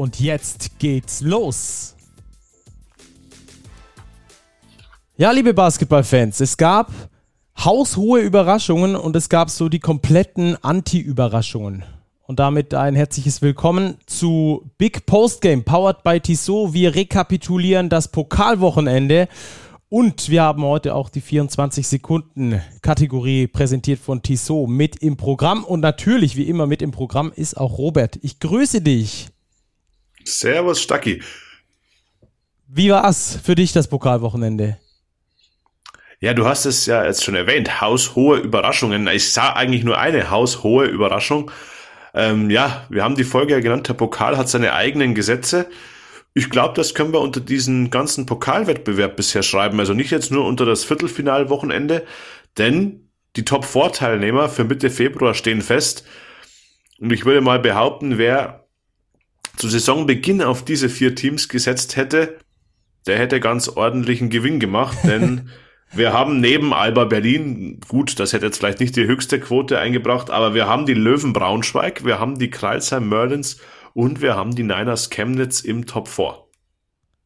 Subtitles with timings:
[0.00, 1.94] Und jetzt geht's los.
[5.18, 6.90] Ja, liebe Basketballfans, es gab
[7.62, 11.84] haushohe Überraschungen und es gab so die kompletten Anti-Überraschungen.
[12.22, 16.72] Und damit ein herzliches Willkommen zu Big Post Game, powered by Tissot.
[16.72, 19.28] Wir rekapitulieren das Pokalwochenende
[19.90, 25.62] und wir haben heute auch die 24 Sekunden Kategorie präsentiert von Tissot mit im Programm.
[25.62, 28.18] Und natürlich, wie immer, mit im Programm ist auch Robert.
[28.22, 29.28] Ich grüße dich.
[30.24, 31.22] Servus, Stacki.
[32.68, 34.78] Wie war's für dich das Pokalwochenende?
[36.20, 37.80] Ja, du hast es ja jetzt schon erwähnt.
[37.80, 39.06] Haushohe Überraschungen.
[39.08, 41.50] Ich sah eigentlich nur eine haushohe Überraschung.
[42.12, 45.66] Ähm, ja, wir haben die Folge ja genannt, der Pokal hat seine eigenen Gesetze.
[46.34, 49.80] Ich glaube, das können wir unter diesen ganzen Pokalwettbewerb bisher schreiben.
[49.80, 52.04] Also nicht jetzt nur unter das Viertelfinalwochenende,
[52.58, 56.04] denn die Top-4-Teilnehmer für Mitte Februar stehen fest.
[57.00, 58.59] Und ich würde mal behaupten, wer
[59.60, 62.38] zu Saisonbeginn auf diese vier Teams gesetzt hätte,
[63.06, 65.50] der hätte ganz ordentlichen Gewinn gemacht, denn
[65.92, 70.30] wir haben neben Alba Berlin, gut, das hätte jetzt vielleicht nicht die höchste Quote eingebracht,
[70.30, 73.60] aber wir haben die Löwen Braunschweig, wir haben die Kreilsheim Merlins
[73.92, 76.39] und wir haben die Niners Chemnitz im Top 4.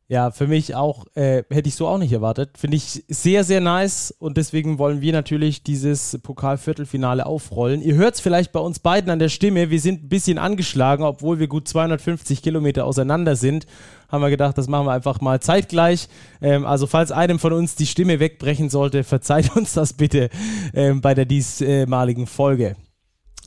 [0.07, 2.59] Ja, für mich auch, äh, hätte ich so auch nicht erwartet.
[2.59, 7.81] Finde ich sehr, sehr nice und deswegen wollen wir natürlich dieses Pokalviertelfinale aufrollen.
[7.81, 11.05] Ihr hört es vielleicht bei uns beiden an der Stimme, wir sind ein bisschen angeschlagen,
[11.05, 13.67] obwohl wir gut 250 Kilometer auseinander sind.
[14.11, 16.09] Haben wir gedacht, das machen wir einfach mal zeitgleich.
[16.43, 20.29] Ähm, also falls einem von uns die Stimme wegbrechen sollte, verzeiht uns das bitte
[20.75, 22.77] ähm, bei der diesmaligen Folge.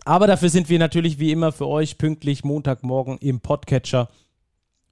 [0.05, 4.09] Aber dafür sind wir natürlich wie immer für euch pünktlich Montagmorgen im Podcatcher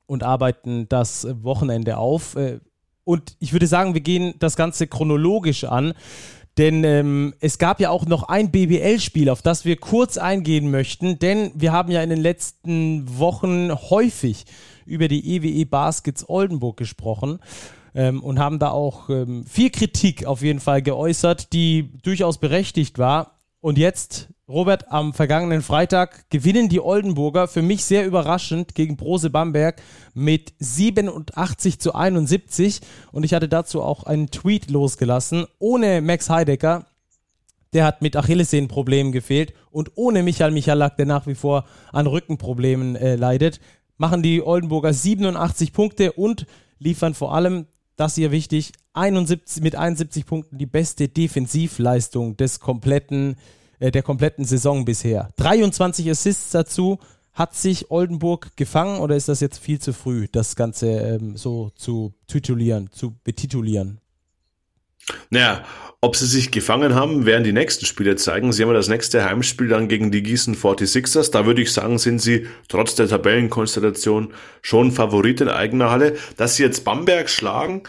[0.08, 2.36] und arbeiten das Wochenende auf.
[2.36, 2.60] Äh,
[3.04, 5.94] und ich würde sagen, wir gehen das Ganze chronologisch an.
[6.58, 11.20] Denn ähm, es gab ja auch noch ein BBL-Spiel, auf das wir kurz eingehen möchten.
[11.20, 14.46] Denn wir haben ja in den letzten Wochen häufig
[14.86, 17.40] über die EWE e Baskets Oldenburg gesprochen
[17.94, 23.00] ähm, und haben da auch ähm, viel Kritik auf jeden Fall geäußert, die durchaus berechtigt
[23.00, 23.40] war.
[23.60, 29.32] Und jetzt, Robert, am vergangenen Freitag gewinnen die Oldenburger für mich sehr überraschend gegen Brose
[29.32, 29.82] Bamberg
[30.14, 32.82] mit 87 zu 71.
[33.12, 36.86] Und ich hatte dazu auch einen Tweet losgelassen, ohne Max Heidecker.
[37.74, 42.96] Der hat mit Achillessehnenproblemen gefehlt und ohne Michael Michalak, der nach wie vor an Rückenproblemen
[42.96, 43.60] äh, leidet,
[43.98, 46.46] machen die Oldenburger 87 Punkte und
[46.78, 53.34] liefern vor allem, das hier wichtig, 71, mit 71 Punkten die beste Defensivleistung des kompletten,
[53.34, 55.30] äh, der kompletten Saison bisher.
[55.38, 57.00] 23 Assists dazu.
[57.34, 61.70] Hat sich Oldenburg gefangen oder ist das jetzt viel zu früh, das Ganze ähm, so
[61.76, 64.00] zu titulieren, zu betitulieren?
[65.30, 65.64] Naja,
[66.02, 68.54] ob sie sich gefangen haben, werden die nächsten Spiele zeigen.
[68.54, 71.32] Sie haben ja das nächste Heimspiel dann gegen die Gießen 46ers.
[71.32, 76.16] Da würde ich sagen, sind sie trotz der Tabellenkonstellation schon Favorit in eigener Halle.
[76.38, 77.84] Dass sie jetzt Bamberg schlagen,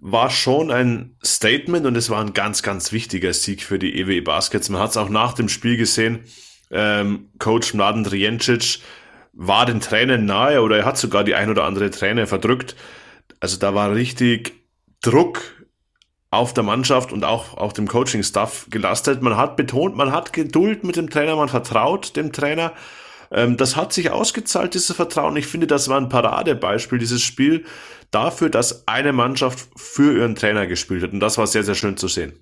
[0.00, 4.22] war schon ein Statement und es war ein ganz, ganz wichtiger Sieg für die EWE
[4.22, 4.68] Baskets.
[4.68, 6.24] Man hat es auch nach dem Spiel gesehen.
[6.70, 8.80] Ähm, Coach Mladen Drijencic
[9.32, 12.76] war den Tränen nahe oder er hat sogar die ein oder andere Träne verdrückt.
[13.40, 14.54] Also da war richtig
[15.00, 15.40] Druck
[16.30, 19.22] auf der Mannschaft und auch auf dem Coaching-Staff gelastet.
[19.22, 22.72] Man hat betont, man hat Geduld mit dem Trainer, man vertraut dem Trainer.
[23.30, 25.36] Ähm, das hat sich ausgezahlt, dieses Vertrauen.
[25.36, 27.64] Ich finde, das war ein Paradebeispiel, dieses Spiel
[28.10, 31.12] dafür, dass eine Mannschaft für ihren Trainer gespielt hat.
[31.12, 32.32] Und das war sehr, sehr schön zu sehen.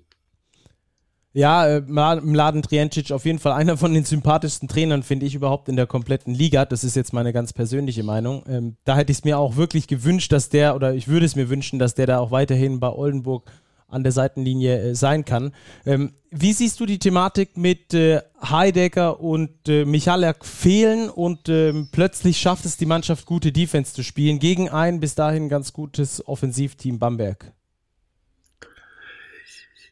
[1.33, 5.69] Ja, äh, Mladen Trijancic auf jeden Fall einer von den sympathischsten Trainern, finde ich überhaupt
[5.69, 6.65] in der kompletten Liga.
[6.65, 8.43] Das ist jetzt meine ganz persönliche Meinung.
[8.47, 11.35] Ähm, da hätte ich es mir auch wirklich gewünscht, dass der, oder ich würde es
[11.35, 13.51] mir wünschen, dass der da auch weiterhin bei Oldenburg
[13.87, 15.53] an der Seitenlinie äh, sein kann.
[15.85, 21.89] Ähm, wie siehst du die Thematik mit äh, Heidecker und äh, Michalak fehlen und ähm,
[21.91, 26.27] plötzlich schafft es die Mannschaft, gute Defense zu spielen gegen ein bis dahin ganz gutes
[26.27, 27.53] Offensivteam Bamberg?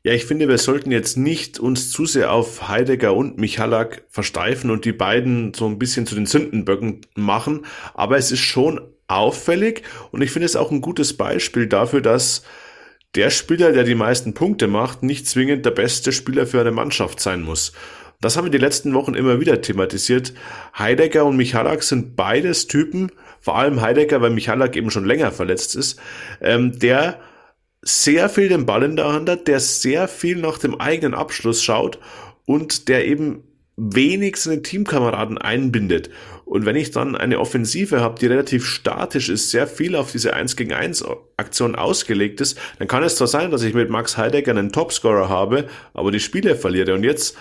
[0.03, 4.69] Ja, ich finde, wir sollten jetzt nicht uns zu sehr auf Heidegger und Michalak versteifen
[4.69, 7.65] und die beiden so ein bisschen zu den Sündenböcken machen.
[7.95, 9.81] Aber es ist schon auffällig
[10.11, 12.43] und ich finde es auch ein gutes Beispiel dafür, dass
[13.15, 17.19] der Spieler, der die meisten Punkte macht, nicht zwingend der beste Spieler für eine Mannschaft
[17.19, 17.71] sein muss.
[18.21, 20.33] Das haben wir die letzten Wochen immer wieder thematisiert.
[20.77, 25.75] Heidegger und Michalak sind beides Typen, vor allem Heidegger, weil Michalak eben schon länger verletzt
[25.75, 25.99] ist,
[26.41, 27.19] ähm, der
[27.81, 31.61] sehr viel den Ball in der Hand hat, der sehr viel nach dem eigenen Abschluss
[31.63, 31.99] schaut
[32.45, 33.43] und der eben
[33.77, 36.09] wenig seine Teamkameraden einbindet.
[36.45, 40.33] Und wenn ich dann eine Offensive habe, die relativ statisch ist, sehr viel auf diese
[40.33, 41.03] 1 gegen 1
[41.37, 45.27] Aktion ausgelegt ist, dann kann es zwar sein, dass ich mit Max Heidegger einen Topscorer
[45.27, 46.93] habe, aber die Spiele verliere.
[46.93, 47.35] Und jetzt,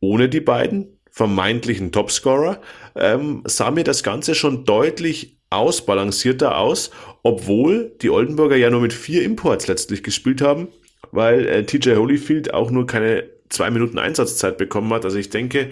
[0.00, 2.60] ohne die beiden vermeintlichen Topscorer,
[2.96, 6.90] ähm, sah mir das Ganze schon deutlich ausbalancierter aus,
[7.22, 10.68] obwohl die Oldenburger ja nur mit vier Imports letztlich gespielt haben,
[11.12, 15.04] weil äh, TJ Holyfield auch nur keine zwei Minuten Einsatzzeit bekommen hat.
[15.04, 15.70] Also ich denke,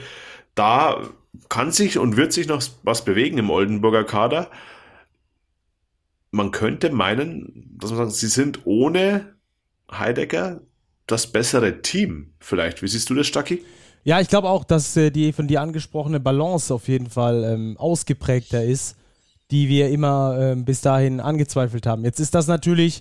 [0.54, 1.10] da
[1.48, 4.50] kann sich und wird sich noch was bewegen im Oldenburger Kader.
[6.30, 9.34] Man könnte meinen, dass man sagt, sie sind ohne
[9.90, 10.60] Heidegger
[11.06, 12.82] das bessere Team vielleicht.
[12.82, 13.64] Wie siehst du das, Stacki?
[14.04, 17.76] Ja, ich glaube auch, dass äh, die von dir angesprochene Balance auf jeden Fall ähm,
[17.76, 18.96] ausgeprägter ist,
[19.50, 22.04] die wir immer ähm, bis dahin angezweifelt haben.
[22.04, 23.00] Jetzt ist das natürlich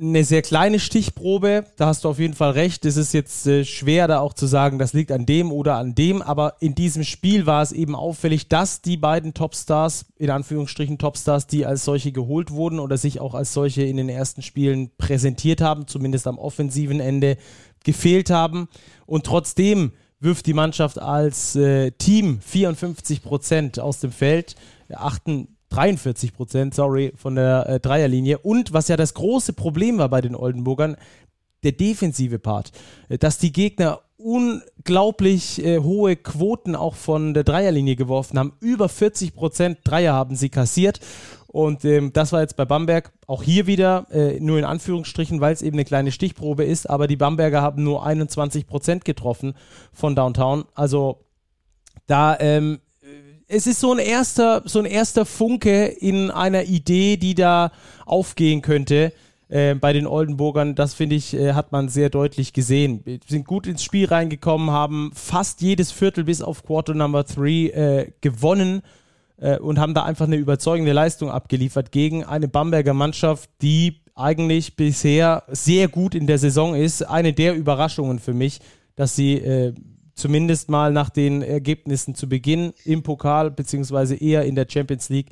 [0.00, 2.84] eine sehr kleine Stichprobe, da hast du auf jeden Fall recht.
[2.84, 5.94] Es ist jetzt äh, schwer, da auch zu sagen, das liegt an dem oder an
[5.94, 10.98] dem, aber in diesem Spiel war es eben auffällig, dass die beiden Topstars, in Anführungsstrichen
[10.98, 14.90] Topstars, die als solche geholt wurden oder sich auch als solche in den ersten Spielen
[14.96, 17.36] präsentiert haben, zumindest am offensiven Ende,
[17.84, 18.68] gefehlt haben.
[19.06, 24.56] Und trotzdem wirft die Mannschaft als äh, Team 54 Prozent aus dem Feld.
[24.92, 25.22] 8,
[25.74, 28.38] 43 Prozent, sorry, von der äh, Dreierlinie.
[28.38, 30.96] Und was ja das große Problem war bei den Oldenburgern,
[31.64, 32.70] der defensive Part,
[33.08, 38.52] äh, dass die Gegner unglaublich äh, hohe Quoten auch von der Dreierlinie geworfen haben.
[38.60, 41.00] Über 40 Prozent Dreier haben sie kassiert.
[41.48, 45.52] Und ähm, das war jetzt bei Bamberg auch hier wieder, äh, nur in Anführungsstrichen, weil
[45.52, 46.88] es eben eine kleine Stichprobe ist.
[46.88, 49.54] Aber die Bamberger haben nur 21 Prozent getroffen
[49.92, 50.64] von Downtown.
[50.74, 51.20] Also
[52.06, 52.80] da ähm,
[53.48, 57.72] es ist so ein erster, so ein erster Funke in einer Idee, die da
[58.06, 59.12] aufgehen könnte.
[59.48, 63.00] Äh, bei den Oldenburgern, das finde ich, äh, hat man sehr deutlich gesehen.
[63.04, 67.50] Wir sind gut ins Spiel reingekommen, haben fast jedes Viertel bis auf Quarter Number 3
[67.50, 68.82] äh, gewonnen
[69.36, 74.76] äh, und haben da einfach eine überzeugende Leistung abgeliefert gegen eine Bamberger Mannschaft, die eigentlich
[74.76, 77.02] bisher sehr gut in der Saison ist.
[77.02, 78.60] Eine der Überraschungen für mich,
[78.96, 79.74] dass sie äh,
[80.14, 85.30] zumindest mal nach den Ergebnissen zu Beginn im Pokal, beziehungsweise eher in der Champions League,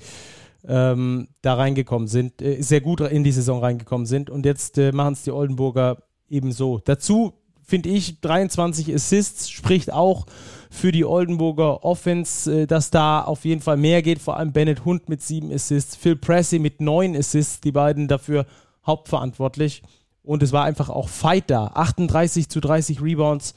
[0.66, 4.30] ähm, da reingekommen sind, äh, sehr gut in die Saison reingekommen sind.
[4.30, 5.98] Und jetzt äh, machen es die Oldenburger
[6.28, 6.80] ebenso.
[6.84, 10.26] Dazu finde ich 23 Assists, spricht auch
[10.70, 14.20] für die Oldenburger Offense, äh, dass da auf jeden Fall mehr geht.
[14.20, 18.46] Vor allem Bennett Hund mit sieben Assists, Phil Pressey mit neun Assists, die beiden dafür
[18.86, 19.82] hauptverantwortlich.
[20.22, 21.68] Und es war einfach auch Fight da.
[21.74, 23.54] 38 zu 30 Rebounds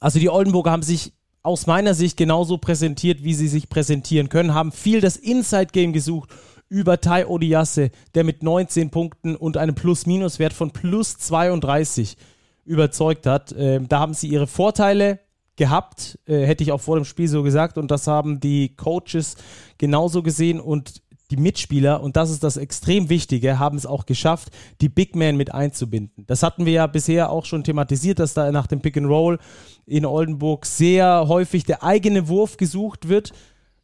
[0.00, 1.12] also die Oldenburger haben sich
[1.42, 6.30] aus meiner Sicht genauso präsentiert, wie sie sich präsentieren können, haben viel das Inside-Game gesucht
[6.68, 12.16] über Tai Odiasse, der mit 19 Punkten und einem Plus-Minus-Wert von plus 32
[12.64, 13.54] überzeugt hat.
[13.56, 15.20] Ähm, da haben sie ihre Vorteile
[15.54, 19.36] gehabt, äh, hätte ich auch vor dem Spiel so gesagt, und das haben die Coaches
[19.78, 24.50] genauso gesehen und die Mitspieler, und das ist das extrem Wichtige, haben es auch geschafft,
[24.80, 26.24] die Big Man mit einzubinden.
[26.26, 29.38] Das hatten wir ja bisher auch schon thematisiert, dass da nach dem Pick and Roll
[29.86, 33.32] in Oldenburg sehr häufig der eigene Wurf gesucht wird.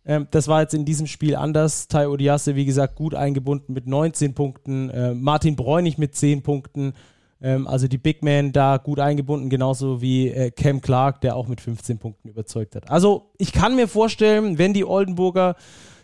[0.04, 1.88] Ähm, das war jetzt in diesem Spiel anders.
[1.88, 4.90] Tai Odiasse, wie gesagt, gut eingebunden mit 19 Punkten.
[4.90, 6.94] Äh, Martin Bräunig mit 10 Punkten.
[7.40, 11.49] Ähm, also die Big Man da gut eingebunden, genauso wie äh, Cam Clark, der auch
[11.49, 12.90] mit 15 Punkten überzeugt hat.
[12.90, 15.56] Also ich kann mir vorstellen, wenn die Oldenburger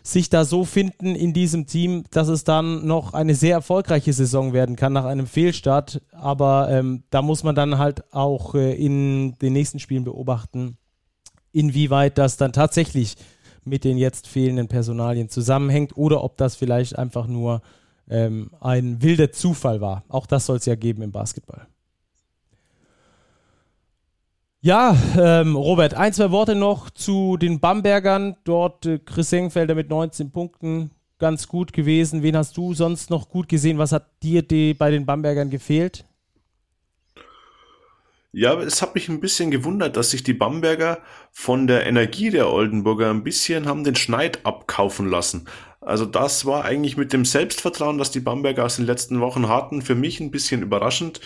[0.03, 4.53] sich da so finden in diesem Team, dass es dann noch eine sehr erfolgreiche Saison
[4.53, 6.01] werden kann nach einem Fehlstart.
[6.11, 10.77] Aber ähm, da muss man dann halt auch äh, in den nächsten Spielen beobachten,
[11.51, 13.15] inwieweit das dann tatsächlich
[13.65, 17.61] mit den jetzt fehlenden Personalien zusammenhängt oder ob das vielleicht einfach nur
[18.09, 20.03] ähm, ein wilder Zufall war.
[20.07, 21.67] Auch das soll es ja geben im Basketball.
[24.61, 28.35] Ja, ähm, Robert, ein, zwei Worte noch zu den Bambergern.
[28.43, 32.23] Dort äh, Chris Engfelder mit 19 Punkten ganz gut gewesen.
[32.23, 33.77] Wen hast du sonst noch gut gesehen?
[33.77, 36.03] Was hat dir die, bei den Bambergern gefehlt?
[38.33, 40.99] Ja, es hat mich ein bisschen gewundert, dass sich die Bamberger
[41.31, 45.47] von der Energie der Oldenburger ein bisschen haben den Schneid abkaufen lassen.
[45.79, 49.81] Also das war eigentlich mit dem Selbstvertrauen, das die Bamberger aus den letzten Wochen hatten,
[49.81, 51.21] für mich ein bisschen überraschend.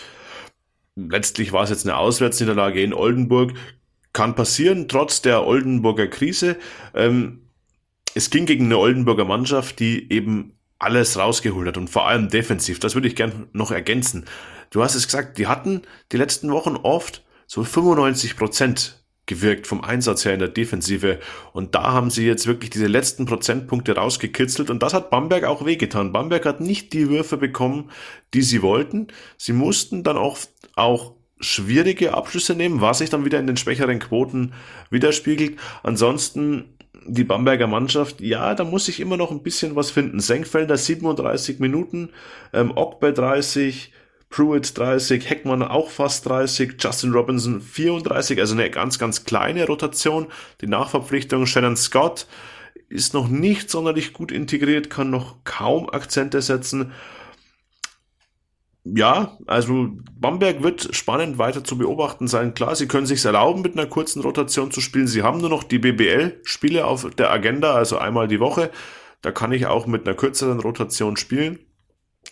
[0.95, 3.53] Letztlich war es jetzt eine Auswärtsniederlage in Oldenburg.
[4.13, 6.57] Kann passieren, trotz der Oldenburger Krise.
[6.93, 7.47] Ähm,
[8.13, 12.79] es ging gegen eine Oldenburger Mannschaft, die eben alles rausgeholt hat und vor allem defensiv.
[12.79, 14.25] Das würde ich gern noch ergänzen.
[14.69, 15.81] Du hast es gesagt, die hatten
[16.11, 21.19] die letzten Wochen oft so 95 Prozent gewirkt vom Einsatz her in der Defensive.
[21.53, 25.65] Und da haben sie jetzt wirklich diese letzten Prozentpunkte rausgekitzelt und das hat Bamberg auch
[25.65, 26.11] wehgetan.
[26.11, 27.89] Bamberg hat nicht die Würfe bekommen,
[28.33, 29.07] die sie wollten.
[29.37, 30.37] Sie mussten dann auch,
[30.75, 34.53] auch schwierige Abschlüsse nehmen, was sich dann wieder in den schwächeren Quoten
[34.89, 35.59] widerspiegelt.
[35.83, 36.73] Ansonsten
[37.05, 40.19] die Bamberger Mannschaft, ja, da muss ich immer noch ein bisschen was finden.
[40.19, 42.09] Senkfelder 37 Minuten,
[42.53, 43.91] ähm, Ogbe 30,
[44.29, 50.27] Pruitt 30, Heckmann auch fast 30, Justin Robinson 34, also eine ganz, ganz kleine Rotation.
[50.61, 52.25] Die Nachverpflichtung Shannon Scott
[52.89, 56.93] ist noch nicht sonderlich gut integriert, kann noch kaum Akzente setzen.
[58.85, 62.53] Ja, also Bamberg wird spannend weiter zu beobachten sein.
[62.53, 65.07] Klar, sie können sich erlauben, mit einer kurzen Rotation zu spielen.
[65.07, 68.71] Sie haben nur noch die BBL-Spiele auf der Agenda, also einmal die Woche.
[69.21, 71.59] Da kann ich auch mit einer kürzeren Rotation spielen.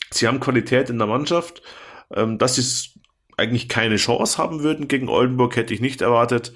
[0.10, 1.62] Sie haben Qualität in der Mannschaft.
[2.14, 3.00] Ähm, dass sie
[3.38, 6.54] eigentlich keine Chance haben würden gegen Oldenburg, hätte ich nicht erwartet.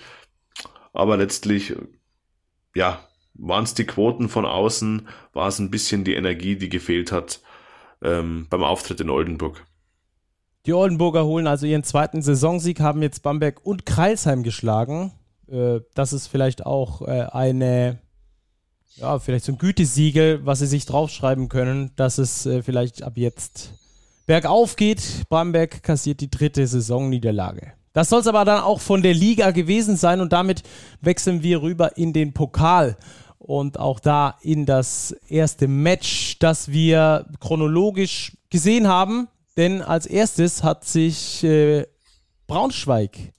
[0.93, 1.73] Aber letztlich,
[2.75, 7.11] ja, waren es die Quoten von außen, war es ein bisschen die Energie, die gefehlt
[7.11, 7.41] hat
[8.01, 9.65] ähm, beim Auftritt in Oldenburg.
[10.65, 15.11] Die Oldenburger holen also ihren zweiten Saisonsieg, haben jetzt Bamberg und Kreilsheim geschlagen.
[15.47, 17.99] Äh, das ist vielleicht auch äh, eine,
[18.95, 23.13] ja, vielleicht so ein Gütesiegel, was sie sich draufschreiben können, dass es äh, vielleicht ab
[23.15, 23.73] jetzt
[24.25, 25.25] bergauf geht.
[25.29, 27.73] Bamberg kassiert die dritte Saisonniederlage.
[27.93, 30.63] Das soll es aber dann auch von der Liga gewesen sein und damit
[30.99, 32.97] wechseln wir rüber in den Pokal
[33.37, 39.27] und auch da in das erste Match, das wir chronologisch gesehen haben.
[39.57, 41.85] Denn als erstes hat sich äh,
[42.47, 43.33] Braunschweig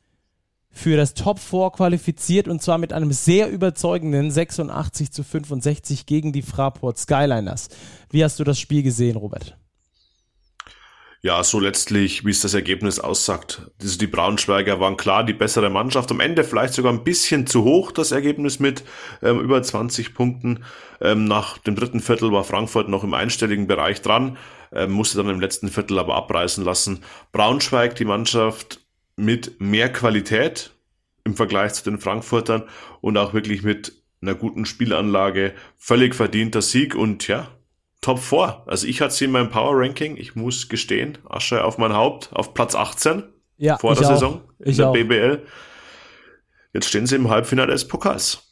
[0.71, 6.33] für das Top 4 qualifiziert und zwar mit einem sehr überzeugenden 86 zu 65 gegen
[6.33, 7.69] die Fraport Skyliners.
[8.11, 9.57] Wie hast du das Spiel gesehen, Robert?
[11.27, 13.63] ja, so letztlich, wie es das Ergebnis aussagt.
[13.83, 16.09] Also die Braunschweiger waren klar die bessere Mannschaft.
[16.13, 18.85] Am Ende vielleicht sogar ein bisschen zu hoch, das Ergebnis mit
[19.23, 20.63] ähm, über 20 Punkten.
[21.01, 24.39] Ähm, nach dem dritten Viertel war Frankfurt noch im einstelligen Bereich dran,
[24.77, 27.03] ähm, musste dann im letzten Viertel aber abreißen lassen.
[27.33, 28.81] Braunschweig, die Mannschaft
[29.17, 30.73] mit mehr Qualität
[31.25, 32.65] im Vergleich zu den Frankfurtern
[33.01, 35.55] und auch wirklich mit einer guten Spielanlage.
[35.77, 37.49] Völlig verdienter Sieg und ja,
[38.01, 38.63] Top 4.
[38.67, 42.31] Also ich hatte sie in meinem Power Ranking, ich muss gestehen, Asche auf mein Haupt,
[42.33, 43.25] auf Platz 18
[43.59, 44.13] ja, vor der auch.
[44.13, 44.93] Saison in ich der auch.
[44.93, 45.43] BBL.
[46.73, 48.46] Jetzt stehen sie im Halbfinale des Pokals.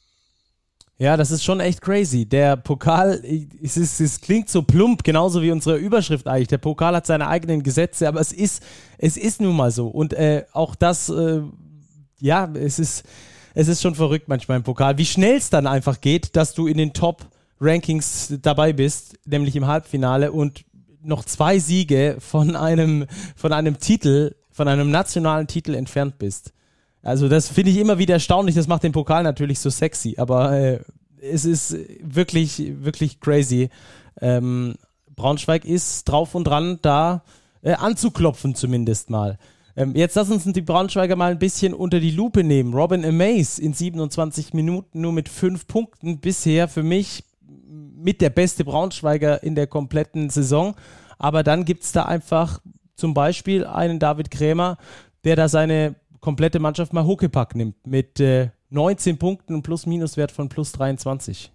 [0.97, 2.25] Ja, das ist schon echt crazy.
[2.25, 3.21] Der Pokal,
[3.61, 6.49] es, ist, es klingt so plump, genauso wie unsere Überschrift eigentlich.
[6.49, 8.63] Der Pokal hat seine eigenen Gesetze, aber es ist,
[8.99, 9.89] es ist nun mal so.
[9.89, 11.41] Und äh, auch das, äh,
[12.21, 13.05] ja, es ist,
[13.55, 16.69] es ist schon verrückt manchmal im Pokal, wie schnell es dann einfach geht, dass du
[16.69, 17.27] in den Top
[17.61, 20.65] Rankings dabei bist, nämlich im Halbfinale und
[21.03, 26.53] noch zwei Siege von einem, von einem Titel, von einem nationalen Titel entfernt bist.
[27.05, 28.55] Also das finde ich immer wieder erstaunlich.
[28.55, 30.81] Das macht den Pokal natürlich so sexy, aber äh,
[31.21, 33.69] es ist wirklich, wirklich crazy.
[34.21, 34.75] Ähm,
[35.15, 37.23] Braunschweig ist drauf und dran, da
[37.63, 39.39] äh, anzuklopfen zumindest mal.
[39.77, 42.73] Ähm, jetzt lass uns die Braunschweiger mal ein bisschen unter die Lupe nehmen.
[42.73, 47.25] Robin Amaze in 27 Minuten nur mit 5 Punkten bisher für mich
[47.69, 50.75] mit der beste Braunschweiger in der kompletten Saison.
[51.19, 52.61] Aber dann gibt es da einfach
[52.97, 54.79] zum Beispiel einen David Krämer,
[55.25, 60.49] der da seine komplette Mannschaft mal Huckepack nimmt mit äh, 19 Punkten und Plus-Minus-Wert von
[60.49, 61.53] plus 23.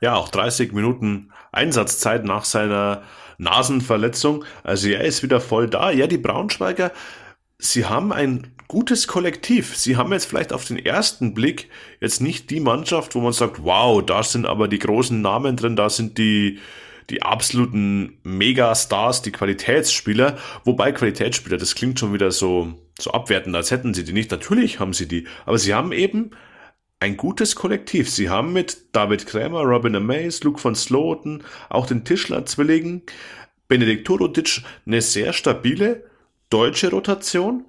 [0.00, 3.02] Ja, auch 30 Minuten Einsatzzeit nach seiner
[3.38, 4.44] Nasenverletzung.
[4.62, 5.90] Also er ist wieder voll da.
[5.90, 6.92] Ja, die Braunschweiger,
[7.58, 9.76] sie haben ein gutes Kollektiv.
[9.76, 11.68] Sie haben jetzt vielleicht auf den ersten Blick
[12.00, 15.74] jetzt nicht die Mannschaft, wo man sagt, wow, da sind aber die großen Namen drin,
[15.74, 16.60] da sind die,
[17.10, 20.38] die absoluten Megastars, die Qualitätsspieler.
[20.64, 24.30] Wobei Qualitätsspieler, das klingt schon wieder so, so abwertend, als hätten sie die nicht.
[24.30, 25.26] Natürlich haben sie die.
[25.46, 26.30] Aber sie haben eben
[27.00, 28.08] ein gutes Kollektiv.
[28.10, 33.02] Sie haben mit David Krämer, Robin Amaze, Luke von Sloten, auch den Tischler-Zwillingen,
[33.66, 36.04] Benedikt Turodic eine sehr stabile
[36.50, 37.64] deutsche Rotation,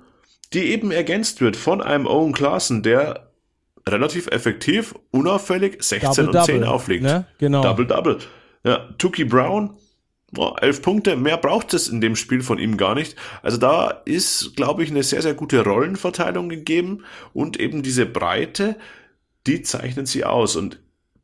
[0.53, 3.31] die eben ergänzt wird von einem Owen Klaassen, der
[3.87, 7.03] relativ effektiv, unauffällig 16 Double, und 10 Double, auflegt.
[7.03, 7.25] Ne?
[7.39, 7.61] Genau.
[7.63, 8.19] Double-Double.
[8.63, 9.77] Ja, Tuki Brown,
[10.37, 13.17] oh, elf Punkte, mehr braucht es in dem Spiel von ihm gar nicht.
[13.41, 17.03] Also da ist, glaube ich, eine sehr, sehr gute Rollenverteilung gegeben
[17.33, 18.77] und eben diese Breite,
[19.47, 20.55] die zeichnen sie aus.
[20.55, 20.79] Und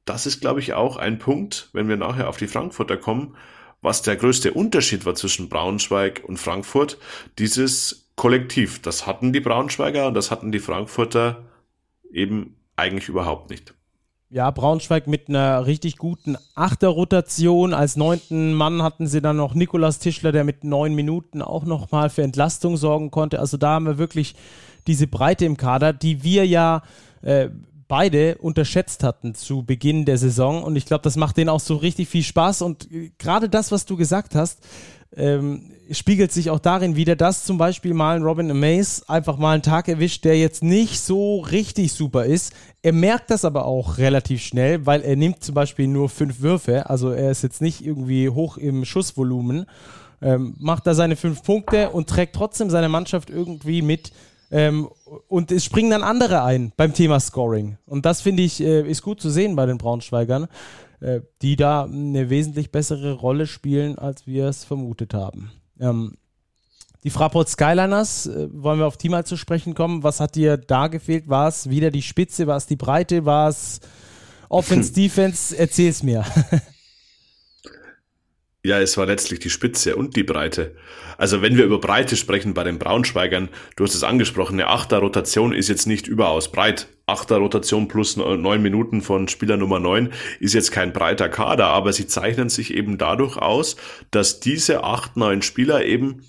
[0.06, 3.36] das ist, glaube ich, auch ein Punkt, wenn wir nachher auf die Frankfurter kommen,
[3.82, 6.98] was der größte Unterschied war zwischen Braunschweig und Frankfurt,
[7.38, 8.82] dieses Kollektiv.
[8.82, 11.46] Das hatten die Braunschweiger und das hatten die Frankfurter
[12.12, 13.74] eben eigentlich überhaupt nicht.
[14.32, 17.74] Ja, Braunschweig mit einer richtig guten Achterrotation.
[17.74, 22.10] Als neunten Mann hatten sie dann noch Nikolas Tischler, der mit neun Minuten auch nochmal
[22.10, 23.40] für Entlastung sorgen konnte.
[23.40, 24.36] Also da haben wir wirklich
[24.86, 26.84] diese Breite im Kader, die wir ja
[27.24, 27.50] äh,
[27.88, 30.64] beide unterschätzt hatten zu Beginn der Saison.
[30.64, 32.62] Und ich glaube, das macht denen auch so richtig viel Spaß.
[32.62, 34.60] Und äh, gerade das, was du gesagt hast,
[35.16, 39.54] ähm, spiegelt sich auch darin wieder, dass zum Beispiel mal ein Robin Amaze einfach mal
[39.54, 42.54] einen Tag erwischt, der jetzt nicht so richtig super ist.
[42.82, 46.90] Er merkt das aber auch relativ schnell, weil er nimmt zum Beispiel nur fünf Würfe,
[46.90, 49.66] also er ist jetzt nicht irgendwie hoch im Schussvolumen,
[50.22, 54.12] ähm, macht da seine fünf Punkte und trägt trotzdem seine Mannschaft irgendwie mit.
[54.52, 54.90] Ähm,
[55.28, 57.78] und es springen dann andere ein beim Thema Scoring.
[57.86, 60.48] Und das finde ich, äh, ist gut zu sehen bei den Braunschweigern.
[61.02, 65.52] Äh, die da eine wesentlich bessere Rolle spielen, als wir es vermutet haben.
[65.80, 66.18] Ähm,
[67.06, 70.04] die Fraport Skyliners, äh, wollen wir auf die mal zu sprechen kommen.
[70.04, 71.30] Was hat dir da gefehlt?
[71.30, 72.48] War es wieder die Spitze?
[72.48, 73.24] War es die Breite?
[73.24, 73.80] War es
[74.50, 75.58] Offense, Defense?
[75.58, 76.26] Erzähl's mir.
[78.70, 80.76] Ja, es war letztlich die Spitze und die Breite.
[81.18, 85.54] Also wenn wir über Breite sprechen bei den Braunschweigern, du hast es angesprochen, eine Achter-Rotation
[85.54, 86.88] ist jetzt nicht überaus breit.
[87.08, 92.06] Achter-Rotation plus neun Minuten von Spieler Nummer neun ist jetzt kein breiter Kader, aber sie
[92.06, 93.76] zeichnen sich eben dadurch aus,
[94.12, 96.22] dass diese acht, neun Spieler eben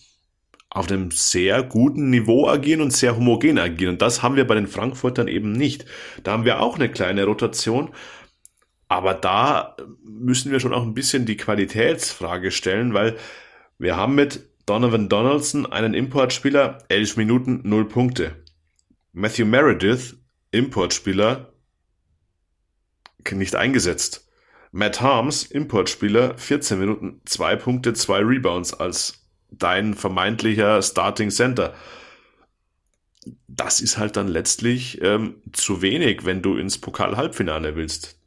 [0.70, 3.94] auf einem sehr guten Niveau agieren und sehr homogen agieren.
[3.94, 5.84] Und das haben wir bei den Frankfurtern eben nicht.
[6.22, 7.90] Da haben wir auch eine kleine Rotation,
[8.90, 13.16] aber da müssen wir schon auch ein bisschen die Qualitätsfrage stellen, weil
[13.78, 18.34] wir haben mit Donovan Donaldson einen Importspieler, 11 Minuten, 0 Punkte.
[19.12, 20.16] Matthew Meredith,
[20.50, 21.52] Importspieler,
[23.30, 24.28] nicht eingesetzt.
[24.72, 31.74] Matt Harms, Importspieler, 14 Minuten, 2 Punkte, 2 Rebounds als dein vermeintlicher Starting Center.
[33.46, 38.19] Das ist halt dann letztlich ähm, zu wenig, wenn du ins Pokal-Halbfinale willst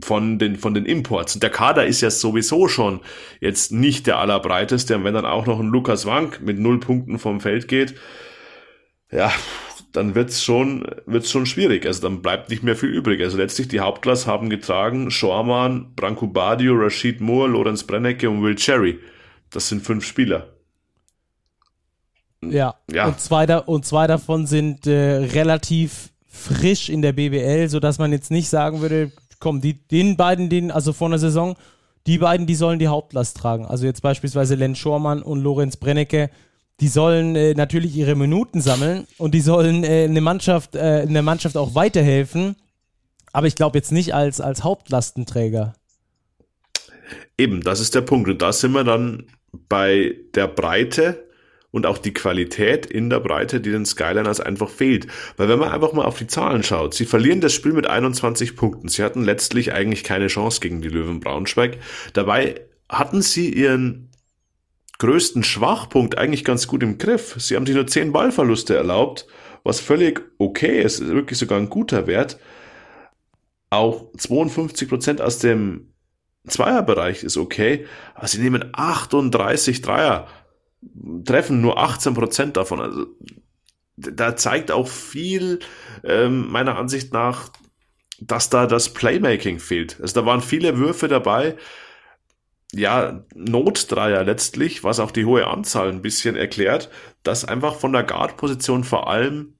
[0.00, 1.34] von den, von den Imports.
[1.34, 3.00] Und der Kader ist ja sowieso schon
[3.40, 4.96] jetzt nicht der allerbreiteste.
[4.96, 7.94] Und wenn dann auch noch ein Lukas Wank mit null Punkten vom Feld geht,
[9.10, 9.30] ja,
[9.92, 11.86] dann wird's schon, wird's schon schwierig.
[11.86, 13.20] Also dann bleibt nicht mehr viel übrig.
[13.20, 18.54] Also letztlich die Hauptklasse haben getragen Schormann, Branko Badio, Rashid Moore, Lorenz Brennecke und Will
[18.54, 18.98] Cherry.
[19.50, 20.48] Das sind fünf Spieler.
[22.42, 23.06] Ja, ja.
[23.06, 28.10] Und, zwei da, und zwei davon sind äh, relativ frisch in der BBL, sodass man
[28.10, 29.12] jetzt nicht sagen würde,
[29.42, 31.56] komm, die, den beiden, den, also vor einer Saison,
[32.06, 33.66] die beiden, die sollen die Hauptlast tragen.
[33.66, 36.30] Also jetzt beispielsweise Len Schormann und Lorenz Brennecke,
[36.80, 41.22] die sollen äh, natürlich ihre Minuten sammeln und die sollen äh, eine Mannschaft, äh, eine
[41.22, 42.56] Mannschaft auch weiterhelfen.
[43.32, 45.74] Aber ich glaube jetzt nicht als, als Hauptlastenträger.
[47.36, 48.28] Eben, das ist der Punkt.
[48.28, 49.26] Und da sind wir dann
[49.68, 51.24] bei der Breite
[51.72, 55.08] und auch die Qualität in der Breite, die den Skyliners einfach fehlt.
[55.36, 58.54] Weil wenn man einfach mal auf die Zahlen schaut, sie verlieren das Spiel mit 21
[58.54, 58.88] Punkten.
[58.88, 61.78] Sie hatten letztlich eigentlich keine Chance gegen die Löwen Braunschweig.
[62.12, 64.10] Dabei hatten sie ihren
[64.98, 67.34] größten Schwachpunkt eigentlich ganz gut im Griff.
[67.38, 69.26] Sie haben sich nur 10 Ballverluste erlaubt,
[69.64, 72.38] was völlig okay ist, wirklich sogar ein guter Wert.
[73.70, 75.88] Auch 52 Prozent aus dem
[76.46, 80.28] Zweierbereich ist okay, aber sie nehmen 38 Dreier
[81.24, 82.80] treffen nur 18 Prozent davon.
[82.80, 83.06] Also
[83.96, 85.60] da zeigt auch viel
[86.04, 87.50] ähm, meiner Ansicht nach,
[88.20, 89.98] dass da das Playmaking fehlt.
[90.00, 91.56] Also da waren viele Würfe dabei.
[92.74, 96.90] Ja, Notdreier letztlich, was auch die hohe Anzahl ein bisschen erklärt,
[97.22, 99.54] dass einfach von der Guard-Position vor allem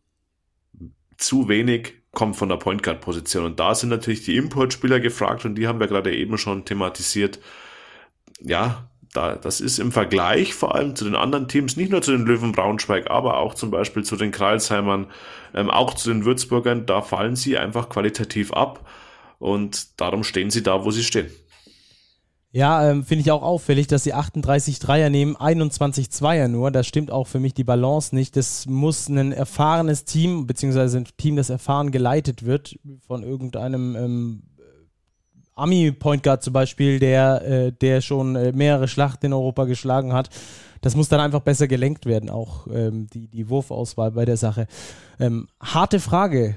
[1.19, 3.45] zu wenig kommt von der Point Guard-Position.
[3.45, 7.39] Und da sind natürlich die Importspieler gefragt und die haben wir gerade eben schon thematisiert.
[8.41, 12.13] Ja, da, das ist im Vergleich vor allem zu den anderen Teams, nicht nur zu
[12.13, 15.07] den Löwen Braunschweig, aber auch zum Beispiel zu den Kreilsheimern,
[15.55, 18.89] ähm, auch zu den Würzburgern, da fallen sie einfach qualitativ ab
[19.39, 21.31] und darum stehen sie da, wo sie stehen.
[22.55, 26.71] Ja, ähm, finde ich auch auffällig, dass sie 38 Dreier nehmen, 21 Zweier nur.
[26.71, 28.37] Das stimmt auch für mich die Balance nicht.
[28.37, 34.43] Das muss ein erfahrenes Team, beziehungsweise ein Team, das erfahren geleitet wird von irgendeinem ähm,
[35.55, 40.31] Ami-Point Guard zum Beispiel, der, äh, der schon äh, mehrere Schlachten in Europa geschlagen hat.
[40.81, 44.67] Das muss dann einfach besser gelenkt werden, auch ähm, die, die Wurfauswahl bei der Sache.
[45.21, 46.57] Ähm, harte Frage.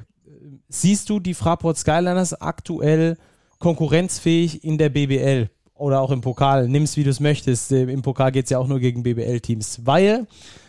[0.68, 3.18] Siehst du die Fraport Skyliners aktuell
[3.60, 6.68] konkurrenzfähig in der BBL oder auch im Pokal?
[6.68, 7.72] Nimm es, wie du es möchtest.
[7.72, 9.86] Äh, Im Pokal geht es ja auch nur gegen BBL-Teams.
[9.86, 10.26] Weil,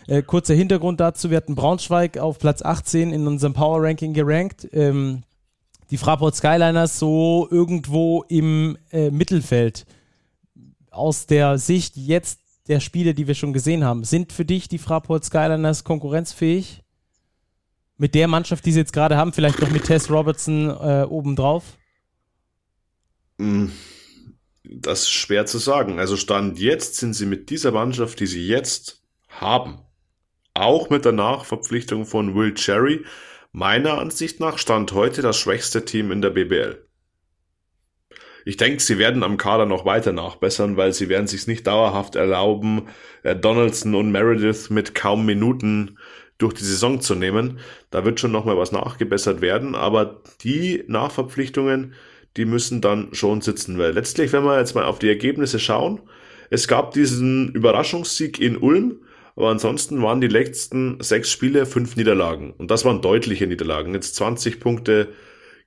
[0.07, 4.69] äh, kurzer Hintergrund dazu, wir hatten Braunschweig auf Platz 18 in unserem Power Ranking gerankt.
[4.73, 5.23] Ähm,
[5.91, 9.87] die Fraport Skyliners so irgendwo im äh, Mittelfeld.
[10.91, 14.79] Aus der Sicht jetzt der Spiele, die wir schon gesehen haben, sind für dich die
[14.79, 16.83] Fraport Skyliners konkurrenzfähig?
[17.99, 21.79] Mit der Mannschaft, die sie jetzt gerade haben, vielleicht noch mit Tess Robertson äh, obendrauf?
[23.39, 23.73] Hm,
[24.65, 25.99] das ist schwer zu sagen.
[25.99, 29.79] Also Stand jetzt sind sie mit dieser Mannschaft, die sie jetzt haben,
[30.55, 33.05] auch mit der Nachverpflichtung von Will Cherry,
[33.57, 36.77] meiner Ansicht nach Stand heute das schwächste Team in der BBL.
[38.45, 42.17] Ich denke, sie werden am Kader noch weiter nachbessern, weil sie werden sich nicht dauerhaft
[42.17, 42.83] erlauben,
[43.23, 45.97] äh, Donaldson und Meredith mit kaum Minuten
[46.37, 47.59] durch die Saison zu nehmen.
[47.91, 51.95] Da wird schon nochmal was nachgebessert werden, aber die Nachverpflichtungen,
[52.37, 56.03] die müssen dann schon sitzen, weil letztlich, wenn wir jetzt mal auf die Ergebnisse schauen,
[56.51, 59.01] es gab diesen Überraschungssieg in Ulm,
[59.37, 62.55] aber ansonsten waren die letzten sechs Spiele fünf Niederlagen.
[62.57, 63.93] Und das waren deutliche Niederlagen.
[63.93, 65.13] Jetzt 20 Punkte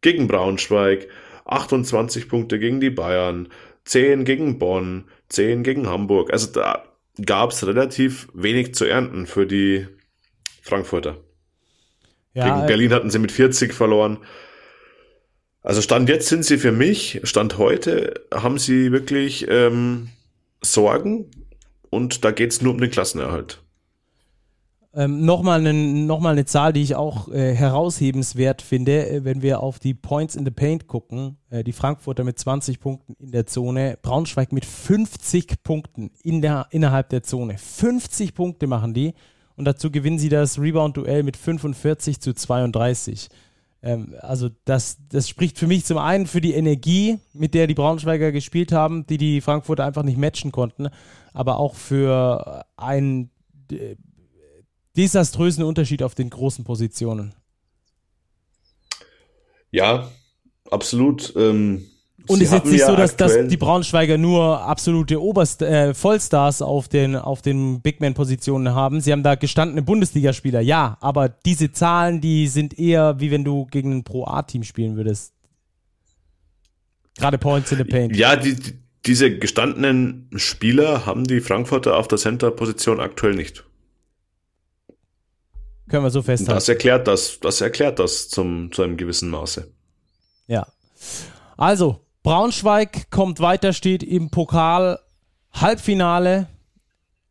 [0.01, 1.07] gegen Braunschweig,
[1.45, 3.49] 28 Punkte gegen die Bayern,
[3.85, 6.33] 10 gegen Bonn, 10 gegen Hamburg.
[6.33, 6.83] Also da
[7.23, 9.87] gab es relativ wenig zu ernten für die
[10.63, 11.17] Frankfurter.
[12.33, 14.17] Ja, gegen äh, Berlin hatten sie mit 40 verloren.
[15.61, 20.09] Also Stand jetzt sind sie für mich, Stand heute, haben sie wirklich ähm,
[20.61, 21.29] Sorgen
[21.89, 23.61] und da geht es nur um den Klassenerhalt.
[24.91, 29.61] Ähm, Nochmal eine, noch eine Zahl, die ich auch äh, heraushebenswert finde, äh, wenn wir
[29.61, 31.37] auf die Points in the Paint gucken.
[31.51, 36.67] Äh, die Frankfurter mit 20 Punkten in der Zone, Braunschweig mit 50 Punkten in der,
[36.71, 37.59] innerhalb der Zone.
[37.59, 39.13] 50 Punkte machen die
[39.55, 43.29] und dazu gewinnen sie das Rebound-Duell mit 45 zu 32.
[43.81, 47.73] Ähm, also das, das spricht für mich zum einen für die Energie, mit der die
[47.73, 50.89] Braunschweiger gespielt haben, die die Frankfurter einfach nicht matchen konnten,
[51.33, 53.29] aber auch für ein
[53.71, 53.95] äh,
[54.97, 57.33] desaströsen Unterschied auf den großen Positionen.
[59.71, 60.09] Ja,
[60.69, 61.33] absolut.
[61.35, 61.85] Ähm,
[62.27, 66.61] und es ist jetzt nicht so, dass, dass die Braunschweiger nur absolute Oberst äh, Vollstars
[66.61, 69.01] auf den, auf den Bigman-Positionen haben.
[69.01, 73.65] Sie haben da gestandene Bundesligaspieler, ja, aber diese Zahlen, die sind eher wie wenn du
[73.65, 75.33] gegen ein Pro-A-Team spielen würdest.
[77.17, 78.15] Gerade Points in the Paint.
[78.15, 78.73] Ja, die, die,
[79.05, 83.63] diese gestandenen Spieler haben die Frankfurter auf der Center-Position aktuell nicht.
[85.89, 86.53] Können wir so festhalten.
[86.53, 89.71] Das erklärt das, das erklärt das zum, zu einem gewissen Maße.
[90.47, 90.67] Ja.
[91.57, 94.99] Also, Braunschweig kommt weiter, steht im Pokal
[95.51, 96.47] Halbfinale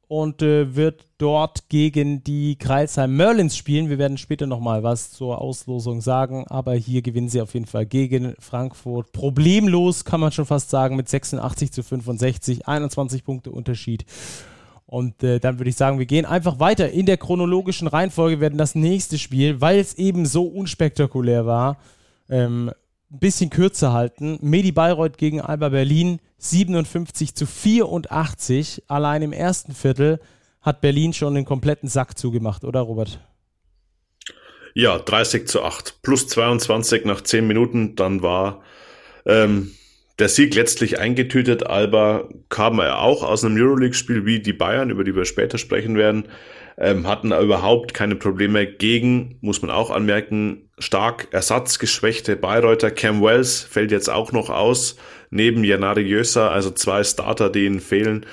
[0.09, 3.91] und äh, wird dort gegen die Kreilsheim Merlins spielen.
[3.91, 7.85] Wir werden später nochmal was zur Auslosung sagen, aber hier gewinnen sie auf jeden Fall
[7.85, 9.13] gegen Frankfurt.
[9.13, 14.07] Problemlos kann man schon fast sagen mit 86 zu 65, 21 Punkte Unterschied.
[14.87, 18.57] Und äh, dann würde ich sagen, wir gehen einfach weiter in der chronologischen Reihenfolge, werden
[18.57, 21.77] das nächste Spiel, weil es eben so unspektakulär war,
[22.31, 22.71] ähm,
[23.11, 24.39] ein bisschen kürzer halten.
[24.43, 28.85] Medi Bayreuth gegen Alba Berlin 57 zu 84.
[28.89, 30.21] Allein im ersten Viertel
[30.61, 33.21] hat Berlin schon den kompletten Sack zugemacht, oder Robert?
[34.75, 36.03] Ja, 30 zu 8.
[36.03, 37.97] Plus 22 nach 10 Minuten.
[37.97, 38.63] Dann war
[39.25, 39.73] ähm,
[40.19, 41.67] der Sieg letztlich eingetütet.
[41.67, 45.97] Alba kam er auch aus einem Euroleague-Spiel wie die Bayern, über die wir später sprechen
[45.97, 46.29] werden,
[46.81, 52.93] ähm, hatten überhaupt keine Probleme gegen, muss man auch anmerken, stark ersatzgeschwächte Bayreuther.
[52.93, 54.97] Cam Wells fällt jetzt auch noch aus,
[55.31, 58.27] neben Janari Jösa, also zwei Starter, die ihnen fehlen.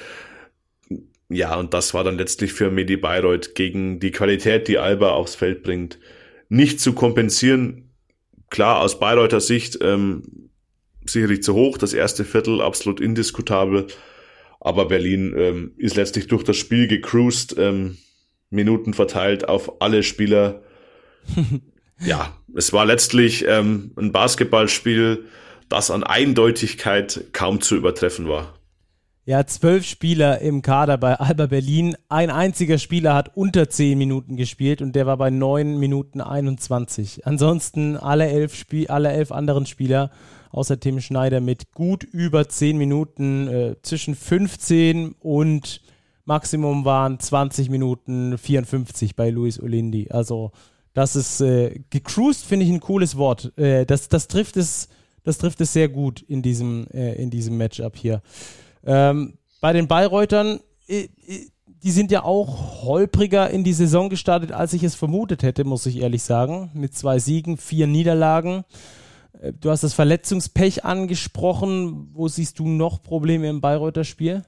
[1.28, 5.34] Ja, und das war dann letztlich für Medi Bayreuth gegen die Qualität, die Alba aufs
[5.34, 5.98] Feld bringt,
[6.48, 7.90] nicht zu kompensieren.
[8.52, 10.52] Klar, aus Bayreuther Sicht ähm,
[11.04, 13.88] sicherlich zu hoch, das erste Viertel absolut indiskutabel.
[14.60, 17.98] Aber Berlin ähm, ist letztlich durch das Spiel gecruised, ähm,
[18.50, 20.62] Minuten verteilt auf alle Spieler.
[22.00, 25.26] ja, es war letztlich ähm, ein Basketballspiel,
[25.70, 28.54] das an Eindeutigkeit kaum zu übertreffen war.
[29.28, 31.96] Ja, zwölf Spieler im Kader bei Alba Berlin.
[32.10, 37.26] Ein einziger Spieler hat unter zehn Minuten gespielt und der war bei neun Minuten 21.
[37.26, 40.12] Ansonsten alle elf, Spiel alle elf anderen Spieler
[40.56, 45.82] außer Tim Schneider mit gut über 10 Minuten, äh, zwischen 15 und
[46.26, 50.10] Maximum waren 20 Minuten 54 bei Luis Olindi.
[50.10, 50.52] Also
[50.94, 53.56] das ist äh, gecruised, finde ich ein cooles Wort.
[53.58, 54.90] Äh, das, das, trifft es,
[55.24, 58.22] das trifft es sehr gut in diesem, äh, in diesem Matchup hier.
[58.86, 61.48] Ähm, bei den Bayreutern, äh, äh,
[61.84, 65.86] die sind ja auch holpriger in die Saison gestartet, als ich es vermutet hätte, muss
[65.86, 66.72] ich ehrlich sagen.
[66.74, 68.64] Mit zwei Siegen, vier Niederlagen.
[69.42, 72.10] Äh, du hast das Verletzungspech angesprochen.
[72.14, 74.44] Wo siehst du noch Probleme im Bayreuther Spiel?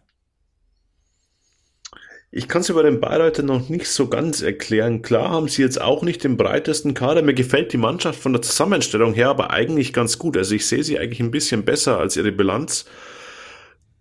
[2.30, 5.02] Ich kann es über den Bayreuther noch nicht so ganz erklären.
[5.02, 7.22] Klar haben sie jetzt auch nicht den breitesten Kader.
[7.22, 10.36] Mir gefällt die Mannschaft von der Zusammenstellung her aber eigentlich ganz gut.
[10.36, 12.86] Also ich sehe sie eigentlich ein bisschen besser als ihre Bilanz.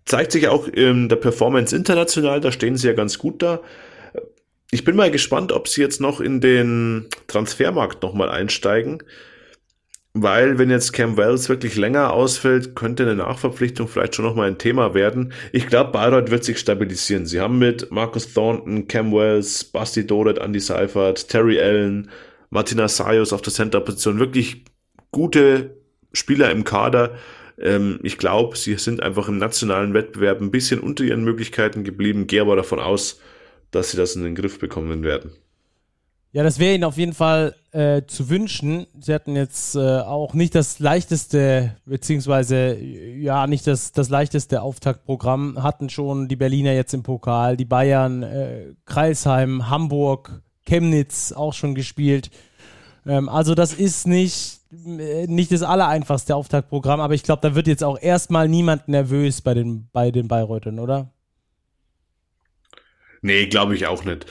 [0.04, 3.60] Zeigt sich auch in der Performance international, da stehen sie ja ganz gut da.
[4.72, 9.02] Ich bin mal gespannt, ob sie jetzt noch in den Transfermarkt nochmal einsteigen
[10.22, 14.56] weil wenn jetzt Cam Wells wirklich länger ausfällt, könnte eine Nachverpflichtung vielleicht schon nochmal ein
[14.56, 15.32] Thema werden.
[15.52, 17.26] Ich glaube, Bayreuth wird sich stabilisieren.
[17.26, 22.10] Sie haben mit Marcus Thornton, Cam Wells, Basti Doret, Andy Seifert, Terry Allen,
[22.48, 24.64] Martina Sayos auf der Center-Position wirklich
[25.10, 25.76] gute
[26.14, 27.16] Spieler im Kader.
[27.58, 32.26] Ähm, ich glaube, sie sind einfach im nationalen Wettbewerb ein bisschen unter ihren Möglichkeiten geblieben.
[32.26, 33.20] Gehe aber davon aus,
[33.70, 35.32] dass sie das in den Griff bekommen werden.
[36.36, 38.86] Ja, das wäre ihnen auf jeden Fall äh, zu wünschen.
[39.00, 45.62] Sie hatten jetzt äh, auch nicht das leichteste, beziehungsweise ja, nicht das, das leichteste Auftaktprogramm,
[45.62, 51.74] hatten schon die Berliner jetzt im Pokal, die Bayern, äh, Kreisheim, Hamburg, Chemnitz auch schon
[51.74, 52.30] gespielt.
[53.06, 57.66] Ähm, also das ist nicht, äh, nicht das allereinfachste Auftaktprogramm, aber ich glaube, da wird
[57.66, 61.14] jetzt auch erstmal niemand nervös bei den, bei den Bayreutern, oder?
[63.22, 64.26] Nee, glaube ich auch nicht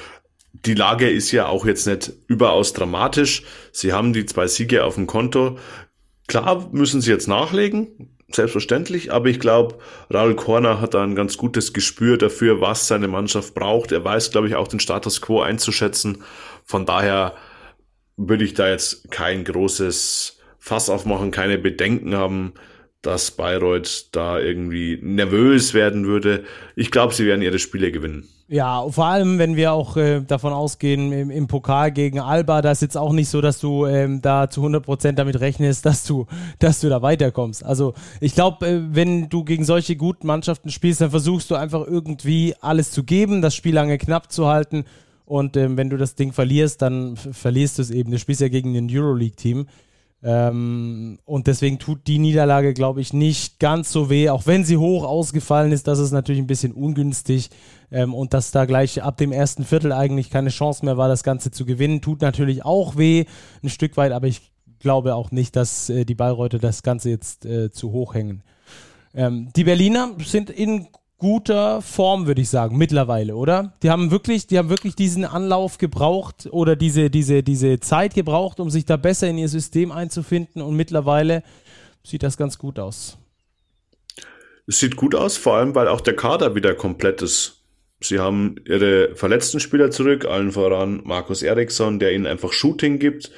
[0.64, 3.44] die Lage ist ja auch jetzt nicht überaus dramatisch.
[3.72, 5.58] Sie haben die zwei Siege auf dem Konto.
[6.28, 9.78] Klar müssen sie jetzt nachlegen, selbstverständlich, aber ich glaube,
[10.12, 13.92] Raul Korner hat da ein ganz gutes Gespür dafür, was seine Mannschaft braucht.
[13.92, 16.24] Er weiß, glaube ich, auch den Status quo einzuschätzen.
[16.64, 17.36] Von daher
[18.18, 22.54] würde ich da jetzt kein großes Fass aufmachen, keine Bedenken haben,
[23.06, 26.44] dass Bayreuth da irgendwie nervös werden würde.
[26.76, 28.28] Ich glaube, sie werden ihre Spiele gewinnen.
[28.48, 32.72] Ja, vor allem, wenn wir auch äh, davon ausgehen, im, im, Pokal gegen Alba, da
[32.72, 36.28] ist jetzt auch nicht so, dass du ähm, da zu 100% damit rechnest, dass du,
[36.60, 37.66] dass du da weiterkommst.
[37.66, 41.88] Also ich glaube, äh, wenn du gegen solche guten Mannschaften spielst, dann versuchst du einfach
[41.88, 44.86] irgendwie alles zu geben, das Spiel lange knapp zu halten
[45.26, 48.12] und ähm, wenn du das Ding verlierst, dann verlierst du es eben.
[48.12, 49.68] Du spielst ja gegen ein Euroleague-Team.
[50.24, 54.78] Ähm, und deswegen tut die Niederlage, glaube ich, nicht ganz so weh, auch wenn sie
[54.78, 55.88] hoch ausgefallen ist.
[55.88, 57.50] Das ist natürlich ein bisschen ungünstig.
[57.92, 61.24] Ähm, und dass da gleich ab dem ersten Viertel eigentlich keine Chance mehr war, das
[61.24, 63.26] Ganze zu gewinnen, tut natürlich auch weh,
[63.64, 67.46] ein Stück weit, aber ich glaube auch nicht, dass äh, die Bayreuther das Ganze jetzt
[67.46, 68.44] äh, zu hoch hängen.
[69.14, 73.74] Ähm, die Berliner sind in guter Form, würde ich sagen, mittlerweile, oder?
[73.84, 78.60] Die haben wirklich, die haben wirklich diesen Anlauf gebraucht oder diese, diese, diese Zeit gebraucht,
[78.60, 81.44] um sich da besser in ihr System einzufinden und mittlerweile
[82.04, 83.18] sieht das ganz gut aus.
[84.68, 87.62] Es sieht gut aus, vor allem, weil auch der Kader wieder komplett ist.
[88.02, 93.32] Sie haben ihre verletzten Spieler zurück, allen voran Markus Eriksson, der ihnen einfach Shooting gibt.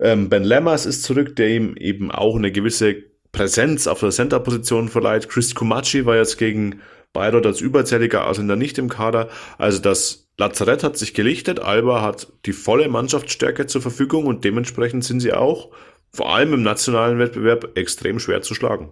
[0.00, 2.96] Ähm, ben Lemmers ist zurück, der ihm eben auch eine gewisse
[3.32, 5.28] Präsenz auf der Center-Position verleiht.
[5.28, 6.80] Chris Kumachi war jetzt gegen
[7.12, 9.28] Bayreuth als überzähliger Ausländer nicht im Kader.
[9.56, 11.60] Also das Lazarett hat sich gelichtet.
[11.60, 15.70] Alba hat die volle Mannschaftsstärke zur Verfügung und dementsprechend sind sie auch
[16.10, 18.88] vor allem im nationalen Wettbewerb extrem schwer zu schlagen.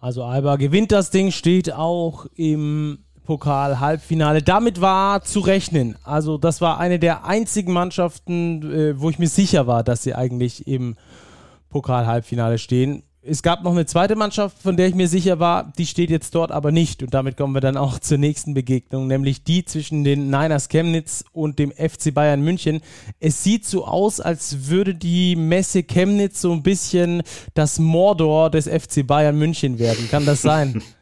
[0.00, 4.42] Also Alba gewinnt das Ding, steht auch im Pokal-Halbfinale.
[4.42, 5.96] Damit war zu rechnen.
[6.04, 10.14] Also das war eine der einzigen Mannschaften, äh, wo ich mir sicher war, dass sie
[10.14, 10.96] eigentlich im
[11.68, 15.86] Pokal-Halbfinale stehen es gab noch eine zweite Mannschaft, von der ich mir sicher war, die
[15.86, 17.02] steht jetzt dort aber nicht.
[17.02, 21.24] Und damit kommen wir dann auch zur nächsten Begegnung, nämlich die zwischen den Niners Chemnitz
[21.32, 22.80] und dem FC Bayern München.
[23.20, 27.22] Es sieht so aus, als würde die Messe Chemnitz so ein bisschen
[27.54, 30.08] das Mordor des FC Bayern München werden.
[30.10, 30.82] Kann das sein?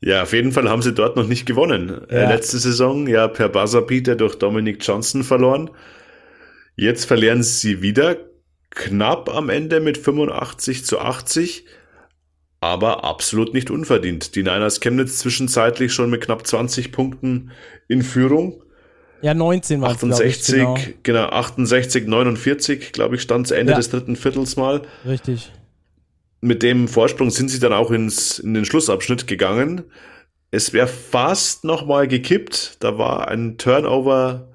[0.00, 2.08] Ja, auf jeden Fall haben sie dort noch nicht gewonnen.
[2.08, 2.28] Äh, ja.
[2.30, 5.70] Letzte Saison ja per Buzzerbeater durch Dominic Johnson verloren.
[6.76, 8.16] Jetzt verlieren sie wieder
[8.70, 11.64] knapp am Ende mit 85 zu 80,
[12.60, 14.34] aber absolut nicht unverdient.
[14.34, 17.52] Die Niners Chemnitz zwischenzeitlich schon mit knapp 20 Punkten
[17.86, 18.62] in Führung.
[19.20, 20.76] Ja, 19 war 68, genau.
[21.02, 23.76] genau, 68, 49, glaube ich, stand Ende ja.
[23.76, 24.82] des dritten Viertels mal.
[25.04, 25.52] Richtig.
[26.40, 29.84] Mit dem Vorsprung sind sie dann auch ins, in den Schlussabschnitt gegangen.
[30.52, 32.76] Es wäre fast nochmal gekippt.
[32.80, 34.47] Da war ein Turnover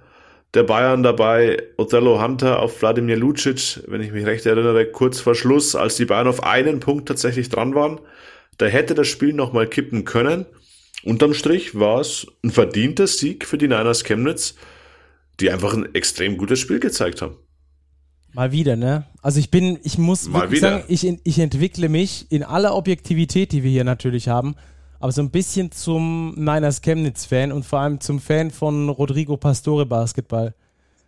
[0.54, 5.36] der Bayern dabei, Othello Hunter auf Wladimir Lucic, wenn ich mich recht erinnere, kurz vor
[5.36, 8.00] Schluss, als die Bayern auf einen Punkt tatsächlich dran waren.
[8.58, 10.46] Da hätte das Spiel nochmal kippen können.
[11.04, 14.56] Unterm Strich war es ein verdienter Sieg für die Niners Chemnitz,
[15.40, 17.36] die einfach ein extrem gutes Spiel gezeigt haben.
[18.32, 19.06] Mal wieder, ne?
[19.22, 20.70] Also ich bin, ich muss Mal wirklich wieder.
[20.70, 24.56] sagen, ich, ich entwickle mich in aller Objektivität, die wir hier natürlich haben,
[25.04, 29.86] aber so ein bisschen zum Niners Chemnitz-Fan und vor allem zum Fan von Rodrigo Pastore
[29.86, 30.54] Basketball.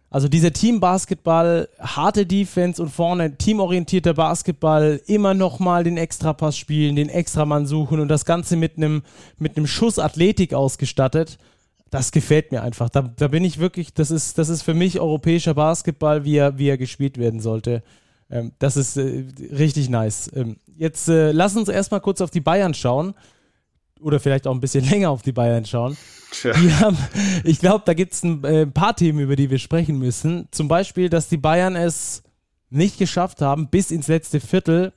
[0.09, 7.07] Also dieser Team-Basketball, harte Defense und vorne teamorientierter Basketball, immer nochmal den Extrapass spielen, den
[7.07, 9.01] Extramann suchen und das Ganze mit einem
[9.37, 11.37] mit Schuss Athletik ausgestattet.
[11.89, 12.89] Das gefällt mir einfach.
[12.89, 16.57] Da, da bin ich wirklich, das ist, das ist für mich europäischer Basketball, wie er,
[16.57, 17.81] wie er gespielt werden sollte.
[18.29, 20.29] Ähm, das ist äh, richtig nice.
[20.35, 23.13] Ähm, jetzt äh, lass uns erstmal kurz auf die Bayern schauen
[23.99, 25.97] oder vielleicht auch ein bisschen länger auf die Bayern schauen.
[26.43, 26.53] Ja.
[26.53, 26.97] Die haben,
[27.43, 30.47] ich glaube, da gibt es ein, äh, ein, paar Themen, über die wir sprechen müssen.
[30.51, 32.23] Zum Beispiel, dass die Bayern es
[32.69, 34.91] nicht geschafft haben, bis ins letzte Viertel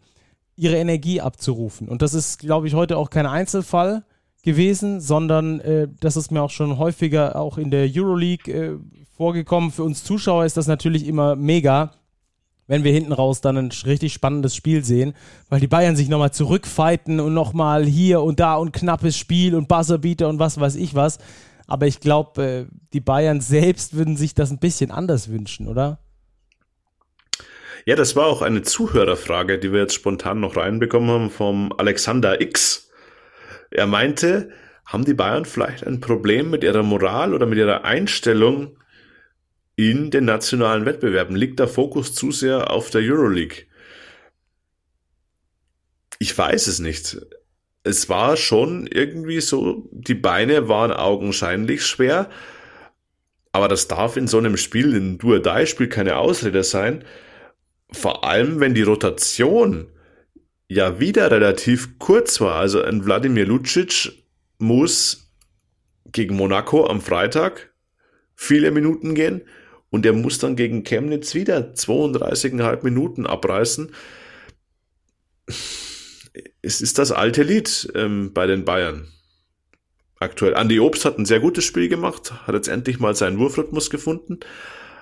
[0.57, 1.89] ihre Energie abzurufen.
[1.89, 4.05] Und das ist, glaube ich, heute auch kein Einzelfall
[4.43, 8.79] gewesen, sondern äh, das ist mir auch schon häufiger auch in der Euroleague äh,
[9.17, 9.71] vorgekommen.
[9.71, 11.93] Für uns Zuschauer ist das natürlich immer mega,
[12.69, 15.15] wenn wir hinten raus dann ein richtig spannendes Spiel sehen,
[15.49, 19.67] weil die Bayern sich nochmal zurückfighten und nochmal hier und da und knappes Spiel und
[19.67, 21.19] Buzzerbeater und was weiß ich was.
[21.67, 25.99] Aber ich glaube, äh, die Bayern selbst würden sich das ein bisschen anders wünschen, oder?
[27.85, 32.41] Ja, das war auch eine Zuhörerfrage, die wir jetzt spontan noch reinbekommen haben vom Alexander
[32.41, 32.91] X.
[33.71, 34.51] Er meinte,
[34.85, 38.77] haben die Bayern vielleicht ein Problem mit ihrer Moral oder mit ihrer Einstellung
[39.79, 41.37] in den nationalen Wettbewerben?
[41.37, 43.67] Liegt der Fokus zu sehr auf der Euroleague?
[46.19, 47.17] Ich weiß es nicht.
[47.85, 52.29] Es war schon irgendwie so, die Beine waren augenscheinlich schwer,
[53.53, 57.05] aber das darf in so einem Spiel, in Duodai-Spiel keine Ausrede sein.
[57.93, 59.87] Vor allem, wenn die Rotation
[60.67, 62.57] ja wieder relativ kurz war.
[62.57, 64.25] Also ein Wladimir Lucic
[64.59, 65.31] muss
[66.11, 67.73] gegen Monaco am Freitag
[68.35, 69.43] viele Minuten gehen
[69.91, 73.93] und er muss dann gegen Chemnitz wieder 32,5 Minuten abreißen.
[76.63, 79.09] Es ist das alte Lied ähm, bei den Bayern.
[80.21, 80.55] Aktuell.
[80.55, 84.41] Andy Obst hat ein sehr gutes Spiel gemacht, hat jetzt endlich mal seinen Wurfrhythmus gefunden.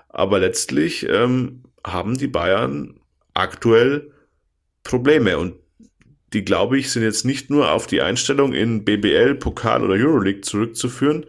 [0.09, 3.01] Aber letztlich ähm, haben die Bayern
[3.35, 4.13] aktuell
[4.83, 5.55] Probleme und
[6.33, 10.43] die, glaube ich, sind jetzt nicht nur auf die Einstellung in BBL, Pokal oder Euroleague
[10.43, 11.25] zurückzuführen,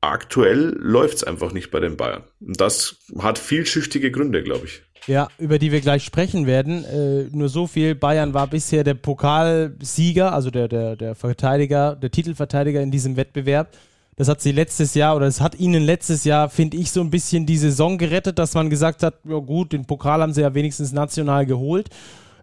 [0.00, 2.24] aktuell läuft es einfach nicht bei den Bayern.
[2.40, 4.82] Und das hat vielschichtige Gründe, glaube ich.
[5.06, 6.84] Ja, über die wir gleich sprechen werden.
[6.84, 7.94] Äh, nur so viel.
[7.94, 13.70] Bayern war bisher der Pokalsieger, also der, der, der Verteidiger, der Titelverteidiger in diesem Wettbewerb.
[14.16, 17.10] Das hat sie letztes Jahr oder es hat ihnen letztes Jahr, finde ich, so ein
[17.10, 20.52] bisschen die Saison gerettet, dass man gesagt hat, ja gut, den Pokal haben sie ja
[20.52, 21.88] wenigstens national geholt.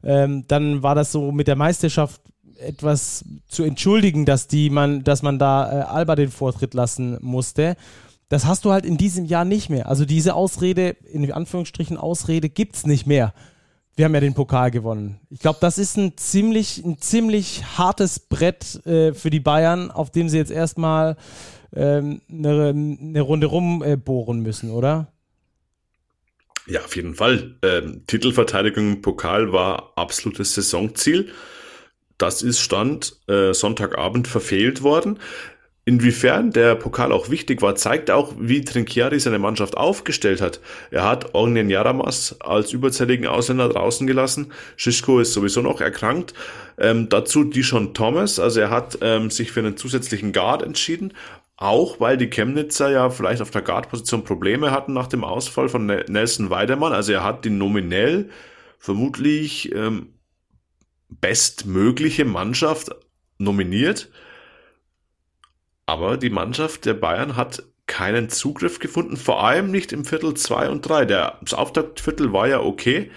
[0.04, 2.22] Ähm, dann war das so mit der Meisterschaft
[2.60, 7.76] etwas zu entschuldigen, dass die man, dass man da äh, Alba den Vortritt lassen musste.
[8.30, 9.88] Das hast du halt in diesem Jahr nicht mehr.
[9.88, 13.34] Also diese Ausrede, in Anführungsstrichen Ausrede, gibt es nicht mehr.
[13.96, 15.20] Wir haben ja den Pokal gewonnen.
[15.30, 20.12] Ich glaube, das ist ein ziemlich, ein ziemlich hartes Brett äh, für die Bayern, auf
[20.12, 21.18] dem sie jetzt erstmal
[21.76, 25.08] ähm, eine, eine Runde rumbohren müssen, oder?
[26.68, 27.56] Ja, auf jeden Fall.
[27.64, 31.32] Ähm, Titelverteidigung im Pokal war absolutes Saisonziel.
[32.18, 35.20] Das ist Stand äh, Sonntagabend verfehlt worden.
[35.88, 40.60] Inwiefern der Pokal auch wichtig war, zeigt auch, wie Trinchieri seine Mannschaft aufgestellt hat.
[40.92, 44.52] Er hat Ognen Jaramas als überzähligen Ausländer draußen gelassen.
[44.76, 46.34] Schischko ist sowieso noch erkrankt.
[46.78, 51.14] Ähm, dazu Dishon Thomas, also er hat ähm, sich für einen zusätzlichen Guard entschieden.
[51.56, 55.86] Auch weil die Chemnitzer ja vielleicht auf der Guard-Position Probleme hatten nach dem Ausfall von
[55.86, 56.92] Nelson Weidemann.
[56.92, 58.30] Also er hat die nominell
[58.78, 60.10] vermutlich ähm,
[61.10, 62.92] bestmögliche Mannschaft
[63.38, 64.10] nominiert.
[65.86, 70.70] Aber die Mannschaft der Bayern hat keinen Zugriff gefunden, vor allem nicht im Viertel 2
[70.70, 71.06] und 3.
[71.06, 73.10] Das Auftaktviertel war ja okay,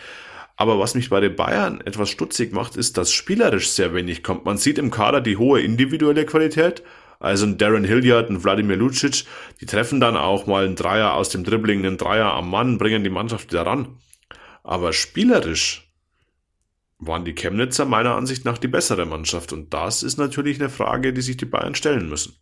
[0.56, 4.44] aber was mich bei den Bayern etwas stutzig macht, ist, dass spielerisch sehr wenig kommt.
[4.44, 6.82] Man sieht im Kader die hohe individuelle Qualität,
[7.18, 9.24] also ein Darren Hilliard, ein Wladimir Lucic,
[9.60, 13.02] die treffen dann auch mal einen Dreier aus dem Dribbling, einen Dreier am Mann, bringen
[13.02, 13.96] die Mannschaft wieder ran.
[14.62, 15.89] Aber spielerisch
[17.00, 19.52] waren die Chemnitzer meiner Ansicht nach die bessere Mannschaft.
[19.52, 22.34] Und das ist natürlich eine Frage, die sich die Bayern stellen müssen.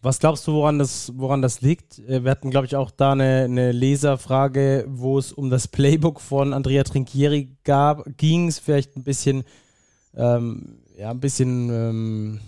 [0.00, 1.98] Was glaubst du, woran das, woran das liegt?
[1.98, 6.20] Äh, wir hatten, glaube ich, auch da eine, eine Leserfrage, wo es um das Playbook
[6.20, 7.56] von Andrea Trinchieri
[8.16, 8.48] ging.
[8.48, 9.44] Es vielleicht ein bisschen,
[10.14, 12.40] ähm, ja, ein bisschen ähm,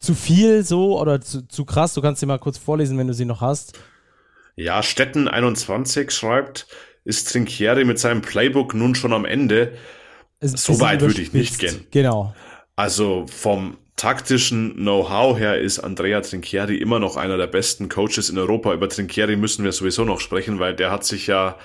[0.00, 1.94] zu viel so oder zu, zu krass.
[1.94, 3.78] Du kannst sie mal kurz vorlesen, wenn du sie noch hast.
[4.56, 6.66] Ja, Stetten21 schreibt,
[7.04, 9.74] ist Trinchieri mit seinem Playbook nun schon am Ende?
[10.40, 11.86] So weit würde ich nicht gehen.
[11.90, 12.34] Genau.
[12.76, 18.38] Also vom taktischen Know-how her ist Andrea Trinchieri immer noch einer der besten Coaches in
[18.38, 18.72] Europa.
[18.72, 21.58] Über Trinchieri müssen wir sowieso noch sprechen, weil der hat sich ja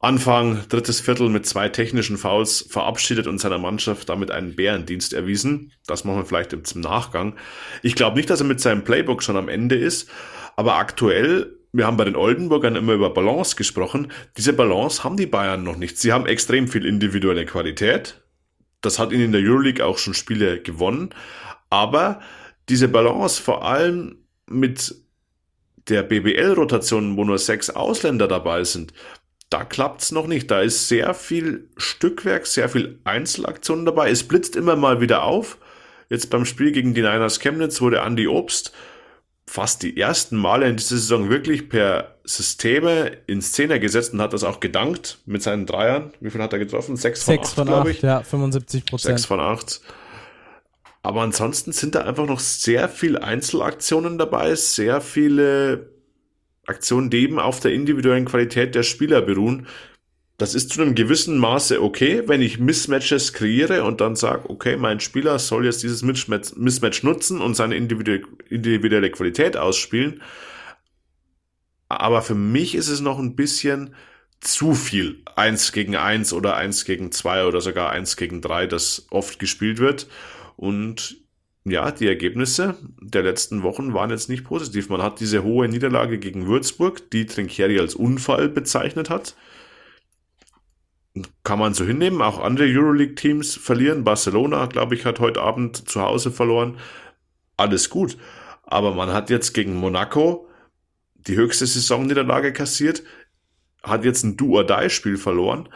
[0.00, 5.72] Anfang drittes Viertel mit zwei technischen Fouls verabschiedet und seiner Mannschaft damit einen Bärendienst erwiesen.
[5.86, 7.36] Das machen wir vielleicht im Nachgang.
[7.82, 10.08] Ich glaube nicht, dass er mit seinem Playbook schon am Ende ist,
[10.56, 14.10] aber aktuell wir haben bei den Oldenburgern immer über Balance gesprochen.
[14.36, 15.98] Diese Balance haben die Bayern noch nicht.
[15.98, 18.20] Sie haben extrem viel individuelle Qualität.
[18.80, 21.10] Das hat ihnen in der Euroleague auch schon Spiele gewonnen.
[21.68, 22.20] Aber
[22.68, 24.94] diese Balance vor allem mit
[25.88, 28.92] der BBL-Rotation, wo nur sechs Ausländer dabei sind,
[29.48, 30.50] da klappt's noch nicht.
[30.50, 34.10] Da ist sehr viel Stückwerk, sehr viel Einzelaktionen dabei.
[34.10, 35.58] Es blitzt immer mal wieder auf.
[36.08, 38.72] Jetzt beim Spiel gegen die Niners Chemnitz wurde Andy Obst
[39.50, 44.32] fast die ersten Male in dieser Saison wirklich per Systeme in Szene gesetzt und hat
[44.32, 46.12] das auch gedankt mit seinen Dreiern.
[46.20, 46.96] Wie viel hat er getroffen?
[46.96, 48.00] Sechs von Sechs acht, glaube ich.
[48.00, 49.18] Ja, 75 Prozent.
[49.18, 49.80] Sechs von acht.
[51.02, 55.90] Aber ansonsten sind da einfach noch sehr viele Einzelaktionen dabei, sehr viele
[56.66, 59.66] Aktionen, die eben auf der individuellen Qualität der Spieler beruhen.
[60.40, 64.78] Das ist zu einem gewissen Maße okay, wenn ich Mismatches kreiere und dann sage, okay,
[64.78, 70.22] mein Spieler soll jetzt dieses Mismatch nutzen und seine individuelle Qualität ausspielen.
[71.90, 73.94] Aber für mich ist es noch ein bisschen
[74.40, 79.08] zu viel eins gegen eins oder eins gegen zwei oder sogar eins gegen drei, das
[79.10, 80.06] oft gespielt wird.
[80.56, 81.18] Und
[81.66, 84.88] ja, die Ergebnisse der letzten Wochen waren jetzt nicht positiv.
[84.88, 89.34] Man hat diese hohe Niederlage gegen Würzburg, die Trinkieri als Unfall bezeichnet hat
[91.42, 92.22] kann man so hinnehmen.
[92.22, 94.04] Auch andere Euroleague-Teams verlieren.
[94.04, 96.78] Barcelona, glaube ich, hat heute Abend zu Hause verloren.
[97.56, 98.16] Alles gut.
[98.62, 100.46] Aber man hat jetzt gegen Monaco
[101.26, 103.02] die höchste Saisonniederlage kassiert,
[103.82, 105.68] hat jetzt ein Do-or-Die-Spiel verloren.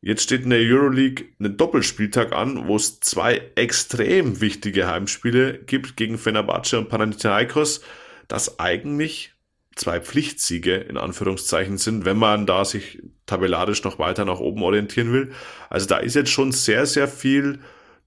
[0.00, 5.96] Jetzt steht in der Euroleague ein Doppelspieltag an, wo es zwei extrem wichtige Heimspiele gibt
[5.96, 7.82] gegen Fenerbahce und Panathinaikos,
[8.26, 9.32] das eigentlich
[9.76, 15.12] zwei Pflichtsiege in Anführungszeichen sind, wenn man da sich tabellarisch noch weiter nach oben orientieren
[15.12, 15.32] will.
[15.70, 17.60] Also da ist jetzt schon sehr, sehr viel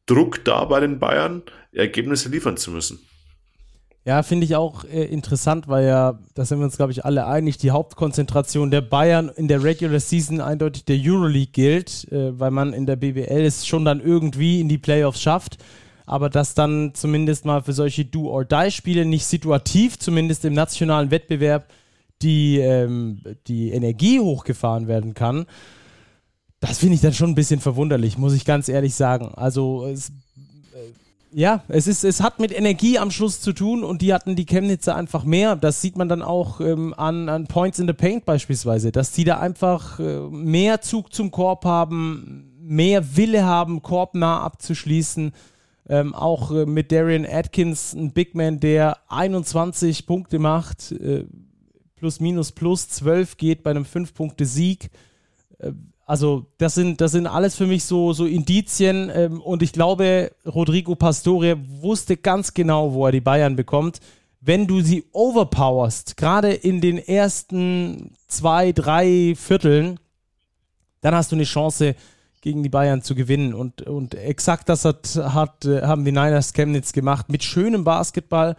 [0.05, 2.99] Druck da bei den Bayern, Ergebnisse liefern zu müssen.
[4.05, 7.25] Ja, finde ich auch äh, interessant, weil ja, da sind wir uns, glaube ich, alle
[7.25, 12.51] einig, die Hauptkonzentration der Bayern in der Regular Season eindeutig der Euroleague gilt, äh, weil
[12.51, 15.57] man in der BBL es schon dann irgendwie in die Playoffs schafft
[16.05, 21.67] aber dass dann zumindest mal für solche Do-or-Die-Spiele nicht situativ, zumindest im nationalen Wettbewerb,
[22.21, 25.45] die, ähm, die Energie hochgefahren werden kann,
[26.59, 29.33] das finde ich dann schon ein bisschen verwunderlich, muss ich ganz ehrlich sagen.
[29.35, 30.13] Also es, äh,
[31.31, 34.45] ja, es, ist, es hat mit Energie am Schluss zu tun und die hatten die
[34.45, 35.55] Chemnitzer einfach mehr.
[35.55, 39.25] Das sieht man dann auch ähm, an, an Points in the Paint beispielsweise, dass die
[39.25, 45.33] da einfach äh, mehr Zug zum Korb haben, mehr Wille haben, Korb nah abzuschließen.
[45.87, 51.25] Ähm, auch äh, mit Darian Atkins, ein Big Man, der 21 Punkte macht, äh,
[51.95, 54.89] plus minus plus 12 geht bei einem 5-Punkte-Sieg.
[55.59, 55.73] Äh,
[56.07, 59.11] also, das sind, das sind alles für mich so, so Indizien.
[59.13, 63.99] Ähm, und ich glaube, Rodrigo Pastore wusste ganz genau, wo er die Bayern bekommt.
[64.39, 69.99] Wenn du sie overpowerst, gerade in den ersten zwei, drei Vierteln,
[71.01, 71.95] dann hast du eine Chance,
[72.45, 73.55] gegen die Bayern zu gewinnen.
[73.55, 78.55] Und, und exakt das hat, hat, äh, haben die Niners Chemnitz gemacht, mit schönem Basketball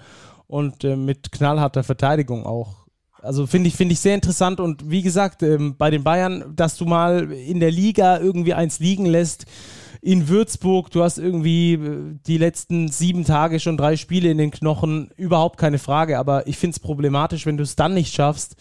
[0.49, 2.87] und äh, mit knallharter Verteidigung auch.
[3.23, 6.77] Also finde ich, finde ich sehr interessant und wie gesagt, ähm, bei den Bayern, dass
[6.77, 9.47] du mal in der Liga irgendwie eins liegen lässt,
[10.03, 14.51] in Würzburg, du hast irgendwie äh, die letzten sieben Tage schon drei Spiele in den
[14.51, 18.57] Knochen, überhaupt keine Frage, aber ich finde es problematisch, wenn du es dann nicht schaffst,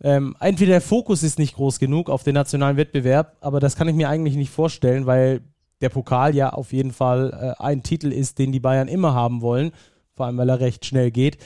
[0.00, 3.88] ähm, entweder der Fokus ist nicht groß genug auf den nationalen Wettbewerb, aber das kann
[3.88, 5.40] ich mir eigentlich nicht vorstellen, weil
[5.80, 9.40] der Pokal ja auf jeden Fall äh, ein Titel ist, den die Bayern immer haben
[9.40, 9.72] wollen,
[10.14, 11.38] vor allem weil er recht schnell geht.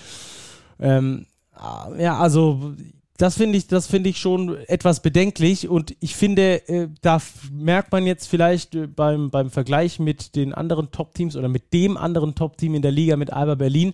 [0.78, 1.26] Ähm,
[1.98, 2.74] ja, also
[3.18, 7.20] das finde ich, das finde ich schon etwas bedenklich und ich finde, äh, da
[7.52, 11.96] merkt man jetzt vielleicht äh, beim, beim Vergleich mit den anderen Top-Teams oder mit dem
[11.96, 13.92] anderen Top-Team in der Liga mit Alba Berlin,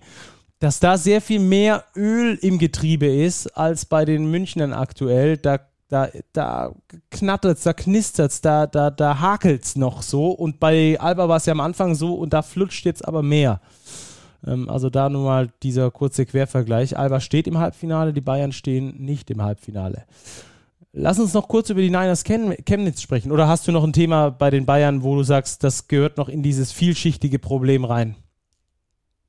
[0.59, 5.37] dass da sehr viel mehr Öl im Getriebe ist als bei den Münchnern aktuell.
[5.37, 6.75] Da, da, da
[7.11, 10.31] knattert's, da knistert's, da, da, da hakelt's noch so.
[10.31, 13.61] Und bei Alba war es ja am Anfang so und da flutscht jetzt aber mehr.
[14.45, 16.97] Ähm, also da nur mal dieser kurze Quervergleich.
[16.97, 20.03] Alba steht im Halbfinale, die Bayern stehen nicht im Halbfinale.
[20.91, 23.31] Lass uns noch kurz über die Niners Chemnitz sprechen.
[23.31, 26.29] Oder hast du noch ein Thema bei den Bayern, wo du sagst, das gehört noch
[26.29, 28.15] in dieses vielschichtige Problem rein?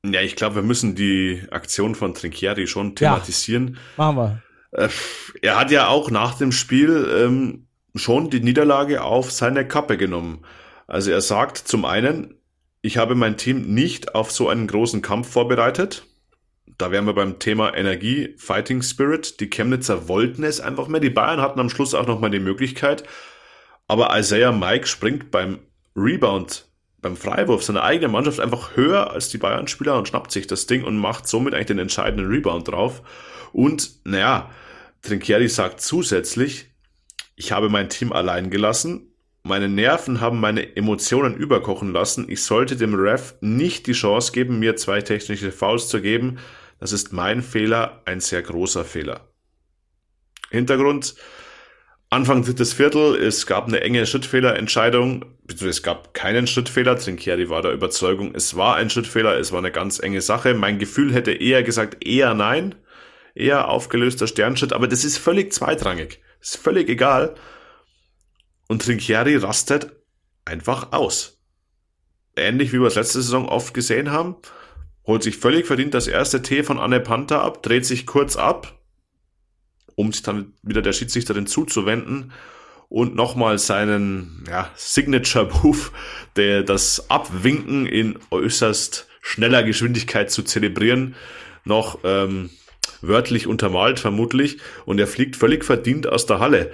[0.04, 3.78] Ja, ich glaube, wir müssen die Aktion von Trinchieri schon thematisieren.
[3.96, 4.84] Ja, machen wir.
[4.84, 4.88] Äh,
[5.42, 10.44] er hat ja auch nach dem Spiel ähm, schon die Niederlage auf seine Kappe genommen.
[10.86, 12.34] Also er sagt zum einen,
[12.82, 16.06] ich habe mein Team nicht auf so einen großen Kampf vorbereitet.
[16.78, 19.38] Da wären wir beim Thema Energie, Fighting Spirit.
[19.40, 21.00] Die Chemnitzer wollten es einfach mehr.
[21.00, 23.04] Die Bayern hatten am Schluss auch nochmal die Möglichkeit.
[23.86, 25.58] Aber Isaiah Mike springt beim
[25.94, 26.69] Rebound
[27.02, 30.84] beim Freiwurf seine eigene Mannschaft einfach höher als die Bayern-Spieler und schnappt sich das Ding
[30.84, 33.02] und macht somit eigentlich den entscheidenden Rebound drauf.
[33.52, 34.50] Und naja,
[35.02, 36.66] Trinkieri sagt zusätzlich,
[37.36, 39.10] ich habe mein Team allein gelassen,
[39.42, 44.58] meine Nerven haben meine Emotionen überkochen lassen, ich sollte dem Ref nicht die Chance geben,
[44.58, 46.38] mir zwei technische Fouls zu geben.
[46.78, 49.28] Das ist mein Fehler, ein sehr großer Fehler.
[50.50, 51.14] Hintergrund,
[52.12, 56.98] Anfang drittes Viertel, es gab eine enge Schrittfehlerentscheidung, beziehungsweise es gab keinen Schrittfehler.
[56.98, 60.54] Trinkieri war der Überzeugung, es war ein Schrittfehler, es war eine ganz enge Sache.
[60.54, 62.74] Mein Gefühl hätte eher gesagt, eher nein,
[63.36, 66.20] eher aufgelöster Sternschritt, aber das ist völlig zweitrangig.
[66.40, 67.36] Ist völlig egal.
[68.66, 69.92] Und Trinkieri rastet
[70.44, 71.40] einfach aus.
[72.34, 74.34] Ähnlich wie wir es letzte Saison oft gesehen haben,
[75.06, 78.79] holt sich völlig verdient das erste T von Anne Panther ab, dreht sich kurz ab,
[79.96, 82.32] um sich dann wieder der Schiedsrichterin zuzuwenden
[82.88, 85.90] und nochmal seinen ja, Signature-Move,
[86.36, 91.14] der das Abwinken in äußerst schneller Geschwindigkeit zu zelebrieren,
[91.64, 92.50] noch ähm,
[93.00, 96.72] wörtlich untermalt vermutlich und er fliegt völlig verdient aus der Halle.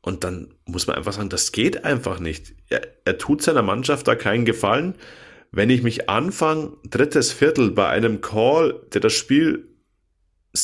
[0.00, 2.54] Und dann muss man einfach sagen, das geht einfach nicht.
[2.68, 4.94] Er, er tut seiner Mannschaft da keinen Gefallen.
[5.50, 9.68] Wenn ich mich Anfang drittes Viertel bei einem Call, der das Spiel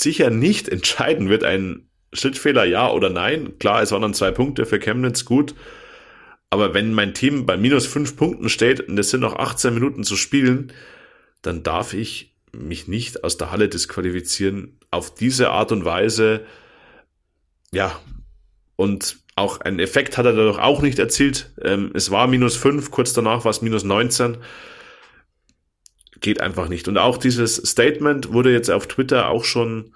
[0.00, 3.58] sicher nicht entscheiden wird, ein Schrittfehler ja oder nein.
[3.58, 5.54] Klar, es waren dann zwei Punkte für Chemnitz, gut.
[6.50, 10.04] Aber wenn mein Team bei minus fünf Punkten steht und es sind noch 18 Minuten
[10.04, 10.72] zu spielen,
[11.42, 14.78] dann darf ich mich nicht aus der Halle disqualifizieren.
[14.90, 16.42] Auf diese Art und Weise,
[17.72, 17.98] ja,
[18.76, 21.52] und auch ein Effekt hat er dadurch auch nicht erzielt.
[21.60, 24.36] Ähm, es war minus fünf, kurz danach war es minus 19.
[26.24, 26.88] Geht einfach nicht.
[26.88, 29.92] Und auch dieses Statement wurde jetzt auf Twitter auch schon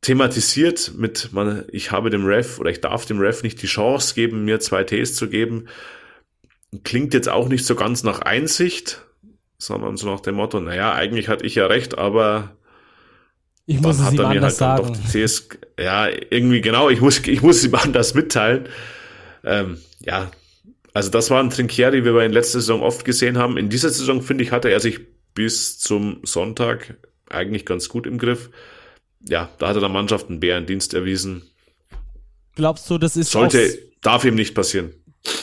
[0.00, 4.16] thematisiert mit, man, ich habe dem Ref oder ich darf dem Ref nicht die Chance
[4.16, 5.68] geben, mir zwei Ts zu geben.
[6.82, 9.06] Klingt jetzt auch nicht so ganz nach Einsicht,
[9.58, 12.56] sondern so nach dem Motto, naja, eigentlich hatte ich ja recht, aber
[13.64, 14.98] ich muss es ihm anders halt sagen.
[15.12, 18.68] Ts, ja, irgendwie genau, ich muss, ich muss ihm anders mitteilen.
[19.44, 20.32] Ähm, ja,
[20.94, 23.56] also das war ein Trinkieri, wie wir in letzter Saison oft gesehen haben.
[23.56, 24.98] In dieser Saison, finde ich, hatte er sich
[25.38, 26.96] bis zum Sonntag
[27.30, 28.50] eigentlich ganz gut im Griff
[29.26, 31.42] ja, da hat er der Mannschaft einen Bärendienst erwiesen.
[32.54, 34.92] Glaubst du, das ist Sollte, darf ihm nicht passieren.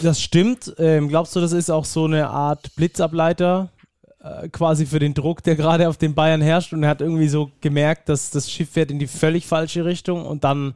[0.01, 0.73] Das stimmt.
[0.77, 3.71] Ähm, glaubst du, das ist auch so eine Art Blitzableiter
[4.19, 7.27] äh, quasi für den Druck, der gerade auf den Bayern herrscht und er hat irgendwie
[7.27, 10.75] so gemerkt, dass das Schiff fährt in die völlig falsche Richtung und dann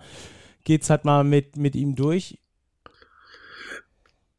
[0.64, 2.38] geht es halt mal mit, mit ihm durch?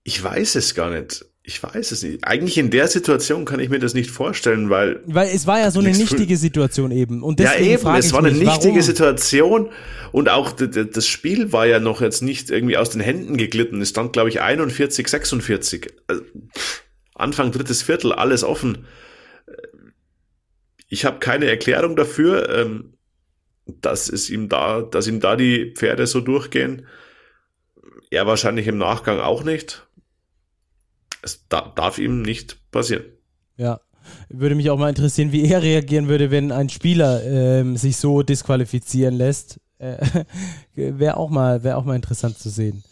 [0.03, 1.25] Ich weiß es gar nicht.
[1.51, 2.23] Ich weiß es nicht.
[2.23, 5.01] Eigentlich in der Situation kann ich mir das nicht vorstellen, weil.
[5.07, 7.25] Weil es war ja so eine nichtige Situation eben.
[7.25, 8.83] Und ja, eben, es war eine mich, nichtige warum?
[8.83, 9.69] Situation
[10.13, 13.81] und auch das Spiel war ja noch jetzt nicht irgendwie aus den Händen geglitten.
[13.81, 15.93] Es stand, glaube ich, 41, 46.
[16.07, 16.23] Also,
[17.17, 18.87] Anfang drittes Viertel, alles offen.
[20.89, 22.95] Ich habe keine Erklärung dafür, ähm,
[23.67, 26.87] dass es ihm da, dass ihm da die Pferde so durchgehen.
[28.09, 29.85] Er wahrscheinlich im Nachgang auch nicht
[31.23, 33.05] es da, darf ihm nicht passieren.
[33.57, 33.81] Ja.
[34.29, 38.23] Würde mich auch mal interessieren, wie er reagieren würde, wenn ein Spieler ähm, sich so
[38.23, 39.61] disqualifizieren lässt.
[39.79, 39.99] Äh,
[40.75, 42.83] wäre auch, mal, wär auch mal interessant zu sehen.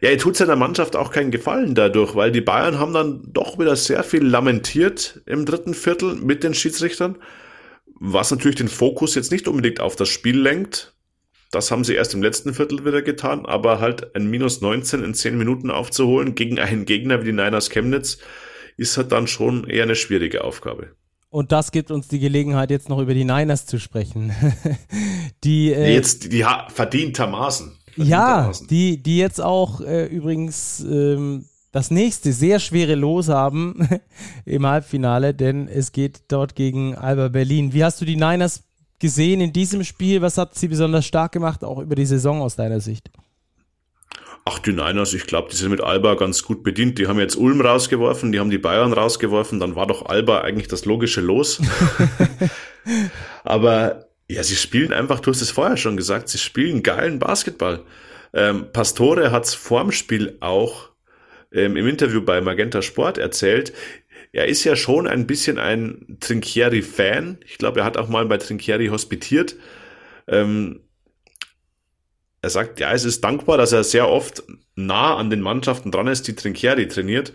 [0.00, 3.58] Ja, er tut seiner Mannschaft auch keinen Gefallen dadurch, weil die Bayern haben dann doch
[3.58, 7.16] wieder sehr viel lamentiert im dritten Viertel mit den Schiedsrichtern,
[7.98, 10.94] was natürlich den Fokus jetzt nicht unbedingt auf das Spiel lenkt,
[11.54, 15.14] das haben sie erst im letzten Viertel wieder getan, aber halt ein Minus 19 in
[15.14, 18.18] 10 Minuten aufzuholen gegen einen Gegner wie die Niners Chemnitz
[18.76, 20.88] ist halt dann schon eher eine schwierige Aufgabe.
[21.30, 24.32] Und das gibt uns die Gelegenheit, jetzt noch über die Niners zu sprechen.
[25.44, 27.72] die äh, jetzt die verdientermaßen.
[27.96, 33.88] Ja, die die jetzt auch äh, übrigens ähm, das nächste sehr schwere Los haben
[34.44, 37.72] im Halbfinale, denn es geht dort gegen Alba Berlin.
[37.72, 38.62] Wie hast du die Niners
[39.04, 40.22] gesehen in diesem Spiel?
[40.22, 43.10] Was hat sie besonders stark gemacht, auch über die Saison aus deiner Sicht?
[44.46, 46.98] Ach, die Niners, ich glaube, die sind mit Alba ganz gut bedient.
[46.98, 50.68] Die haben jetzt Ulm rausgeworfen, die haben die Bayern rausgeworfen, dann war doch Alba eigentlich
[50.68, 51.60] das logische Los.
[53.44, 57.82] Aber ja, sie spielen einfach, du hast es vorher schon gesagt, sie spielen geilen Basketball.
[58.32, 60.88] Ähm, Pastore hat es vorm Spiel auch
[61.52, 63.74] ähm, im Interview bei Magenta Sport erzählt
[64.32, 67.38] er ist ja schon ein bisschen ein Trinchieri-Fan.
[67.46, 69.56] Ich glaube, er hat auch mal bei Trinchieri hospitiert.
[70.26, 70.80] Ähm,
[72.42, 74.42] er sagt, ja, es ist dankbar, dass er sehr oft
[74.74, 77.32] nah an den Mannschaften dran ist, die Trinchieri trainiert.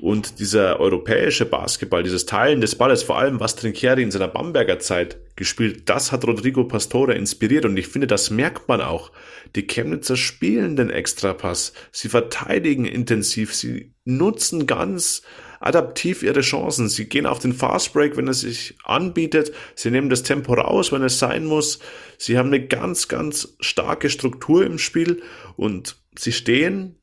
[0.00, 4.78] Und dieser europäische Basketball, dieses Teilen des Balles, vor allem was Trinchieri in seiner Bamberger
[4.78, 7.64] Zeit gespielt, das hat Rodrigo Pastore inspiriert.
[7.64, 9.10] Und ich finde, das merkt man auch.
[9.56, 11.72] Die Chemnitzer spielen den Extrapass.
[11.90, 13.52] Sie verteidigen intensiv.
[13.52, 15.22] Sie nutzen ganz
[15.60, 16.88] adaptiv ihre Chancen.
[16.88, 19.52] Sie gehen auf den Fast Break, wenn es sich anbietet.
[19.74, 21.78] Sie nehmen das Tempo raus, wenn es sein muss.
[22.16, 25.22] Sie haben eine ganz, ganz starke Struktur im Spiel
[25.56, 26.96] und sie stehen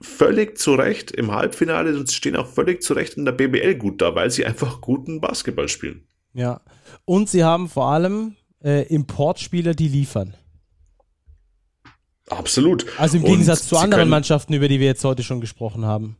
[0.00, 3.74] völlig zu Recht im Halbfinale und sie stehen auch völlig zu Recht in der BBL
[3.74, 6.06] gut da, weil sie einfach guten Basketball spielen.
[6.32, 6.60] Ja,
[7.04, 10.34] und sie haben vor allem äh, Importspieler, die liefern.
[12.28, 12.86] Absolut.
[12.98, 16.16] Also im Gegensatz zu anderen Mannschaften, über die wir jetzt heute schon gesprochen haben.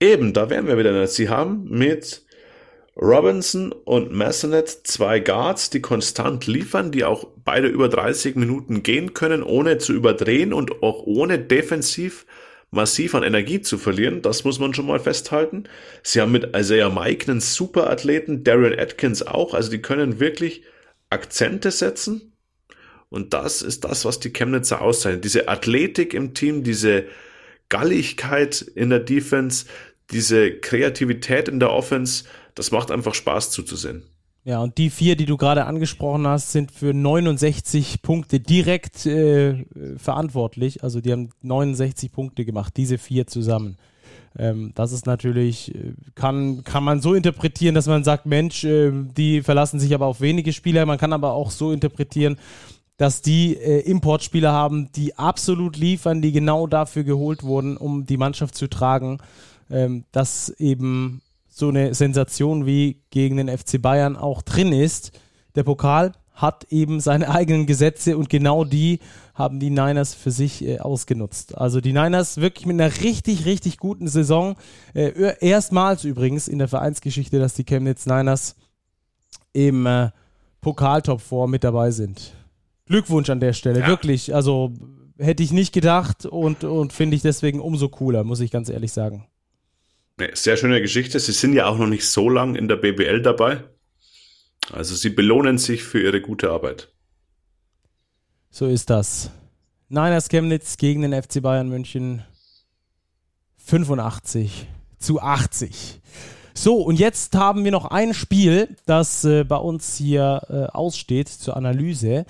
[0.00, 1.06] Eben, da wären wir wieder.
[1.06, 2.26] Sie haben mit
[2.96, 9.14] Robinson und Massonet zwei Guards, die konstant liefern, die auch beide über 30 Minuten gehen
[9.14, 12.26] können, ohne zu überdrehen und auch ohne defensiv
[12.70, 14.22] massiv an Energie zu verlieren.
[14.22, 15.64] Das muss man schon mal festhalten.
[16.02, 19.54] Sie haben mit Isaiah Mike einen Superathleten, Darian Atkins auch.
[19.54, 20.62] Also die können wirklich
[21.10, 22.32] Akzente setzen.
[23.08, 25.24] Und das ist das, was die Chemnitzer auszeichnet.
[25.24, 27.04] Diese Athletik im Team, diese
[27.68, 29.66] Galligkeit in der Defense,
[30.10, 34.04] diese Kreativität in der Offense, das macht einfach Spaß zuzusehen.
[34.44, 39.64] Ja, und die vier, die du gerade angesprochen hast, sind für 69 Punkte direkt äh,
[39.96, 40.84] verantwortlich.
[40.84, 43.76] Also die haben 69 Punkte gemacht, diese vier zusammen.
[44.38, 48.92] Ähm, das ist natürlich, äh, kann, kann man so interpretieren, dass man sagt, Mensch, äh,
[48.92, 50.86] die verlassen sich aber auf wenige Spieler.
[50.86, 52.38] Man kann aber auch so interpretieren,
[52.96, 58.16] dass die äh, Importspieler haben, die absolut liefern, die genau dafür geholt wurden, um die
[58.16, 59.18] Mannschaft zu tragen.
[59.68, 65.18] Ähm, dass eben so eine Sensation wie gegen den FC Bayern auch drin ist.
[65.54, 69.00] Der Pokal hat eben seine eigenen Gesetze und genau die
[69.34, 71.56] haben die Niners für sich äh, ausgenutzt.
[71.56, 74.56] Also die Niners wirklich mit einer richtig, richtig guten Saison.
[74.94, 78.54] Äh, erstmals übrigens in der Vereinsgeschichte, dass die Chemnitz Niners
[79.52, 80.10] im äh,
[80.60, 82.34] Pokaltop 4 mit dabei sind.
[82.86, 83.86] Glückwunsch an der Stelle, ja.
[83.86, 84.34] wirklich.
[84.34, 84.72] Also
[85.18, 88.92] hätte ich nicht gedacht und, und finde ich deswegen umso cooler, muss ich ganz ehrlich
[88.92, 89.26] sagen.
[90.32, 91.20] Sehr schöne Geschichte.
[91.20, 93.64] Sie sind ja auch noch nicht so lang in der BBL dabei.
[94.72, 96.92] Also sie belohnen sich für ihre gute Arbeit.
[98.50, 99.30] So ist das.
[99.88, 102.24] Niners Chemnitz gegen den FC Bayern München
[103.58, 104.66] 85
[104.98, 106.00] zu 80.
[106.58, 111.28] So, und jetzt haben wir noch ein Spiel, das äh, bei uns hier äh, aussteht
[111.28, 112.24] zur Analyse.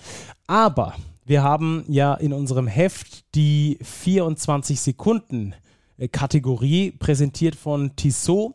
[0.49, 5.55] Aber wir haben ja in unserem Heft die 24 Sekunden
[5.97, 8.55] äh, Kategorie, präsentiert von Tissot.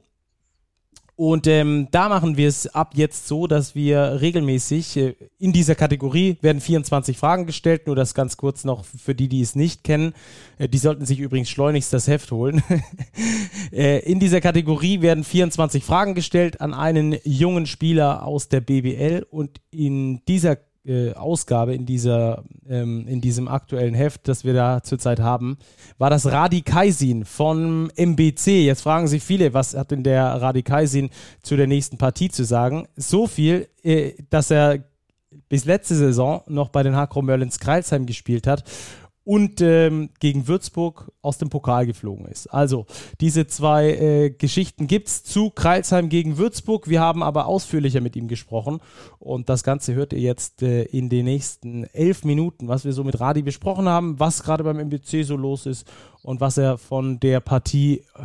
[1.21, 5.75] Und ähm, da machen wir es ab jetzt so, dass wir regelmäßig äh, in dieser
[5.75, 7.85] Kategorie werden 24 Fragen gestellt.
[7.85, 10.15] Nur das ganz kurz noch für die, die es nicht kennen.
[10.57, 12.63] Äh, die sollten sich übrigens schleunigst das Heft holen.
[13.71, 19.23] äh, in dieser Kategorie werden 24 Fragen gestellt an einen jungen Spieler aus der BBL.
[19.29, 24.81] Und in dieser äh, Ausgabe in dieser ähm, in diesem aktuellen Heft, das wir da
[24.81, 25.57] zurzeit haben,
[25.97, 28.65] war das Radikaisin von MBC.
[28.65, 31.09] Jetzt fragen sich viele, was hat denn der Radikaisin
[31.43, 32.87] zu der nächsten Partie zu sagen?
[32.95, 34.83] So viel, äh, dass er
[35.49, 38.63] bis letzte Saison noch bei den Hakro Merlins Kreilsheim gespielt hat
[39.23, 42.47] und ähm, gegen Würzburg aus dem Pokal geflogen ist.
[42.47, 42.85] Also
[43.19, 46.89] diese zwei äh, Geschichten gibt es zu Kreilsheim gegen Würzburg.
[46.89, 48.79] Wir haben aber ausführlicher mit ihm gesprochen
[49.19, 53.03] und das Ganze hört ihr jetzt äh, in den nächsten elf Minuten, was wir so
[53.03, 55.87] mit Radi besprochen haben, was gerade beim MBC so los ist
[56.23, 58.23] und was er von der Partie äh,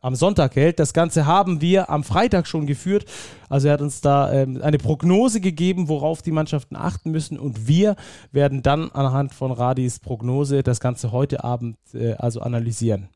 [0.00, 0.78] am Sonntag hält.
[0.78, 3.04] Das Ganze haben wir am Freitag schon geführt.
[3.48, 7.38] Also er hat uns da ähm, eine Prognose gegeben, worauf die Mannschaften achten müssen.
[7.38, 7.96] Und wir
[8.32, 13.08] werden dann anhand von Radis Prognose das Ganze heute Abend äh, also analysieren.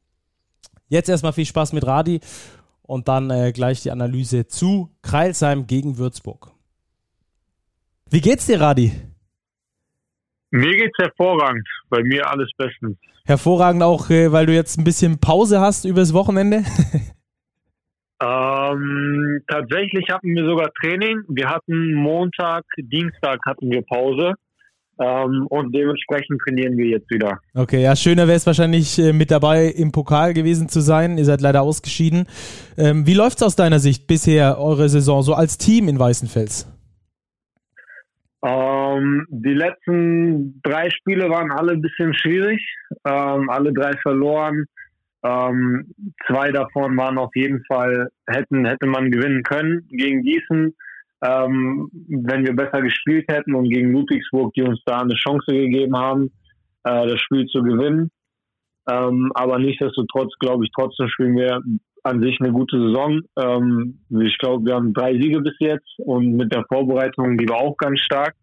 [0.89, 2.21] Jetzt erstmal viel Spaß mit Radi
[2.83, 6.53] und dann äh, gleich die Analyse zu Kreilsheim gegen Würzburg.
[8.11, 8.93] Wie geht's dir, Radi?
[10.53, 11.67] Mir geht's hervorragend.
[11.89, 12.99] Bei mir alles bestens.
[13.25, 16.59] Hervorragend auch, äh, weil du jetzt ein bisschen Pause hast übers Wochenende?
[18.23, 21.23] ähm, tatsächlich hatten wir sogar Training.
[21.29, 24.35] Wir hatten Montag, Dienstag hatten wir Pause.
[25.01, 27.39] Ähm, und dementsprechend trainieren wir jetzt wieder.
[27.55, 31.17] Okay, ja, schöner wäre es wahrscheinlich äh, mit dabei im Pokal gewesen zu sein.
[31.17, 32.27] Ihr seid leider ausgeschieden.
[32.77, 36.72] Ähm, wie läuft's aus deiner Sicht bisher, eure Saison, so als Team in Weißenfels?
[38.45, 42.61] Ähm, die letzten drei Spiele waren alle ein bisschen schwierig.
[43.05, 44.67] Ähm, alle drei verloren.
[45.25, 45.95] Ähm,
[46.27, 50.75] zwei davon waren auf jeden Fall, hätten, hätte man gewinnen können gegen Gießen,
[51.25, 55.97] ähm, wenn wir besser gespielt hätten und gegen Ludwigsburg, die uns da eine Chance gegeben
[55.97, 56.33] haben,
[56.83, 58.11] äh, das Spiel zu gewinnen.
[58.91, 61.61] Ähm, aber nichtsdestotrotz, glaube ich, trotzdem spielen wir
[62.03, 63.21] an sich eine gute Saison.
[63.39, 67.59] Ähm, ich glaube, wir haben drei Siege bis jetzt und mit der Vorbereitung, die war
[67.59, 68.35] auch ganz stark.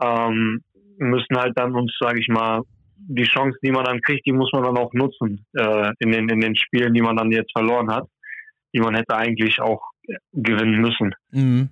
[0.00, 0.62] Ähm,
[0.98, 2.62] müssen halt dann uns, sage ich mal,
[2.96, 6.28] die Chance, die man dann kriegt, die muss man dann auch nutzen äh, in, den,
[6.28, 8.06] in den Spielen, die man dann jetzt verloren hat,
[8.74, 9.82] die man hätte eigentlich auch
[10.32, 11.14] gewinnen müssen.
[11.30, 11.68] Mhm.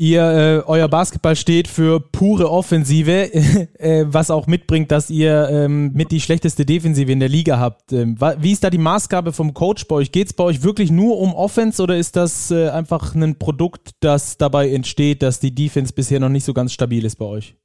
[0.00, 3.10] Ihr, äh, euer Basketball steht für pure Offensive,
[3.78, 7.92] äh, was auch mitbringt, dass ihr ähm, mit die schlechteste Defensive in der Liga habt.
[7.92, 10.12] Ähm, wie ist da die Maßgabe vom Coach bei euch?
[10.12, 13.90] Geht es bei euch wirklich nur um Offense oder ist das äh, einfach ein Produkt,
[13.98, 17.56] das dabei entsteht, dass die Defense bisher noch nicht so ganz stabil ist bei euch?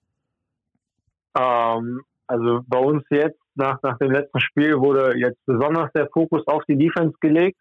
[1.38, 6.42] Ähm, Also bei uns jetzt, nach, nach dem letzten Spiel, wurde jetzt besonders der Fokus
[6.48, 7.60] auf die Defense gelegt.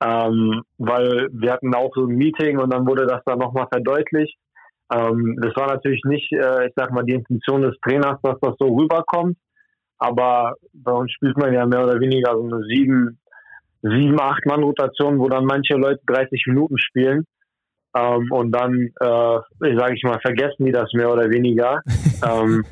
[0.00, 4.36] Ähm, weil wir hatten auch so ein Meeting und dann wurde das dann nochmal verdeutlicht.
[4.92, 8.54] Ähm, das war natürlich nicht, äh, ich sag mal, die Intention des Trainers, dass das
[8.58, 9.36] so rüberkommt.
[9.98, 13.18] Aber bei uns spielt man ja mehr oder weniger so eine sieben,
[13.82, 17.24] sieben, acht Mann Rotation, wo dann manche Leute 30 Minuten spielen.
[17.96, 21.82] Ähm, und dann, äh, sage ich mal, vergessen die das mehr oder weniger.
[22.24, 22.64] ähm,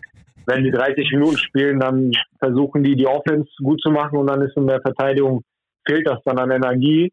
[0.46, 4.42] wenn die 30 Minuten spielen, dann versuchen die die Offense gut zu machen und dann
[4.42, 5.42] ist in der Verteidigung
[5.86, 7.12] fehlt das dann an Energie.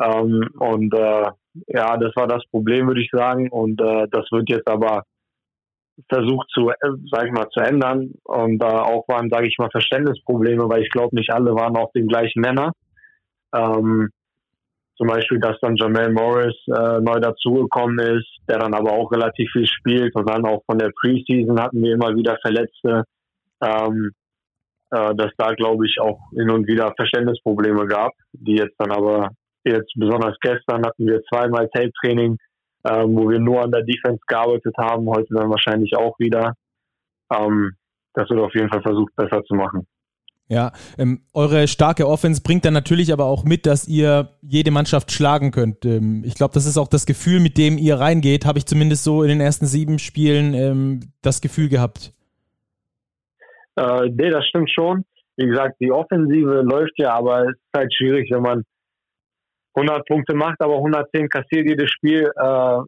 [0.00, 1.30] Ähm, und äh,
[1.66, 3.50] ja, das war das Problem, würde ich sagen.
[3.50, 5.04] Und äh, das wird jetzt aber
[6.08, 6.74] versucht zu, äh,
[7.10, 8.12] sag ich mal, zu ändern.
[8.24, 11.92] Und äh, auch waren, sage ich mal, Verständnisprobleme, weil ich glaube, nicht alle waren auf
[11.92, 12.72] den gleichen Nenner.
[13.54, 14.10] Ähm,
[14.96, 19.50] zum Beispiel, dass dann Jamel Morris äh, neu dazugekommen ist, der dann aber auch relativ
[19.52, 20.14] viel spielt.
[20.14, 23.04] Und dann auch von der Preseason hatten wir immer wieder Verletzte.
[23.62, 24.12] Ähm,
[24.90, 29.30] äh, dass da, glaube ich, auch hin und wieder Verständnisprobleme gab, die jetzt dann aber
[29.64, 32.36] jetzt besonders gestern hatten wir zweimal Tape-Training,
[32.84, 36.54] äh, wo wir nur an der Defense gearbeitet haben, heute dann wahrscheinlich auch wieder.
[37.32, 37.72] Ähm,
[38.14, 39.86] das wird auf jeden Fall versucht, besser zu machen.
[40.48, 45.12] Ja, ähm, eure starke Offense bringt dann natürlich aber auch mit, dass ihr jede Mannschaft
[45.12, 45.84] schlagen könnt.
[45.84, 48.44] Ähm, ich glaube, das ist auch das Gefühl, mit dem ihr reingeht.
[48.44, 52.12] Habe ich zumindest so in den ersten sieben Spielen ähm, das Gefühl gehabt.
[53.76, 55.04] Äh, nee, das stimmt schon.
[55.36, 58.64] Wie gesagt, die Offensive läuft ja, aber es ist halt schwierig, wenn man
[59.74, 62.30] 100 Punkte macht, aber 110 kassiert jedes Spiel.
[62.36, 62.80] Äh,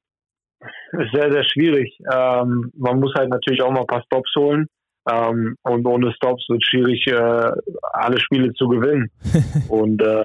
[0.93, 1.99] ist sehr, sehr schwierig.
[2.12, 4.66] Ähm, man muss halt natürlich auch mal ein paar Stops holen.
[5.11, 7.51] Ähm, und ohne Stops wird es schwierig, äh,
[7.93, 9.11] alle Spiele zu gewinnen.
[9.68, 10.22] und äh,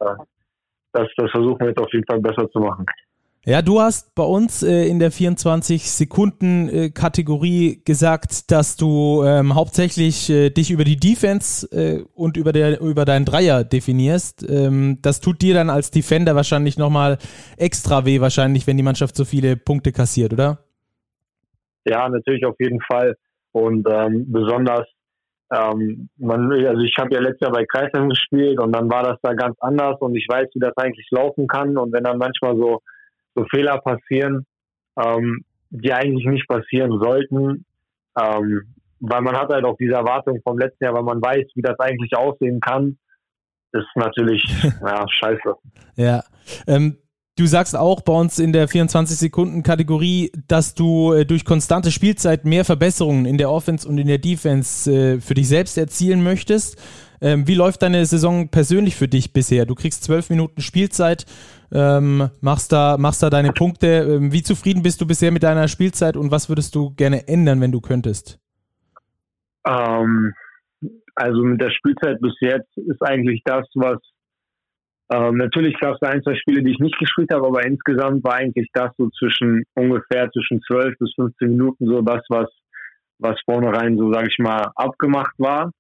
[0.94, 2.86] das, das versuchen wir jetzt auf jeden Fall besser zu machen.
[3.50, 10.50] Ja, du hast bei uns äh, in der 24-Sekunden-Kategorie gesagt, dass du ähm, hauptsächlich äh,
[10.50, 14.46] dich über die Defense äh, und über, der, über deinen Dreier definierst.
[14.50, 17.20] Ähm, das tut dir dann als Defender wahrscheinlich nochmal
[17.56, 20.58] extra weh, wahrscheinlich, wenn die Mannschaft so viele Punkte kassiert, oder?
[21.86, 23.16] Ja, natürlich auf jeden Fall.
[23.54, 24.90] Und ähm, besonders,
[25.56, 29.20] ähm, man, also ich habe ja letztes Jahr bei Kreisheim gespielt und dann war das
[29.22, 31.78] da ganz anders und ich weiß, wie das eigentlich laufen kann.
[31.78, 32.82] Und wenn dann manchmal so
[33.38, 34.46] so Fehler passieren,
[35.00, 37.66] ähm, die eigentlich nicht passieren sollten,
[38.20, 41.62] ähm, weil man hat halt auch diese Erwartung vom letzten Jahr, weil man weiß, wie
[41.62, 42.98] das eigentlich aussehen kann,
[43.74, 44.44] ist natürlich
[44.82, 45.56] ja, scheiße.
[45.96, 46.24] Ja.
[46.66, 46.98] Ähm,
[47.40, 52.66] Du sagst auch bei uns in der 24-Sekunden-Kategorie, dass du äh, durch konstante Spielzeit mehr
[52.66, 56.82] Verbesserungen in der Offense und in der Defense äh, für dich selbst erzielen möchtest.
[57.22, 59.66] Ähm, wie läuft deine Saison persönlich für dich bisher?
[59.66, 61.26] Du kriegst zwölf Minuten Spielzeit,
[61.72, 63.88] ähm, machst, da, machst da deine Punkte.
[63.88, 67.62] Ähm, wie zufrieden bist du bisher mit deiner Spielzeit und was würdest du gerne ändern,
[67.62, 68.40] wenn du könntest?
[69.68, 70.34] Ähm,
[71.16, 74.00] also mit der Spielzeit bis jetzt ist eigentlich das, was
[75.10, 78.36] ähm, natürlich gab es ein, zwei Spiele, die ich nicht gespielt habe, aber insgesamt war
[78.36, 82.50] eigentlich das so zwischen ungefähr zwischen 12 bis 15 Minuten so das, was,
[83.20, 85.72] was vornherein so, sage ich mal, abgemacht war.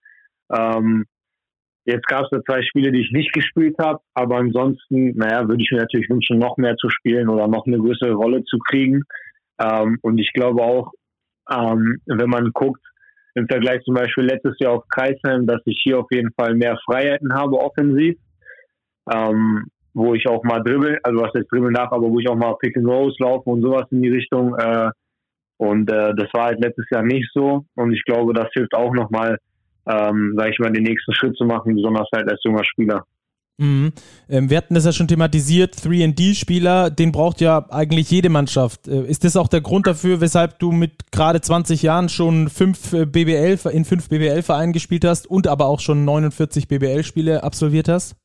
[0.49, 1.05] Ähm,
[1.87, 5.63] jetzt gab es da zwei Spiele, die ich nicht gespielt habe, aber ansonsten, naja, würde
[5.63, 9.03] ich mir natürlich wünschen, noch mehr zu spielen oder noch eine größere Rolle zu kriegen.
[9.59, 10.91] Ähm, und ich glaube auch,
[11.49, 12.81] ähm, wenn man guckt,
[13.33, 16.77] im Vergleich zum Beispiel letztes Jahr auf Kreisheim, dass ich hier auf jeden Fall mehr
[16.85, 18.17] Freiheiten habe offensiv
[19.11, 22.35] ähm, wo ich auch mal dribbel, also was jetzt dribbel nach, aber wo ich auch
[22.35, 24.55] mal Pick and Rolls laufe und sowas in die Richtung.
[24.55, 24.91] Äh,
[25.57, 27.65] und äh, das war halt letztes Jahr nicht so.
[27.75, 29.39] Und ich glaube, das hilft auch nochmal,
[29.89, 33.03] ähm, sag ich mal, den nächsten Schritt zu machen, besonders halt als junger Spieler.
[33.59, 33.91] Mhm.
[34.29, 38.87] Ähm, wir hatten das ja schon thematisiert, 3D-Spieler, den braucht ja eigentlich jede Mannschaft.
[38.87, 42.93] Äh, ist das auch der Grund dafür, weshalb du mit gerade 20 Jahren schon fünf
[42.93, 48.15] äh, BBL, in fünf BBL-Vereinen gespielt hast und aber auch schon 49 BBL-Spiele absolviert hast?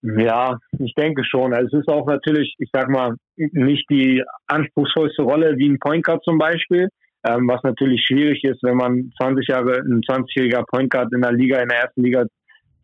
[0.00, 1.52] Ja, ich denke schon.
[1.52, 6.04] Also es ist auch natürlich, ich sag mal, nicht die anspruchsvollste Rolle wie ein Point
[6.04, 6.88] Guard zum Beispiel,
[7.24, 11.32] ähm, was natürlich schwierig ist, wenn man 20 Jahre, ein 20-jähriger Point Guard in der
[11.32, 12.24] Liga, in der ersten Liga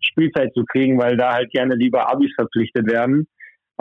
[0.01, 3.26] Spielzeit zu kriegen, weil da halt gerne lieber Abis verpflichtet werden.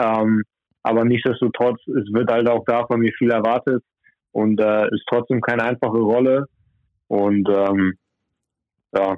[0.00, 0.42] Ähm,
[0.82, 3.82] aber nichtsdestotrotz, es wird halt auch da von mir viel erwartet
[4.32, 6.46] und äh, ist trotzdem keine einfache Rolle.
[7.08, 7.94] Und ähm,
[8.94, 9.16] ja,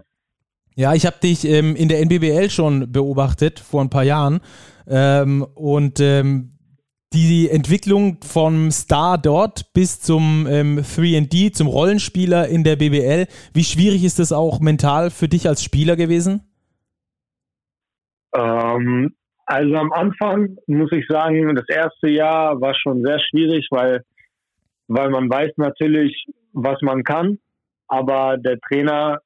[0.79, 4.41] ja, ich habe dich ähm, in der NBBL schon beobachtet vor ein paar Jahren
[4.87, 6.56] ähm, und ähm,
[7.13, 13.65] die Entwicklung vom Star dort bis zum ähm, 3D, zum Rollenspieler in der BBL, wie
[13.65, 16.43] schwierig ist das auch mental für dich als Spieler gewesen?
[18.35, 19.15] Ähm,
[19.47, 24.03] also am Anfang muss ich sagen, das erste Jahr war schon sehr schwierig, weil,
[24.89, 27.39] weil man weiß natürlich, was man kann
[27.89, 29.19] aber der Trainer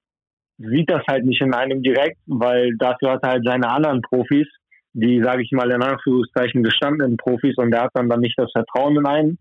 [0.58, 4.46] sieht das halt nicht in einem direkt, weil dafür hat er halt seine anderen Profis,
[4.92, 8.50] die, sage ich mal, in Anführungszeichen gestandenen Profis und der hat dann, dann nicht das
[8.52, 9.38] Vertrauen in einen.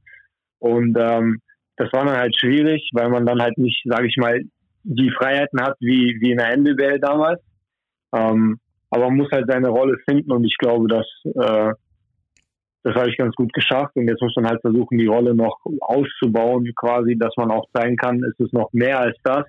[0.60, 1.40] Und ähm,
[1.78, 4.42] das war dann halt schwierig, weil man dann halt nicht, sage ich mal,
[4.84, 7.42] die Freiheiten hat wie, wie in der NBL damals.
[8.14, 11.74] Ähm, aber man muss halt seine Rolle finden und ich glaube, dass äh,
[12.84, 15.60] das habe ich ganz gut geschafft und jetzt muss man halt versuchen, die Rolle noch
[15.82, 19.46] auszubauen, quasi, dass man auch zeigen kann, es ist noch mehr als das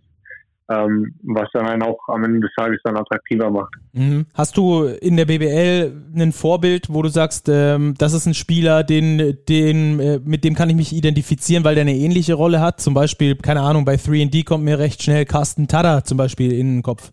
[0.71, 3.75] was dann einen auch am Ende des Tages dann attraktiver macht.
[3.93, 4.27] Mhm.
[4.35, 8.85] Hast du in der BBL ein Vorbild, wo du sagst, ähm, das ist ein Spieler,
[8.85, 12.81] den, den, äh, mit dem kann ich mich identifizieren, weil der eine ähnliche Rolle hat?
[12.81, 16.77] Zum Beispiel, keine Ahnung, bei 3D kommt mir recht schnell Carsten Tada zum Beispiel in
[16.77, 17.11] den Kopf.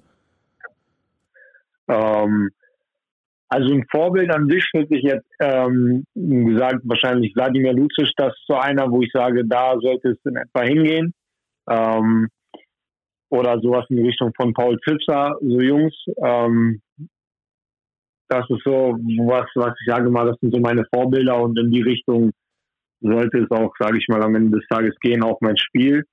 [1.87, 2.49] Ähm,
[3.49, 8.45] also ein Vorbild an sich würde ich jetzt ähm, gesagt, wahrscheinlich Vladimir Lucic, das ist
[8.47, 11.13] so einer, wo ich sage, da sollte es in etwa hingehen.
[11.69, 12.27] Ähm,
[13.29, 15.93] oder sowas in die Richtung von Paul Zipser, so Jungs.
[16.23, 16.81] Ähm,
[18.29, 21.71] das ist so was, was ich sage mal, das sind so meine Vorbilder und in
[21.71, 22.31] die Richtung
[22.99, 26.03] sollte es auch, sage ich mal, am Ende des Tages gehen, auch mein Spiel.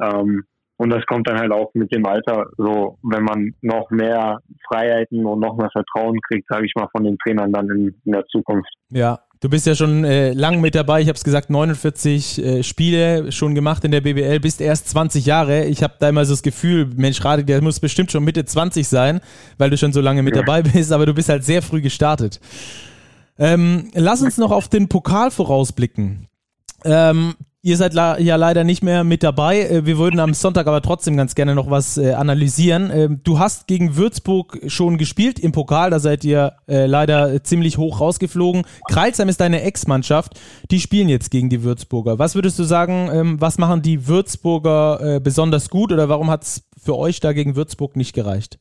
[0.00, 0.44] Ähm,
[0.78, 5.26] und das kommt dann halt auch mit dem Alter, so wenn man noch mehr Freiheiten
[5.26, 8.24] und noch mehr Vertrauen kriegt, sage ich mal, von den Trainern dann in, in der
[8.26, 8.72] Zukunft.
[8.88, 11.00] Ja, Du bist ja schon äh, lang mit dabei.
[11.00, 15.24] Ich habe es gesagt, 49 äh, Spiele schon gemacht in der BBL, bist erst 20
[15.24, 15.64] Jahre.
[15.64, 18.86] Ich habe da immer so das Gefühl, Mensch, Radi, der muss bestimmt schon Mitte 20
[18.86, 19.20] sein,
[19.56, 20.42] weil du schon so lange mit ja.
[20.42, 22.38] dabei bist, aber du bist halt sehr früh gestartet.
[23.38, 26.26] Ähm, lass uns noch auf den Pokal vorausblicken.
[26.84, 29.60] Ähm, Ihr seid ja leider nicht mehr mit dabei.
[29.60, 32.90] Äh, wir würden am Sonntag aber trotzdem ganz gerne noch was äh, analysieren.
[32.90, 37.76] Ähm, du hast gegen Würzburg schon gespielt im Pokal, da seid ihr äh, leider ziemlich
[37.76, 38.62] hoch rausgeflogen.
[38.90, 40.40] Kreilsheim ist deine Ex-Mannschaft.
[40.70, 42.18] Die spielen jetzt gegen die Würzburger.
[42.18, 46.68] Was würdest du sagen, ähm, was machen die Würzburger besonders gut oder warum hat es
[46.82, 48.58] für euch da gegen Würzburg nicht gereicht?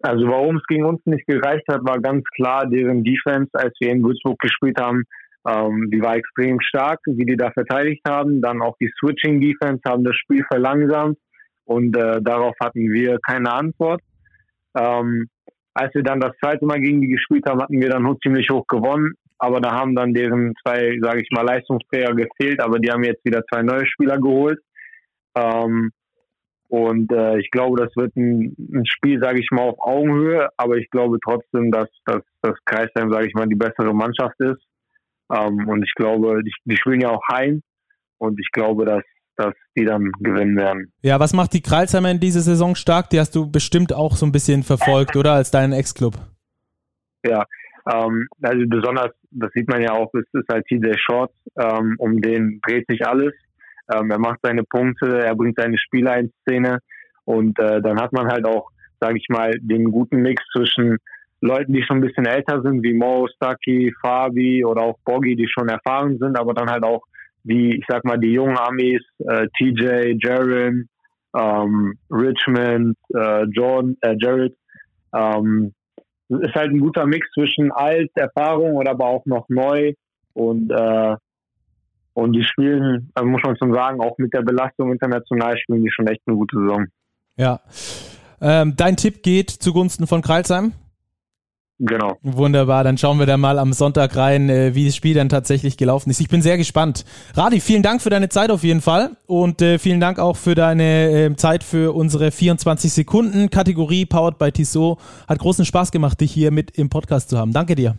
[0.00, 3.90] Also warum es gegen uns nicht gereicht hat, war ganz klar deren Defense, als wir
[3.90, 5.04] in Würzburg gespielt haben
[5.48, 8.40] ähm, die war extrem stark, wie die da verteidigt haben.
[8.40, 11.18] Dann auch die Switching Defense haben das Spiel verlangsamt
[11.64, 14.00] und äh, darauf hatten wir keine Antwort.
[14.76, 15.28] Ähm,
[15.74, 18.66] als wir dann das zweite Mal gegen die gespielt haben, hatten wir dann ziemlich hoch
[18.66, 19.14] gewonnen.
[19.38, 22.60] Aber da haben dann deren zwei, sage ich mal, Leistungsträger gefehlt.
[22.60, 24.60] Aber die haben jetzt wieder zwei neue Spieler geholt.
[25.34, 25.90] Ähm,
[26.68, 30.48] und äh, ich glaube, das wird ein, ein Spiel, sage ich mal, auf Augenhöhe.
[30.56, 34.62] Aber ich glaube trotzdem, dass, dass das Kreisheim, sage ich mal, die bessere Mannschaft ist.
[35.32, 37.62] Ähm, und ich glaube, die, die spielen ja auch heim
[38.18, 39.02] und ich glaube, dass
[39.36, 40.92] dass die dann gewinnen werden.
[41.00, 43.10] Ja, was macht die Kralsheimer in dieser Saison stark?
[43.10, 45.32] Die hast du bestimmt auch so ein bisschen verfolgt, oder?
[45.32, 46.14] Als deinen Ex-Club.
[47.24, 47.44] Ja,
[47.90, 52.20] ähm, also besonders, das sieht man ja auch, ist, ist halt TJ Shorts, ähm, um
[52.20, 53.32] den dreht sich alles.
[53.92, 56.78] Ähm, er macht seine Punkte, er bringt seine Spieler in Szene
[57.24, 58.68] und äh, dann hat man halt auch,
[59.00, 60.98] sage ich mal, den guten Mix zwischen
[61.42, 65.48] Leuten, die schon ein bisschen älter sind, wie Mo, Stucky, Fabi oder auch Boggy, die
[65.48, 67.02] schon erfahren sind, aber dann halt auch
[67.44, 70.88] die, ich sag mal, die jungen Amis, äh, TJ, Jaron,
[71.36, 74.54] ähm, Richmond, äh, John, äh, Jared.
[75.14, 75.74] Ähm,
[76.28, 79.92] ist halt ein guter Mix zwischen alt, Erfahrung oder aber auch noch neu
[80.32, 81.16] und äh,
[82.14, 85.90] und die spielen, also muss man schon sagen, auch mit der Belastung international spielen die
[85.90, 86.86] schon echt eine gute Saison.
[87.36, 87.60] Ja.
[88.40, 90.72] Ähm, dein Tipp geht zugunsten von Kreilsheim?
[91.84, 92.16] Genau.
[92.22, 95.76] Wunderbar, dann schauen wir da mal am Sonntag rein, äh, wie das Spiel dann tatsächlich
[95.76, 96.20] gelaufen ist.
[96.20, 97.04] Ich bin sehr gespannt.
[97.34, 100.54] Radi, vielen Dank für deine Zeit auf jeden Fall und äh, vielen Dank auch für
[100.54, 104.96] deine äh, Zeit für unsere 24 Sekunden Kategorie Powered by Tissot.
[105.26, 107.52] Hat großen Spaß gemacht, dich hier mit im Podcast zu haben.
[107.52, 107.96] Danke dir.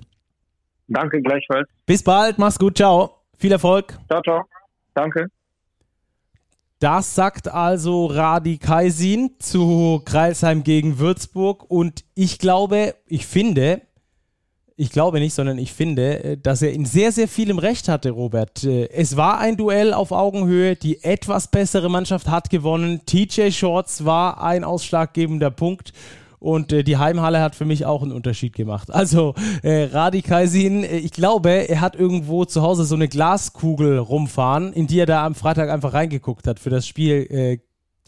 [0.88, 1.67] Danke gleichfalls.
[1.86, 3.17] Bis bald, mach's gut, ciao.
[3.38, 3.99] Viel Erfolg.
[4.07, 4.43] Ciao, ciao.
[4.93, 5.27] Danke.
[6.84, 11.63] Das sagt also Radi Kaisin zu Kreilsheim gegen Würzburg.
[11.71, 13.84] Und ich glaube, ich finde,
[14.75, 18.09] ich glaube nicht, sondern ich finde, äh, dass er in sehr, sehr vielem Recht hatte,
[18.09, 18.65] Robert.
[18.65, 20.75] Äh, es war ein Duell auf Augenhöhe.
[20.75, 22.99] Die etwas bessere Mannschaft hat gewonnen.
[23.05, 25.93] TJ Shorts war ein ausschlaggebender Punkt.
[26.43, 28.93] Und äh, die Heimhalle hat für mich auch einen Unterschied gemacht.
[28.93, 33.97] Also äh, Radi Kaisin, äh, ich glaube, er hat irgendwo zu Hause so eine Glaskugel
[33.97, 37.59] rumfahren, in die er da am Freitag einfach reingeguckt hat für das Spiel, äh,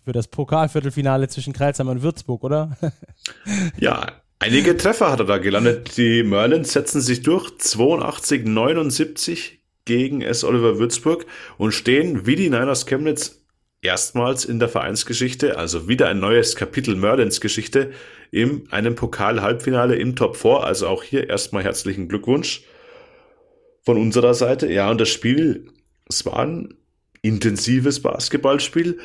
[0.03, 2.75] für das Pokalviertelfinale zwischen Kreilsheim und Würzburg, oder?
[3.79, 4.05] ja,
[4.39, 5.95] einige Treffer hat er da gelandet.
[5.95, 10.43] Die Merlins setzen sich durch, 82, 79 gegen S.
[10.43, 11.25] Oliver Würzburg
[11.57, 13.44] und stehen wie die Niners Chemnitz
[13.85, 17.91] erstmals in der Vereinsgeschichte, also wieder ein neues Kapitel Merlins Geschichte,
[18.31, 20.63] in einem Pokal-Halbfinale im Top 4.
[20.63, 22.63] Also auch hier erstmal herzlichen Glückwunsch
[23.83, 24.71] von unserer Seite.
[24.71, 25.67] Ja, und das Spiel,
[26.09, 26.73] es war ein
[27.21, 28.99] intensives Basketballspiel.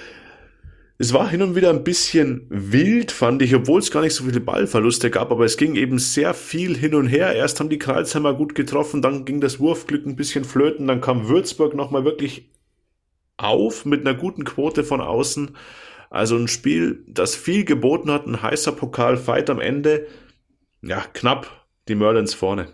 [0.98, 4.24] Es war hin und wieder ein bisschen wild, fand ich, obwohl es gar nicht so
[4.24, 7.34] viele Ballverluste gab, aber es ging eben sehr viel hin und her.
[7.34, 11.28] Erst haben die Kreuzheimer gut getroffen, dann ging das Wurfglück ein bisschen flöten, dann kam
[11.28, 12.50] Würzburg nochmal wirklich
[13.43, 15.57] auf mit einer guten Quote von außen.
[16.11, 20.07] Also ein Spiel, das viel geboten hat, ein heißer Pokalfight am Ende.
[20.82, 22.68] Ja, knapp die Merlins vorne.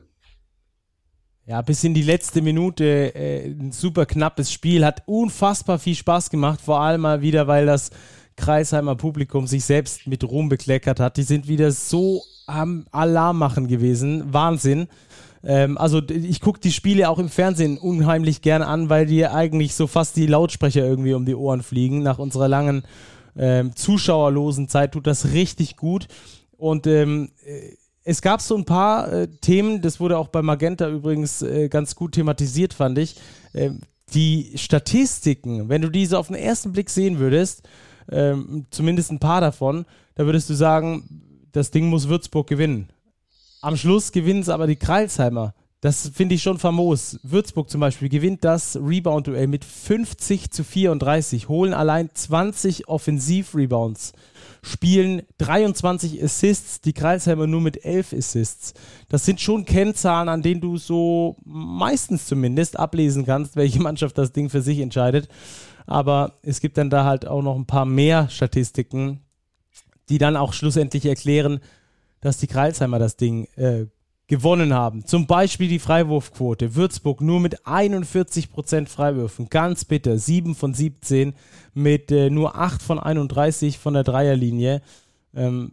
[1.45, 4.85] Ja, bis in die letzte Minute äh, ein super knappes Spiel.
[4.85, 7.91] Hat unfassbar viel Spaß gemacht, vor allem mal wieder, weil das
[8.37, 11.17] Kreisheimer Publikum sich selbst mit Ruhm bekleckert hat.
[11.17, 14.33] Die sind wieder so am Alarm machen gewesen.
[14.33, 14.89] Wahnsinn.
[15.47, 19.75] Ähm, also ich gucke die Spiele auch im Fernsehen unheimlich gern an, weil die eigentlich
[19.75, 22.03] so fast die Lautsprecher irgendwie um die Ohren fliegen.
[22.03, 22.83] Nach unserer langen
[23.39, 26.09] ähm, zuschauerlosen Zeit tut das richtig gut.
[26.59, 30.89] Und ähm, äh, es gab so ein paar äh, Themen, das wurde auch bei Magenta
[30.89, 33.17] übrigens äh, ganz gut thematisiert, fand ich.
[33.53, 33.71] Äh,
[34.15, 37.69] die Statistiken, wenn du diese auf den ersten Blick sehen würdest,
[38.11, 39.85] ähm, zumindest ein paar davon,
[40.15, 42.89] da würdest du sagen, das Ding muss Würzburg gewinnen.
[43.61, 45.55] Am Schluss gewinnen es aber die Kreilsheimer.
[45.81, 47.21] Das finde ich schon famos.
[47.23, 54.13] Würzburg zum Beispiel gewinnt das Rebound-Duell mit 50 zu 34, holen allein 20 Offensiv-Rebounds
[54.67, 58.75] spielen 23 Assists, die Kreisheimer nur mit 11 Assists.
[59.09, 64.33] Das sind schon Kennzahlen, an denen du so meistens zumindest ablesen kannst, welche Mannschaft das
[64.33, 65.29] Ding für sich entscheidet.
[65.87, 69.21] Aber es gibt dann da halt auch noch ein paar mehr Statistiken,
[70.09, 71.61] die dann auch schlussendlich erklären,
[72.27, 73.87] dass die Kreisheimer das Ding äh,
[74.27, 75.07] gewonnen haben.
[75.07, 76.75] Zum Beispiel die Freiwurfquote.
[76.75, 79.49] Würzburg nur mit 41% Freiwürfen.
[79.49, 80.19] Ganz bitter.
[80.19, 81.35] 7 von 17
[81.75, 84.83] mit äh, nur 8 von 31 von der Dreierlinie.
[85.37, 85.71] Ähm,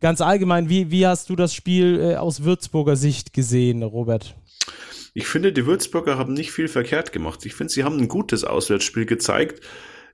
[0.00, 4.34] ganz allgemein, wie, wie hast du das Spiel äh, aus Würzburger Sicht gesehen, Robert?
[5.14, 7.46] Ich finde, die Würzburger haben nicht viel verkehrt gemacht.
[7.46, 9.60] Ich finde, sie haben ein gutes Auswärtsspiel gezeigt.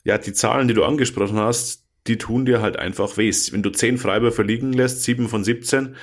[0.04, 3.32] Ja, die Zahlen, die du angesprochen hast, die tun dir halt einfach weh.
[3.50, 5.96] Wenn du 10 Freiwürfe liegen lässt, 7 von 17,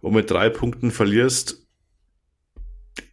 [0.00, 1.66] und mit drei Punkten verlierst,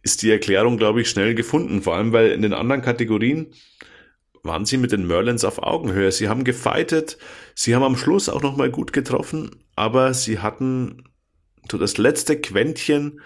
[0.02, 1.82] ist die Erklärung, glaube ich, schnell gefunden.
[1.82, 3.54] Vor allem, weil in den anderen Kategorien
[4.42, 6.12] waren sie mit den Merlins auf Augenhöhe.
[6.12, 7.16] Sie haben gefightet,
[7.54, 11.04] sie haben am Schluss auch nochmal gut getroffen, aber sie hatten
[11.70, 13.20] so das letzte Quäntchen,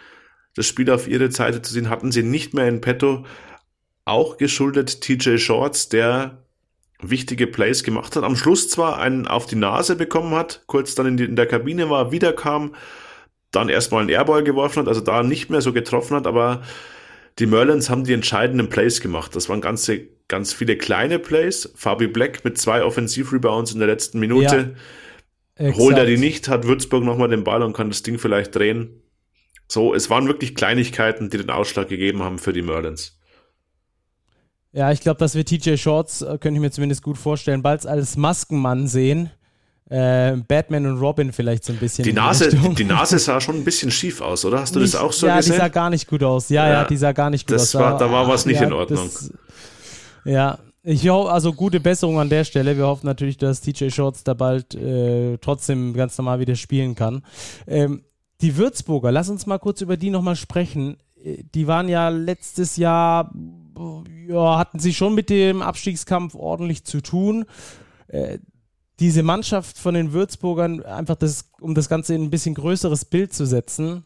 [0.55, 3.27] das Spiel auf ihre Seite zu sehen, hatten sie nicht mehr in petto.
[4.05, 6.46] Auch geschuldet TJ Shorts, der
[7.01, 8.25] wichtige Plays gemacht hat.
[8.25, 11.47] Am Schluss zwar einen auf die Nase bekommen hat, kurz dann in, die, in der
[11.47, 12.75] Kabine war, wiederkam,
[13.51, 16.63] dann erstmal einen Airball geworfen hat, also da nicht mehr so getroffen hat, aber
[17.39, 19.37] die Merlins haben die entscheidenden Plays gemacht.
[19.37, 21.71] Das waren ganze, ganz viele kleine Plays.
[21.75, 24.75] Fabi Black mit zwei Offensiv-Rebounds in der letzten Minute.
[25.59, 28.55] Ja, Holt er die nicht, hat Würzburg nochmal den Ball und kann das Ding vielleicht
[28.55, 29.03] drehen.
[29.69, 33.16] So, es waren wirklich Kleinigkeiten, die den Ausschlag gegeben haben für die Merlins.
[34.77, 37.87] Ja, ich glaube, dass wir TJ Shorts, äh, könnte ich mir zumindest gut vorstellen, bald
[37.87, 39.31] als Maskenmann sehen
[39.89, 42.05] äh, Batman und Robin vielleicht so ein bisschen.
[42.05, 44.61] Die Nase, die, die, Nase sah schon ein bisschen schief aus, oder?
[44.61, 45.53] Hast du nicht, das auch so ja, gesehen?
[45.53, 46.49] Ja, die sah gar nicht gut aus.
[46.49, 47.81] Ja, ja, ja die sah gar nicht gut das aus.
[47.81, 49.05] War, da war was nicht ja, in Ordnung.
[49.05, 49.33] Das,
[50.25, 52.77] ja, ich hoffe, also gute Besserung an der Stelle.
[52.77, 57.23] Wir hoffen natürlich, dass TJ Shorts da bald äh, trotzdem ganz normal wieder spielen kann.
[57.69, 58.03] Ähm,
[58.41, 60.97] die Würzburger, lass uns mal kurz über die nochmal sprechen.
[61.23, 63.33] Äh, die waren ja letztes Jahr,
[64.29, 67.45] ja, hatten sie schon mit dem Abstiegskampf ordentlich zu tun.
[68.09, 68.39] Äh,
[68.99, 73.33] diese Mannschaft von den Würzburgern, einfach das, um das Ganze in ein bisschen größeres Bild
[73.33, 74.05] zu setzen,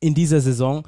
[0.00, 0.86] in dieser Saison,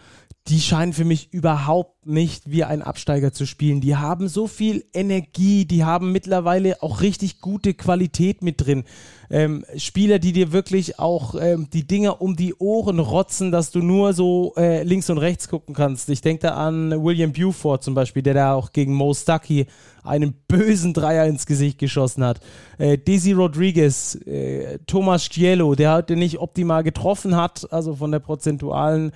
[0.48, 3.80] die scheinen für mich überhaupt nicht wie ein Absteiger zu spielen.
[3.80, 8.82] Die haben so viel Energie, die haben mittlerweile auch richtig gute Qualität mit drin.
[9.30, 13.78] Ähm, Spieler, die dir wirklich auch ähm, die Dinger um die Ohren rotzen, dass du
[13.78, 16.08] nur so äh, links und rechts gucken kannst.
[16.08, 19.66] Ich denke da an William Buford zum Beispiel, der da auch gegen Mo Stuckey
[20.02, 22.40] einen bösen Dreier ins Gesicht geschossen hat.
[22.78, 28.18] Äh, Desi Rodriguez, äh, Thomas Schiello, der heute nicht optimal getroffen hat, also von der
[28.18, 29.12] prozentualen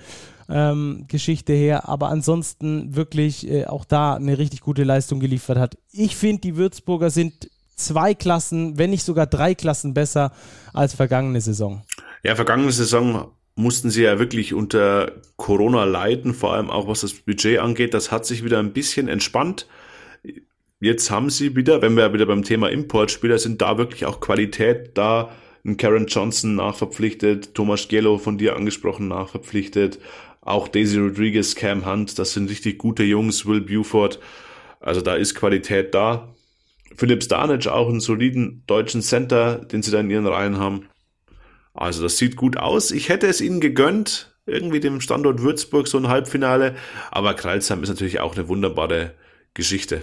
[0.49, 5.77] ähm, Geschichte her, aber ansonsten wirklich äh, auch da eine richtig gute Leistung geliefert hat.
[5.91, 10.31] Ich finde, die Würzburger sind zwei Klassen, wenn nicht sogar drei Klassen besser
[10.73, 11.83] als vergangene Saison.
[12.23, 17.13] Ja, vergangene Saison mussten sie ja wirklich unter Corona leiden, vor allem auch was das
[17.13, 17.93] Budget angeht.
[17.93, 19.67] Das hat sich wieder ein bisschen entspannt.
[20.79, 24.91] Jetzt haben sie wieder, wenn wir wieder beim Thema Importspieler sind, da wirklich auch Qualität
[24.95, 25.31] da.
[25.75, 29.99] Karen Johnson nachverpflichtet, Thomas Giello von dir angesprochen nachverpflichtet,
[30.47, 34.19] auch Daisy Rodriguez, Cam Hunt, das sind richtig gute Jungs, Will Buford.
[34.79, 36.33] Also da ist Qualität da.
[36.95, 40.87] Philipp Stanic auch einen soliden deutschen Center, den sie da in ihren Reihen haben.
[41.73, 42.91] Also das sieht gut aus.
[42.91, 46.75] Ich hätte es ihnen gegönnt, irgendwie dem Standort Würzburg so ein Halbfinale.
[47.11, 49.13] Aber Kreilsheim ist natürlich auch eine wunderbare
[49.53, 50.01] Geschichte.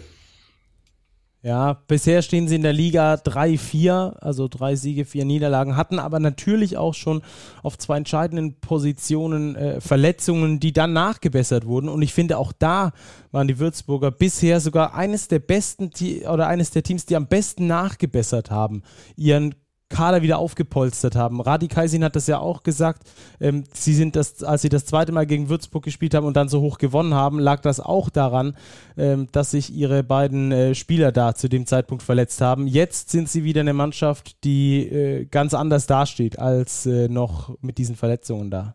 [1.45, 6.19] Ja, bisher stehen sie in der Liga 3-4, also drei Siege, vier Niederlagen, hatten aber
[6.19, 7.21] natürlich auch schon
[7.63, 11.91] auf zwei entscheidenden Positionen äh, Verletzungen, die dann nachgebessert wurden.
[11.91, 12.93] Und ich finde, auch da
[13.31, 15.91] waren die Würzburger bisher sogar eines der besten
[16.27, 18.83] oder eines der Teams, die am besten nachgebessert haben.
[19.15, 19.55] Ihren
[19.95, 21.41] Kader wieder aufgepolstert haben.
[21.41, 23.03] Radi Kaisin hat das ja auch gesagt.
[23.41, 26.49] Ähm, sie sind das, als sie das zweite Mal gegen Würzburg gespielt haben und dann
[26.49, 28.57] so hoch gewonnen haben, lag das auch daran,
[28.97, 32.67] ähm, dass sich ihre beiden äh, Spieler da zu dem Zeitpunkt verletzt haben.
[32.67, 37.79] Jetzt sind sie wieder eine Mannschaft, die äh, ganz anders dasteht als äh, noch mit
[37.79, 38.75] diesen Verletzungen da.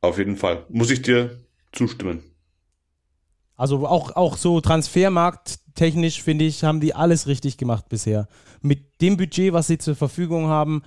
[0.00, 0.64] Auf jeden Fall.
[0.68, 1.38] Muss ich dir
[1.72, 2.22] zustimmen.
[3.56, 8.26] Also auch, auch so transfermarkttechnisch, finde ich, haben die alles richtig gemacht bisher.
[8.62, 10.82] Mit dem Budget, was sie zur Verfügung haben,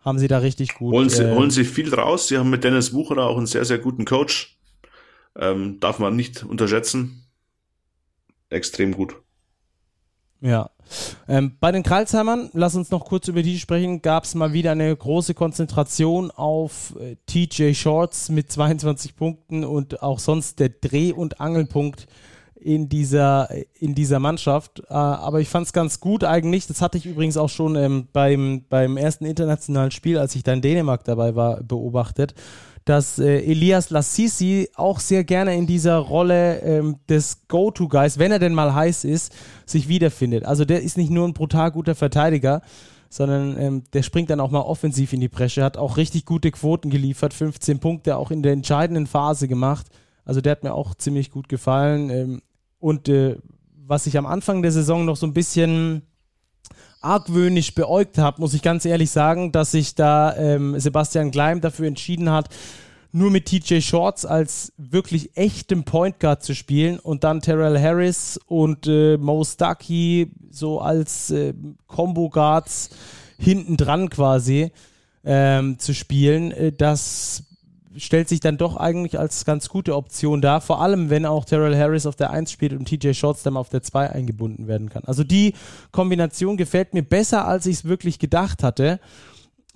[0.00, 0.94] haben sie da richtig gut.
[0.94, 2.28] Holen sie, äh, holen sie viel raus.
[2.28, 4.58] Sie haben mit Dennis Wucherer auch einen sehr, sehr guten Coach.
[5.36, 7.24] Ähm, darf man nicht unterschätzen.
[8.50, 9.14] Extrem gut.
[10.40, 10.70] Ja.
[11.28, 14.72] Ähm, bei den Kralsheimern, lass uns noch kurz über die sprechen, gab es mal wieder
[14.72, 21.12] eine große Konzentration auf äh, TJ Shorts mit 22 Punkten und auch sonst der Dreh-
[21.12, 22.06] und Angelpunkt
[22.60, 23.48] in dieser,
[23.78, 24.80] in dieser Mannschaft.
[24.88, 26.66] Äh, aber ich fand es ganz gut eigentlich.
[26.66, 30.52] Das hatte ich übrigens auch schon ähm, beim, beim ersten internationalen Spiel, als ich da
[30.52, 32.34] in Dänemark dabei war, beobachtet
[32.88, 38.38] dass äh, Elias Lassisi auch sehr gerne in dieser Rolle ähm, des Go-To-Guys, wenn er
[38.38, 39.34] denn mal heiß ist,
[39.66, 40.46] sich wiederfindet.
[40.46, 42.62] Also der ist nicht nur ein brutal guter Verteidiger,
[43.10, 46.50] sondern ähm, der springt dann auch mal offensiv in die Bresche, hat auch richtig gute
[46.50, 49.86] Quoten geliefert, 15 Punkte auch in der entscheidenden Phase gemacht.
[50.24, 52.08] Also der hat mir auch ziemlich gut gefallen.
[52.08, 52.42] Ähm,
[52.78, 53.36] und äh,
[53.86, 56.02] was ich am Anfang der Saison noch so ein bisschen
[57.00, 61.86] argwöhnisch beäugt habe, muss ich ganz ehrlich sagen, dass sich da ähm, Sebastian Gleim dafür
[61.86, 62.48] entschieden hat,
[63.12, 68.38] nur mit TJ Shorts als wirklich echtem Point Guard zu spielen und dann Terrell Harris
[68.46, 71.54] und äh, Mo Stuckey so als äh,
[71.86, 72.90] Combo Guards
[73.38, 74.70] hinten dran quasi
[75.24, 76.52] ähm, zu spielen.
[76.52, 77.44] Äh, das
[77.98, 81.76] stellt sich dann doch eigentlich als ganz gute Option dar, vor allem wenn auch Terrell
[81.76, 85.04] Harris auf der 1 spielt und TJ Shorts dann auf der 2 eingebunden werden kann.
[85.04, 85.54] Also die
[85.92, 89.00] Kombination gefällt mir besser, als ich es wirklich gedacht hatte.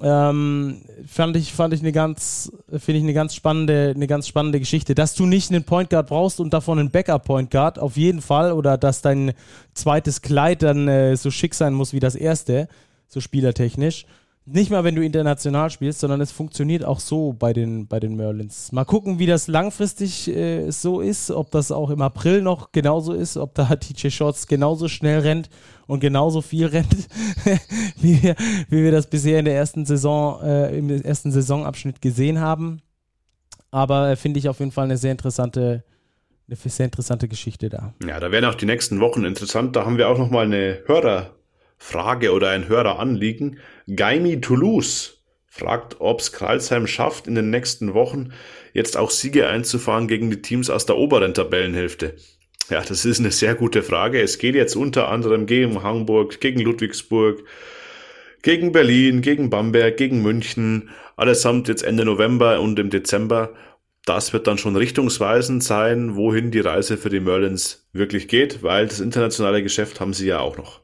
[0.01, 4.59] Ähm, fand ich, fand ich eine ganz, finde ich eine ganz spannende, eine ganz spannende
[4.59, 4.95] Geschichte.
[4.95, 8.21] Dass du nicht einen Point Guard brauchst und davon einen Backup Point Guard, auf jeden
[8.21, 9.33] Fall, oder dass dein
[9.75, 12.69] zweites Kleid dann äh, so schick sein muss wie das erste,
[13.07, 14.07] so spielertechnisch.
[14.45, 18.17] Nicht mal, wenn du international spielst, sondern es funktioniert auch so bei den, bei den
[18.17, 18.73] Merlins.
[18.73, 23.13] Mal gucken, wie das langfristig äh, so ist, ob das auch im April noch genauso
[23.13, 25.49] ist, ob da TJ Shorts genauso schnell rennt
[25.87, 26.93] und genauso viel rennt,
[28.01, 28.35] wie, wir,
[28.69, 32.83] wie wir das bisher in der ersten Saison, äh, im ersten Saisonabschnitt gesehen haben.
[33.71, 35.85] Aber äh, finde ich auf jeden Fall eine sehr interessante,
[36.49, 37.95] eine sehr interessante Geschichte da.
[38.05, 39.77] Ja, da werden auch die nächsten Wochen interessant.
[39.77, 41.31] Da haben wir auch nochmal eine Hörer-
[41.83, 43.59] Frage oder ein Höreranliegen.
[43.95, 48.33] Gaimi Toulouse fragt, ob es Kralsheim schafft, in den nächsten Wochen
[48.73, 52.15] jetzt auch Siege einzufahren gegen die Teams aus der oberen Tabellenhälfte.
[52.71, 54.23] Ja, das ist eine sehr gute Frage.
[54.23, 57.43] Es geht jetzt unter anderem gegen Hamburg, gegen Ludwigsburg,
[58.43, 63.53] gegen Berlin, gegen Bamberg, gegen München, allesamt jetzt Ende November und im Dezember.
[64.07, 68.87] Das wird dann schon richtungsweisend sein, wohin die Reise für die Merlins wirklich geht, weil
[68.87, 70.83] das internationale Geschäft haben sie ja auch noch.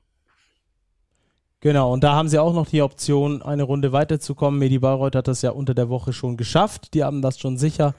[1.60, 4.60] Genau, und da haben sie auch noch die Option, eine Runde weiterzukommen.
[4.60, 6.94] Medi Bayreuth hat das ja unter der Woche schon geschafft.
[6.94, 7.94] Die haben das schon sicher.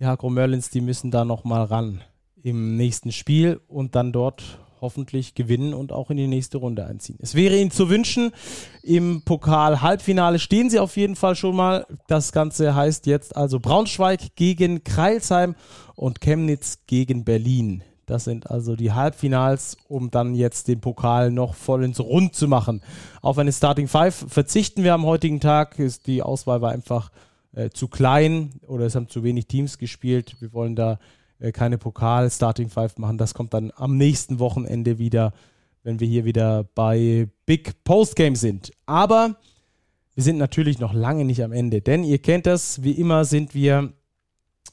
[0.00, 2.02] Die Hakro Merlins, die müssen da nochmal ran
[2.42, 7.18] im nächsten Spiel und dann dort hoffentlich gewinnen und auch in die nächste Runde einziehen.
[7.20, 8.32] Es wäre ihnen zu wünschen,
[8.82, 11.86] im Pokal-Halbfinale stehen sie auf jeden Fall schon mal.
[12.08, 15.54] Das Ganze heißt jetzt also Braunschweig gegen Kreilsheim
[15.94, 17.82] und Chemnitz gegen Berlin.
[18.06, 22.46] Das sind also die Halbfinals, um dann jetzt den Pokal noch voll ins Rund zu
[22.46, 22.80] machen.
[23.20, 25.76] Auf eine Starting Five verzichten wir am heutigen Tag.
[26.06, 27.10] Die Auswahl war einfach
[27.52, 30.36] äh, zu klein oder es haben zu wenig Teams gespielt.
[30.40, 31.00] Wir wollen da
[31.40, 33.18] äh, keine Pokal-Starting Five machen.
[33.18, 35.32] Das kommt dann am nächsten Wochenende wieder,
[35.82, 38.70] wenn wir hier wieder bei Big Postgame sind.
[38.86, 39.36] Aber
[40.14, 43.54] wir sind natürlich noch lange nicht am Ende, denn ihr kennt das, wie immer sind
[43.54, 43.92] wir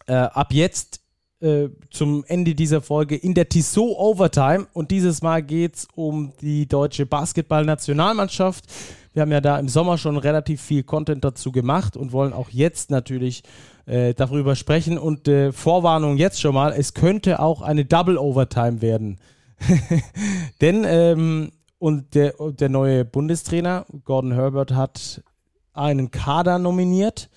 [0.08, 1.03] äh, ab jetzt
[1.44, 4.68] äh, zum Ende dieser Folge in der Tissot Overtime.
[4.74, 8.66] Und dieses Mal geht es um die deutsche Basketballnationalmannschaft.
[9.14, 12.50] Wir haben ja da im Sommer schon relativ viel Content dazu gemacht und wollen auch
[12.50, 13.44] jetzt natürlich
[13.86, 14.98] äh, darüber sprechen.
[14.98, 19.20] Und äh, Vorwarnung jetzt schon mal, es könnte auch eine Double Overtime werden.
[20.62, 25.22] Denn ähm, und der, der neue Bundestrainer Gordon Herbert hat
[25.74, 27.30] einen Kader nominiert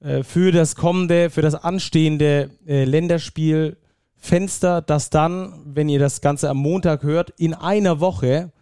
[0.00, 3.76] äh, für das kommende, für das anstehende äh, Länderspiel
[4.16, 8.52] Fenster, das dann, wenn ihr das Ganze am Montag hört, in einer Woche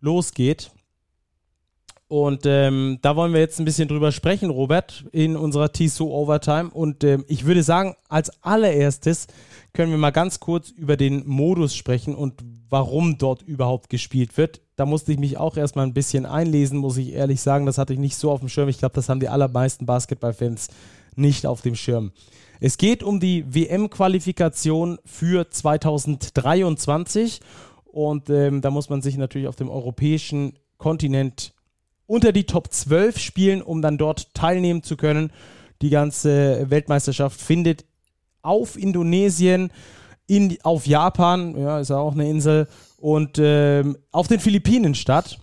[0.00, 0.70] losgeht.
[2.06, 6.70] Und ähm, da wollen wir jetzt ein bisschen drüber sprechen, Robert, in unserer TSO Overtime.
[6.70, 9.26] Und ähm, ich würde sagen, als allererstes
[9.74, 14.60] können wir mal ganz kurz über den Modus sprechen und warum dort überhaupt gespielt wird.
[14.78, 17.66] Da musste ich mich auch erstmal ein bisschen einlesen, muss ich ehrlich sagen.
[17.66, 18.68] Das hatte ich nicht so auf dem Schirm.
[18.68, 20.68] Ich glaube, das haben die allermeisten Basketballfans
[21.16, 22.12] nicht auf dem Schirm.
[22.60, 27.40] Es geht um die WM-Qualifikation für 2023
[27.86, 31.54] und ähm, da muss man sich natürlich auf dem europäischen Kontinent
[32.06, 35.32] unter die Top 12 spielen, um dann dort teilnehmen zu können.
[35.82, 37.84] Die ganze Weltmeisterschaft findet
[38.42, 39.72] auf Indonesien,
[40.28, 42.68] in, auf Japan, ja, ist ja auch eine Insel,
[42.98, 45.38] und ähm, auf den Philippinen statt.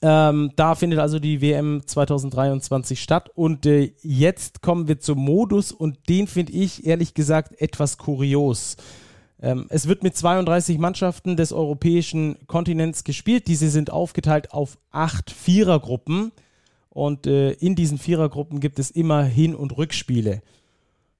[0.00, 3.30] Ähm, da findet also die WM 2023 statt.
[3.34, 8.76] Und äh, jetzt kommen wir zum Modus und den finde ich ehrlich gesagt etwas kurios.
[9.40, 13.48] Ähm, es wird mit 32 Mannschaften des europäischen Kontinents gespielt.
[13.48, 16.30] Diese sind aufgeteilt auf acht Vierergruppen.
[16.90, 20.42] Und äh, in diesen Vierergruppen gibt es immer Hin- und Rückspiele.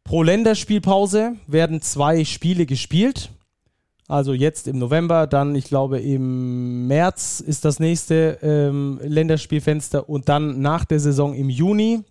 [0.04, 3.30] Pro Länderspielpause werden zwei Spiele gespielt.
[4.08, 10.30] Also jetzt im November, dann ich glaube im März ist das nächste ähm, Länderspielfenster und
[10.30, 12.02] dann nach der Saison im Juni.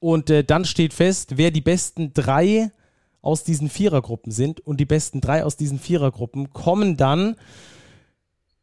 [0.00, 2.70] Und äh, dann steht fest, wer die besten drei
[3.22, 7.36] aus diesen Vierergruppen sind und die besten drei aus diesen Vierergruppen kommen dann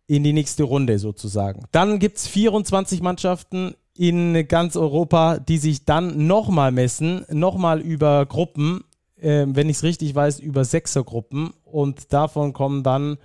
[0.05, 1.63] in die nächste Runde sozusagen.
[1.71, 8.25] Dann gibt es 24 Mannschaften in ganz Europa, die sich dann nochmal messen, nochmal über
[8.27, 8.83] Gruppen,
[9.17, 13.17] äh, wenn ich es richtig weiß, über Sechsergruppen und davon kommen dann,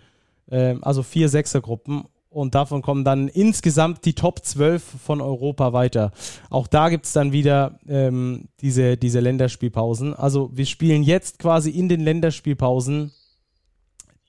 [0.51, 2.05] äh, also vier Sechsergruppen
[2.35, 6.11] und davon kommen dann insgesamt die Top 12 von Europa weiter.
[6.51, 10.15] Auch da gibt es dann wieder ähm, diese, diese Länderspielpausen.
[10.15, 13.13] Also wir spielen jetzt quasi in den Länderspielpausen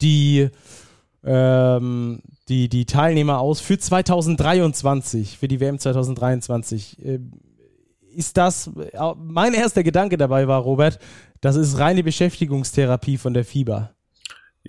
[0.01, 0.49] die,
[1.23, 7.03] ähm, die, die Teilnehmer aus für 2023, für die WM 2023.
[7.03, 7.31] Ähm,
[8.15, 10.99] ist das, äh, mein erster Gedanke dabei war, Robert,
[11.41, 13.94] das ist reine Beschäftigungstherapie von der Fieber.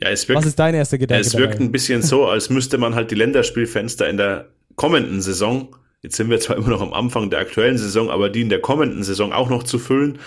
[0.01, 1.27] Ja, es wirkt, Was ist dein erster Gedanke?
[1.27, 1.65] Es wirkt dabei?
[1.65, 6.29] ein bisschen so, als müsste man halt die Länderspielfenster in der kommenden Saison, jetzt sind
[6.29, 9.33] wir zwar immer noch am Anfang der aktuellen Saison, aber die in der kommenden Saison
[9.33, 10.19] auch noch zu füllen.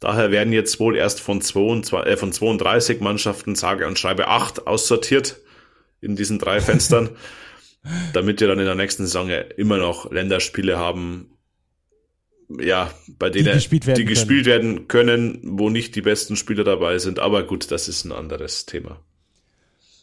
[0.00, 4.68] Daher werden jetzt wohl erst von, 22, äh, von 32 Mannschaften, sage und schreibe 8
[4.68, 5.40] aussortiert
[6.00, 7.10] in diesen drei Fenstern,
[8.12, 11.36] damit wir dann in der nächsten Saison ja immer noch Länderspiele haben,
[12.60, 16.64] ja, bei denen die gespielt werden, die gespielt werden können, wo nicht die besten Spieler
[16.64, 17.18] dabei sind.
[17.18, 19.04] Aber gut, das ist ein anderes Thema.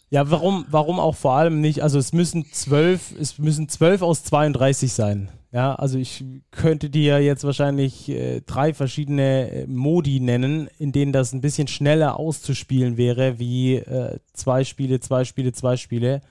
[0.10, 1.82] Ja, warum, warum auch vor allem nicht?
[1.82, 5.30] Also es müssen zwölf, es müssen zwölf aus 32 sein.
[5.52, 11.14] Ja, also ich könnte dir jetzt wahrscheinlich äh, drei verschiedene äh, Modi nennen, in denen
[11.14, 16.22] das ein bisschen schneller auszuspielen wäre, wie äh, zwei Spiele, zwei Spiele, zwei Spiele.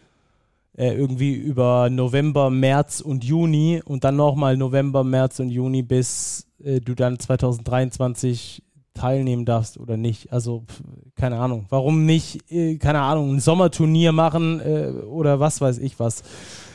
[0.76, 6.46] Äh, irgendwie über November, März und Juni und dann nochmal November, März und Juni, bis
[6.62, 8.62] äh, du dann 2023
[8.94, 10.32] teilnehmen darfst oder nicht.
[10.32, 10.64] Also,
[11.16, 11.66] keine Ahnung.
[11.68, 16.22] Warum nicht, äh, keine Ahnung, ein Sommerturnier machen äh, oder was weiß ich was.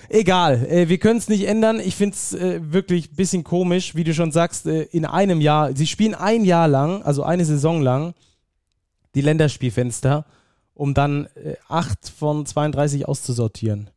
[0.10, 1.80] Egal, äh, wir können es nicht ändern.
[1.80, 5.88] Ich finde es wirklich ein bisschen komisch, wie du schon sagst, in einem Jahr, sie
[5.88, 8.14] spielen ein Jahr lang, also eine Saison lang,
[9.16, 10.26] die Länderspielfenster,
[10.74, 13.90] um dann äh, 8 von 32 auszusortieren.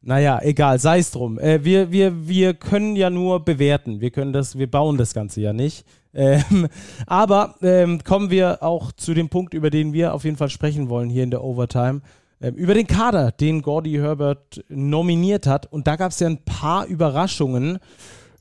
[0.00, 1.38] Naja, egal, sei es drum.
[1.38, 4.00] Äh, wir, wir, wir können ja nur bewerten.
[4.00, 5.84] Wir können das, wir bauen das Ganze ja nicht.
[6.14, 6.68] Ähm,
[7.06, 10.88] aber ähm, kommen wir auch zu dem Punkt, über den wir auf jeden Fall sprechen
[10.88, 12.02] wollen hier in der Overtime.
[12.40, 15.70] Ähm, über den Kader, den Gordy Herbert nominiert hat.
[15.72, 17.78] Und da gab es ja ein paar Überraschungen.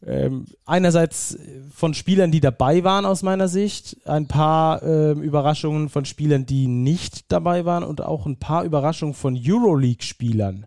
[0.05, 1.37] Ähm, einerseits
[1.73, 6.65] von Spielern, die dabei waren aus meiner Sicht, ein paar äh, Überraschungen von Spielern, die
[6.65, 10.65] nicht dabei waren und auch ein paar Überraschungen von Euroleague-Spielern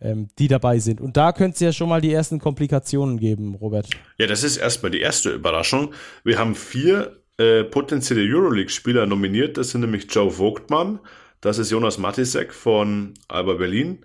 [0.00, 1.00] ähm, die dabei sind.
[1.00, 3.88] Und da könnte es ja schon mal die ersten Komplikationen geben, Robert.
[4.18, 5.92] Ja, das ist erstmal die erste Überraschung.
[6.24, 9.56] Wir haben vier äh, potenzielle Euroleague-Spieler nominiert.
[9.56, 11.00] Das sind nämlich Joe Vogtmann,
[11.40, 14.04] das ist Jonas Matisek von Alba Berlin.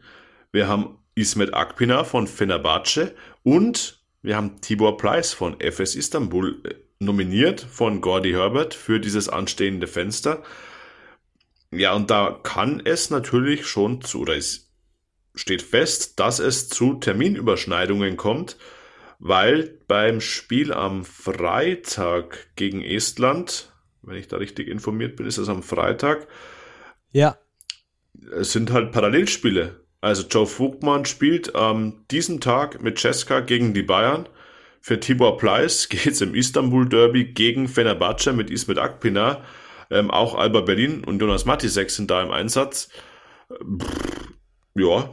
[0.52, 3.14] Wir haben Ismet Akpina von Fenerbahce
[3.44, 9.28] und wir haben Tibor Pleiss von FS Istanbul äh, nominiert von Gordy Herbert für dieses
[9.28, 10.44] anstehende Fenster.
[11.72, 14.71] Ja, und da kann es natürlich schon zu, oder ist
[15.36, 18.58] steht fest, dass es zu Terminüberschneidungen kommt,
[19.20, 23.72] weil beim Spiel am Freitag gegen Estland,
[24.02, 26.28] wenn ich da richtig informiert bin, ist es am Freitag.
[27.12, 27.38] Ja.
[28.32, 29.86] Es sind halt Parallelspiele.
[30.02, 34.28] Also Joe Vogtmann spielt am diesem Tag mit Cesca gegen die Bayern.
[34.82, 39.44] Für Tibor Pleiss geht es im Istanbul Derby gegen Fenerbahce mit Ismet Akpina.
[39.92, 42.90] Ähm, auch Alba Berlin und Jonas Matisek sind da im Einsatz.
[43.50, 44.32] Pff,
[44.74, 45.10] ja,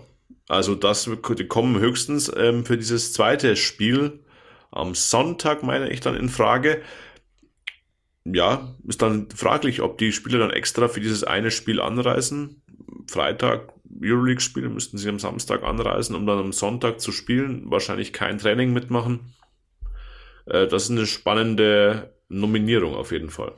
[0.48, 1.08] also das
[1.38, 4.20] die kommen höchstens ähm, für dieses zweite Spiel
[4.70, 6.82] am Sonntag, meine ich, dann in Frage.
[8.24, 12.62] Ja, ist dann fraglich, ob die Spieler dann extra für dieses eine Spiel anreisen.
[13.10, 13.72] Freitag
[14.02, 17.70] Euroleague-Spiele müssten sie am Samstag anreisen, um dann am Sonntag zu spielen.
[17.70, 19.34] Wahrscheinlich kein Training mitmachen.
[20.46, 23.52] Äh, das ist eine spannende Nominierung auf jeden Fall.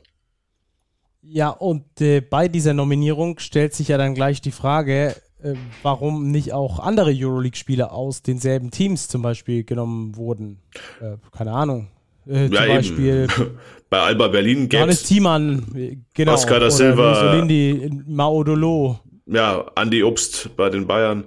[1.23, 6.31] Ja, und äh, bei dieser Nominierung stellt sich ja dann gleich die Frage, äh, warum
[6.31, 10.61] nicht auch andere Euroleague-Spieler aus denselben Teams zum Beispiel genommen wurden.
[11.01, 11.89] Äh, keine Ahnung.
[12.27, 13.27] Äh, ja, zum Beispiel
[13.91, 16.35] bei Alba Berlin gäbe Johannes Thiemann, genau.
[16.35, 17.15] Oscar da Silva.
[17.15, 19.01] Solindi, Maodolo.
[19.27, 21.25] Ja, Andi Obst bei den Bayern.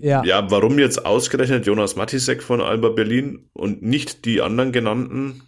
[0.00, 0.24] Ja.
[0.24, 5.42] ja, warum jetzt ausgerechnet Jonas Matisek von Alba Berlin und nicht die anderen genannten?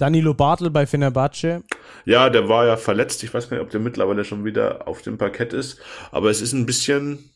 [0.00, 1.62] Danilo Bartel bei Fenerbahce.
[2.04, 3.22] Ja, der war ja verletzt.
[3.22, 5.78] Ich weiß gar nicht, ob der mittlerweile schon wieder auf dem Parkett ist.
[6.10, 7.30] Aber es ist ein bisschen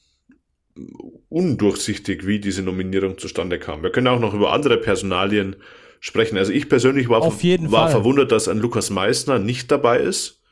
[1.28, 3.82] undurchsichtig, wie diese Nominierung zustande kam.
[3.82, 5.56] Wir können auch noch über andere Personalien
[6.00, 6.36] sprechen.
[6.36, 10.42] Also ich persönlich war, war verwundert, dass ein Lukas Meissner nicht dabei ist.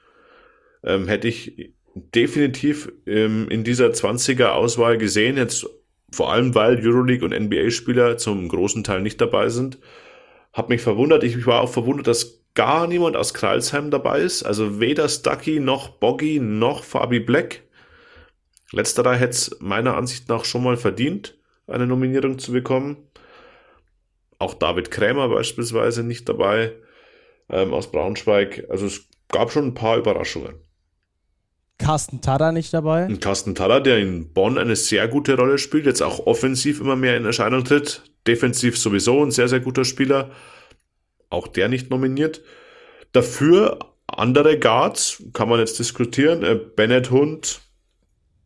[0.84, 5.66] Ähm, hätte ich definitiv ähm, in dieser 20er Auswahl gesehen, jetzt
[6.10, 9.78] vor allem weil Euroleague und NBA-Spieler zum großen Teil nicht dabei sind.
[10.53, 11.24] Hab mich verwundert.
[11.24, 14.43] Ich war auch verwundert, dass gar niemand aus Kralsheim dabei ist.
[14.43, 17.62] Also weder Stucky noch Boggy noch Fabi Black.
[18.73, 22.97] Letzterer hätte es meiner Ansicht nach schon mal verdient, eine Nominierung zu bekommen.
[24.39, 26.73] Auch David Krämer beispielsweise nicht dabei
[27.49, 28.66] ähm, aus Braunschweig.
[28.70, 30.55] Also es gab schon ein paar Überraschungen.
[31.83, 33.07] Carsten Tada nicht dabei.
[33.07, 36.97] Und Carsten Tada, der in Bonn eine sehr gute Rolle spielt, jetzt auch offensiv immer
[36.97, 40.31] mehr in Erscheinung tritt, defensiv sowieso ein sehr, sehr guter Spieler.
[41.29, 42.43] Auch der nicht nominiert.
[43.13, 46.43] Dafür andere Guards, kann man jetzt diskutieren.
[46.43, 47.61] Äh, Bennett Hund,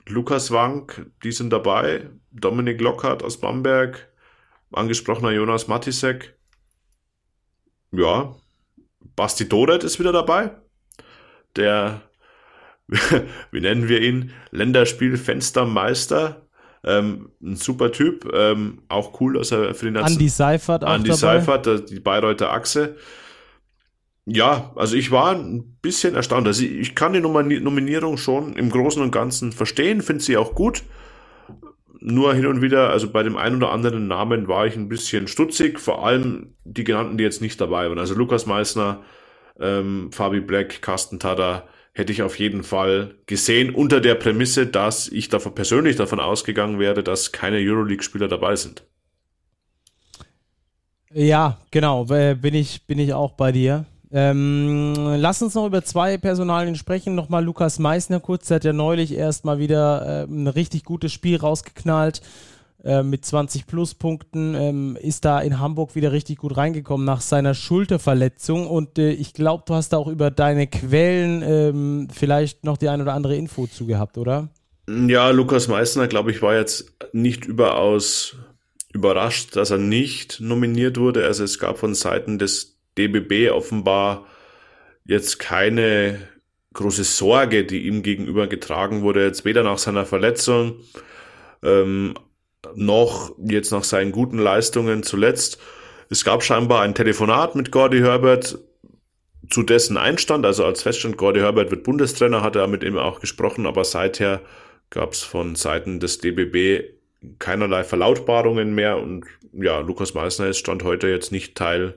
[0.06, 2.08] Lukas Wank, die sind dabei.
[2.30, 4.08] Dominik Lockhart aus Bamberg,
[4.72, 6.34] angesprochener Jonas Matisek.
[7.92, 8.34] Ja,
[9.14, 10.50] Basti Doret ist wieder dabei.
[11.56, 12.02] Der
[13.50, 14.32] wie nennen wir ihn?
[14.50, 16.42] Länderspielfenstermeister.
[16.84, 20.94] Ähm, ein super Typ, ähm, auch cool, dass er für den Nation Andy Seifert auch
[20.94, 21.18] Andy dabei.
[21.18, 22.96] Seifert, die Bayreuther Achse.
[24.24, 26.46] Ja, also ich war ein bisschen erstaunt.
[26.46, 30.82] Also ich kann die Nominierung schon im Großen und Ganzen verstehen, finde sie auch gut.
[32.00, 35.26] Nur hin und wieder, also bei dem einen oder anderen Namen war ich ein bisschen
[35.28, 37.98] stutzig, vor allem die genannten, die jetzt nicht dabei waren.
[37.98, 39.02] Also Lukas Meissner,
[39.58, 45.08] ähm, Fabi Black, Carsten Tada, hätte ich auf jeden Fall gesehen, unter der Prämisse, dass
[45.08, 48.84] ich davon persönlich davon ausgegangen wäre, dass keine Euroleague-Spieler dabei sind.
[51.10, 53.86] Ja, genau, bin ich, bin ich auch bei dir.
[54.12, 57.14] Ähm, lass uns noch über zwei Personalien sprechen.
[57.14, 61.14] Nochmal Lukas Meissner kurz, der hat ja neulich erst mal wieder äh, ein richtig gutes
[61.14, 62.20] Spiel rausgeknallt.
[62.86, 67.52] Äh, mit 20 Pluspunkten, ähm, ist da in Hamburg wieder richtig gut reingekommen nach seiner
[67.52, 68.68] Schulterverletzung.
[68.68, 72.88] Und äh, ich glaube, du hast da auch über deine Quellen ähm, vielleicht noch die
[72.88, 74.50] ein oder andere Info zu gehabt, oder?
[74.88, 78.36] Ja, Lukas Meissner, glaube ich, war jetzt nicht überaus
[78.92, 81.24] überrascht, dass er nicht nominiert wurde.
[81.24, 84.26] Also es gab von Seiten des DBB offenbar
[85.04, 86.20] jetzt keine
[86.72, 90.76] große Sorge, die ihm gegenüber getragen wurde, jetzt weder nach seiner Verletzung
[91.64, 92.14] ähm,
[92.74, 95.58] noch jetzt nach seinen guten Leistungen zuletzt.
[96.08, 98.58] Es gab scheinbar ein Telefonat mit Gordy Herbert
[99.48, 103.20] zu dessen Einstand, also als Feststand, Gordy Herbert wird Bundestrainer, hat er mit ihm auch
[103.20, 104.40] gesprochen, aber seither
[104.90, 106.96] gab es von Seiten des DBB
[107.38, 111.94] keinerlei Verlautbarungen mehr und ja, Lukas Meissner ist Stand heute jetzt nicht Teil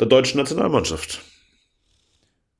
[0.00, 1.22] der deutschen Nationalmannschaft.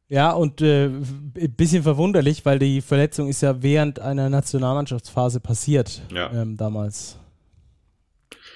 [0.09, 6.03] Ja, und äh, ein bisschen verwunderlich, weil die Verletzung ist ja während einer Nationalmannschaftsphase passiert
[6.15, 6.33] ja.
[6.33, 7.19] ähm, damals.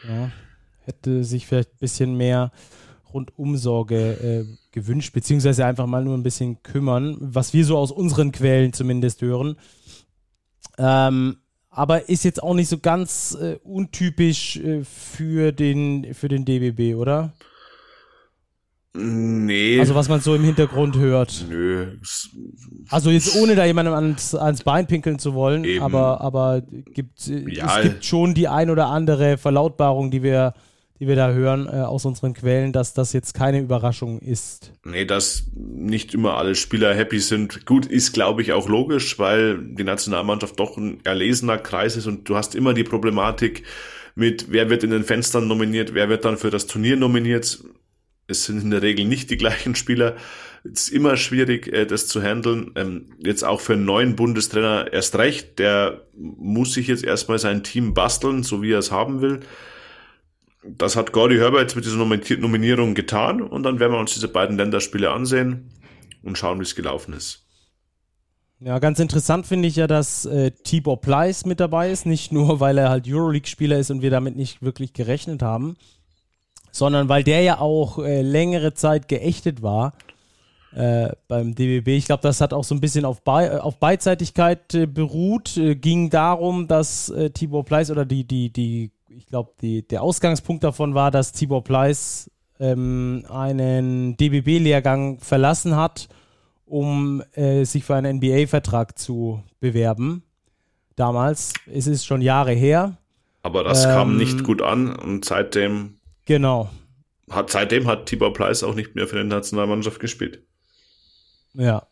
[0.06, 0.30] Ja,
[0.84, 2.52] hätte sich vielleicht ein bisschen mehr
[3.12, 8.30] Rundumsorge äh, gewünscht, beziehungsweise einfach mal nur ein bisschen kümmern, was wir so aus unseren
[8.30, 9.56] Quellen zumindest hören.
[10.78, 16.44] Ähm, aber ist jetzt auch nicht so ganz äh, untypisch äh, für, den, für den
[16.44, 17.32] DBB, oder?
[18.92, 19.78] Nee.
[19.78, 21.44] Also was man so im Hintergrund hört.
[21.48, 21.86] Nö.
[22.88, 25.82] Also jetzt ohne da jemandem ans, ans Bein pinkeln zu wollen, Eben.
[25.82, 30.54] aber, aber gibt, ja, es gibt schon die ein oder andere Verlautbarung, die wir,
[30.98, 34.72] die wir da hören äh, aus unseren Quellen, dass das jetzt keine Überraschung ist.
[34.84, 37.66] Nee, dass nicht immer alle Spieler happy sind.
[37.66, 42.28] Gut, ist glaube ich auch logisch, weil die Nationalmannschaft doch ein erlesener Kreis ist und
[42.28, 43.62] du hast immer die Problematik
[44.16, 47.62] mit, wer wird in den Fenstern nominiert, wer wird dann für das Turnier nominiert
[48.30, 50.16] es sind in der Regel nicht die gleichen Spieler.
[50.64, 52.72] Es ist immer schwierig, äh, das zu handeln.
[52.76, 55.58] Ähm, jetzt auch für einen neuen Bundestrainer erst recht.
[55.58, 59.40] Der muss sich jetzt erstmal sein Team basteln, so wie er es haben will.
[60.62, 64.28] Das hat Gordy Herbert jetzt mit dieser Nominierung getan und dann werden wir uns diese
[64.28, 65.70] beiden Länderspiele ansehen
[66.22, 67.46] und schauen, wie es gelaufen ist.
[68.62, 72.04] Ja, ganz interessant finde ich ja, dass äh, Tibor Pleiss mit dabei ist.
[72.04, 75.78] Nicht nur, weil er halt Euroleague-Spieler ist und wir damit nicht wirklich gerechnet haben,
[76.70, 79.94] sondern weil der ja auch äh, längere Zeit geächtet war
[80.74, 81.88] äh, beim DBB.
[81.88, 85.56] Ich glaube, das hat auch so ein bisschen auf, Be auf Beidseitigkeit äh, beruht.
[85.56, 90.64] Äh, ging darum, dass äh, Tibor Pleiss oder die, die, die, ich glaube, der Ausgangspunkt
[90.64, 96.08] davon war, dass Tibor Pleiss ähm, einen DBB-Lehrgang verlassen hat
[96.70, 100.22] um äh, sich für einen NBA-Vertrag zu bewerben.
[100.96, 101.52] Damals.
[101.66, 102.96] Es ist schon Jahre her.
[103.42, 105.96] Aber das ähm, kam nicht gut an und seitdem.
[106.26, 106.70] Genau.
[107.30, 110.42] Hat, seitdem hat Tibor Pleiss auch nicht mehr für die Nationalmannschaft gespielt.
[111.54, 111.86] Ja.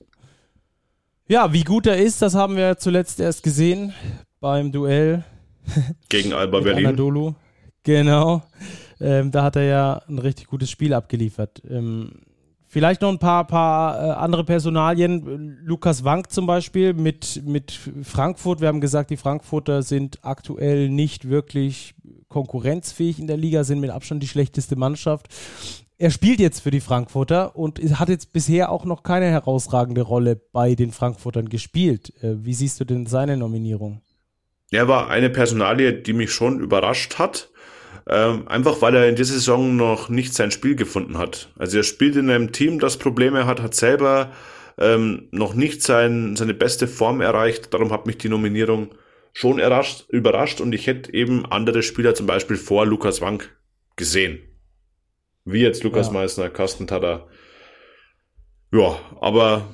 [1.29, 3.93] Ja, wie gut er ist, das haben wir zuletzt erst gesehen
[4.41, 5.25] beim Duell
[6.09, 6.87] gegen Alba Berlin.
[6.87, 7.35] Anadolu.
[7.83, 8.43] Genau.
[9.01, 11.63] Ähm, da hat er ja ein richtig gutes Spiel abgeliefert.
[11.69, 12.23] Ähm,
[12.71, 15.59] Vielleicht noch ein paar, paar äh, andere Personalien.
[15.65, 17.73] Lukas Wank zum Beispiel mit, mit
[18.03, 18.61] Frankfurt.
[18.61, 21.95] Wir haben gesagt, die Frankfurter sind aktuell nicht wirklich
[22.29, 25.29] konkurrenzfähig in der Liga, sind mit Abstand die schlechteste Mannschaft.
[25.97, 30.37] Er spielt jetzt für die Frankfurter und hat jetzt bisher auch noch keine herausragende Rolle
[30.37, 32.13] bei den Frankfurtern gespielt.
[32.23, 34.03] Äh, wie siehst du denn seine Nominierung?
[34.71, 37.49] Er war eine Personalie, die mich schon überrascht hat.
[38.11, 41.51] Ähm, einfach weil er in dieser Saison noch nicht sein Spiel gefunden hat.
[41.59, 44.33] Also er spielt in einem Team, das Probleme hat, hat selber
[44.79, 47.75] ähm, noch nicht sein, seine beste Form erreicht.
[47.75, 48.95] Darum hat mich die Nominierung
[49.35, 53.55] schon errascht, überrascht und ich hätte eben andere Spieler zum Beispiel vor Lukas Wank
[53.97, 54.41] gesehen.
[55.45, 56.13] Wie jetzt Lukas ja.
[56.15, 57.27] Meissner, Carsten Tada.
[58.73, 59.69] Ja, aber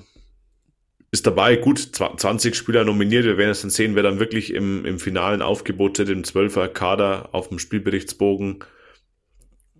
[1.14, 1.56] ist dabei.
[1.56, 3.24] Gut, 20 Spieler nominiert.
[3.24, 7.28] Wir werden es dann sehen, wer dann wirklich im, im finalen Aufgebot im 12er Kader
[7.32, 8.64] auf dem Spielberichtsbogen.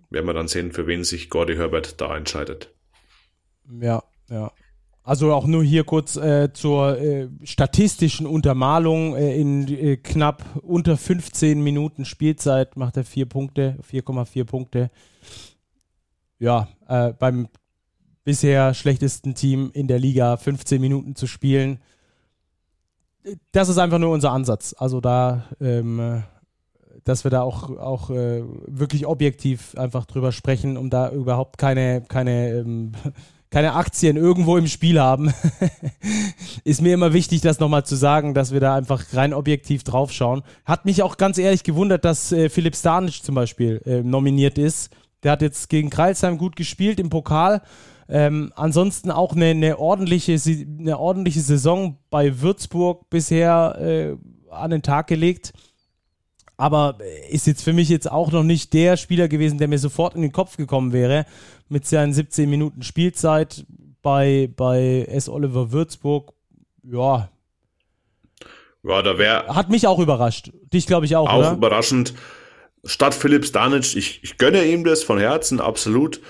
[0.09, 2.73] Werden wir dann sehen, für wen sich Gordy Herbert da entscheidet.
[3.81, 4.51] Ja, ja.
[5.03, 9.15] Also auch nur hier kurz äh, zur äh, statistischen Untermalung.
[9.15, 14.89] Äh, in äh, knapp unter 15 Minuten Spielzeit macht er vier Punkte, 4,4 Punkte.
[16.39, 17.49] Ja, äh, beim
[18.25, 21.79] bisher schlechtesten Team in der Liga 15 Minuten zu spielen.
[23.53, 24.75] Das ist einfach nur unser Ansatz.
[24.77, 26.23] Also da, ähm,
[27.05, 32.01] dass wir da auch, auch äh, wirklich objektiv einfach drüber sprechen, um da überhaupt keine,
[32.01, 32.93] keine, ähm,
[33.51, 35.31] keine Aktien irgendwo im Spiel haben.
[36.63, 40.41] ist mir immer wichtig, das nochmal zu sagen, dass wir da einfach rein objektiv draufschauen.
[40.65, 44.89] Hat mich auch ganz ehrlich gewundert, dass äh, Philipp Stanic zum Beispiel äh, nominiert ist.
[45.21, 47.61] Der hat jetzt gegen Kreilsheim gut gespielt im Pokal
[48.07, 50.39] ähm, ansonsten auch eine, eine, ordentliche,
[50.79, 54.15] eine ordentliche Saison bei Würzburg bisher äh,
[54.51, 55.53] an den Tag gelegt.
[56.57, 56.97] Aber
[57.29, 60.21] ist jetzt für mich jetzt auch noch nicht der Spieler gewesen, der mir sofort in
[60.21, 61.25] den Kopf gekommen wäre.
[61.67, 63.65] Mit seinen 17 Minuten Spielzeit
[64.01, 65.27] bei, bei S.
[65.27, 66.31] Oliver Würzburg.
[66.83, 67.29] Ja.
[68.83, 69.47] Ja, da wäre.
[69.47, 70.51] Hat mich auch überrascht.
[70.71, 71.27] Dich, glaube ich, auch.
[71.27, 71.53] Auch oder?
[71.53, 72.13] überraschend.
[72.85, 76.21] Statt Philipp Stanic, ich, ich gönne ihm das von Herzen, absolut.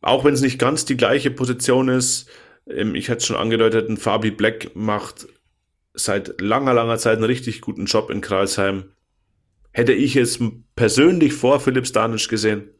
[0.00, 2.28] Auch wenn es nicht ganz die gleiche Position ist,
[2.68, 5.26] ähm, ich hätte es schon angedeutet, ein Fabi Black macht
[5.94, 8.92] seit langer, langer Zeit einen richtig guten Job in Kralsheim.
[9.72, 10.38] Hätte ich es
[10.74, 12.70] persönlich vor Philipp Stanisch gesehen.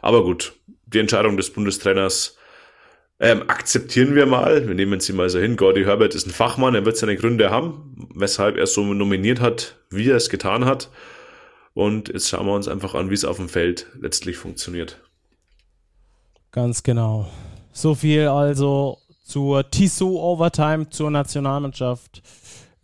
[0.00, 0.54] Aber gut,
[0.86, 2.36] die Entscheidung des Bundestrainers
[3.20, 4.66] ähm, akzeptieren wir mal.
[4.66, 5.56] Wir nehmen sie mal so hin.
[5.56, 9.76] Gordy Herbert ist ein Fachmann, er wird seine Gründe haben, weshalb er so nominiert hat,
[9.90, 10.90] wie er es getan hat.
[11.74, 15.00] Und jetzt schauen wir uns einfach an, wie es auf dem Feld letztlich funktioniert.
[16.52, 17.26] Ganz genau.
[17.72, 22.22] So viel also zur Tissot Overtime zur Nationalmannschaft.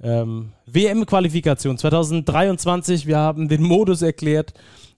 [0.00, 3.06] Ähm, WM-Qualifikation 2023.
[3.06, 4.54] Wir haben den Modus erklärt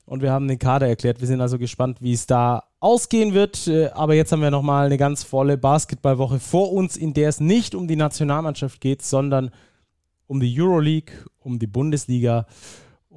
[0.06, 1.20] und wir haben den Kader erklärt.
[1.20, 3.66] Wir sind also gespannt, wie es da ausgehen wird.
[3.66, 7.40] Äh, aber jetzt haben wir nochmal eine ganz volle Basketballwoche vor uns, in der es
[7.40, 9.50] nicht um die Nationalmannschaft geht, sondern
[10.28, 12.46] um die Euroleague, um die Bundesliga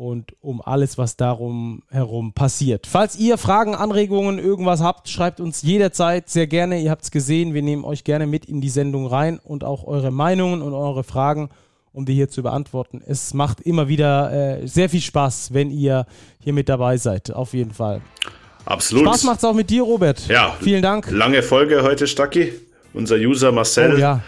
[0.03, 2.87] und um alles, was darum herum passiert.
[2.87, 6.81] Falls ihr Fragen, Anregungen, irgendwas habt, schreibt uns jederzeit sehr gerne.
[6.81, 9.85] Ihr habt es gesehen, wir nehmen euch gerne mit in die Sendung rein und auch
[9.85, 11.49] eure Meinungen und eure Fragen,
[11.93, 13.01] um die hier zu beantworten.
[13.07, 16.05] Es macht immer wieder äh, sehr viel Spaß, wenn ihr
[16.39, 18.01] hier mit dabei seid, auf jeden Fall.
[18.65, 19.05] Absolut.
[19.05, 20.27] Spaß macht es auch mit dir, Robert.
[20.27, 20.57] Ja.
[20.59, 21.09] Vielen Dank.
[21.11, 22.51] Lange Folge heute, Stacki.
[22.93, 24.21] Unser User Marcel oh, ja.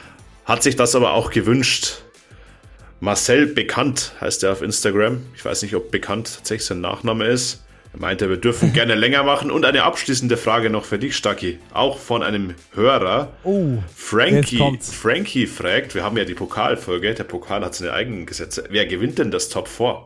[0.46, 2.05] hat sich das aber auch gewünscht.
[3.00, 5.22] Marcel Bekannt heißt er auf Instagram.
[5.36, 7.64] Ich weiß nicht, ob Bekannt tatsächlich sein Nachname ist.
[7.94, 9.52] Er meinte, wir dürfen gerne länger machen.
[9.52, 11.60] Und eine abschließende Frage noch für dich, Stacki.
[11.74, 13.34] Auch von einem Hörer.
[13.44, 18.66] Oh, Frankie, Frankie fragt, wir haben ja die Pokalfolge, der Pokal hat seine eigenen Gesetze.
[18.70, 20.06] Wer gewinnt denn das Top 4?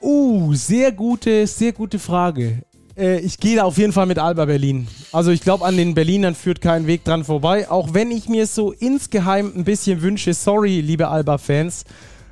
[0.00, 2.62] Uh, sehr gute, sehr gute Frage.
[2.96, 4.86] Äh, ich gehe da auf jeden Fall mit Alba Berlin.
[5.12, 7.70] Also ich glaube, an den Berlinern führt kein Weg dran vorbei.
[7.70, 11.84] Auch wenn ich mir so insgeheim ein bisschen wünsche, sorry, liebe Alba-Fans,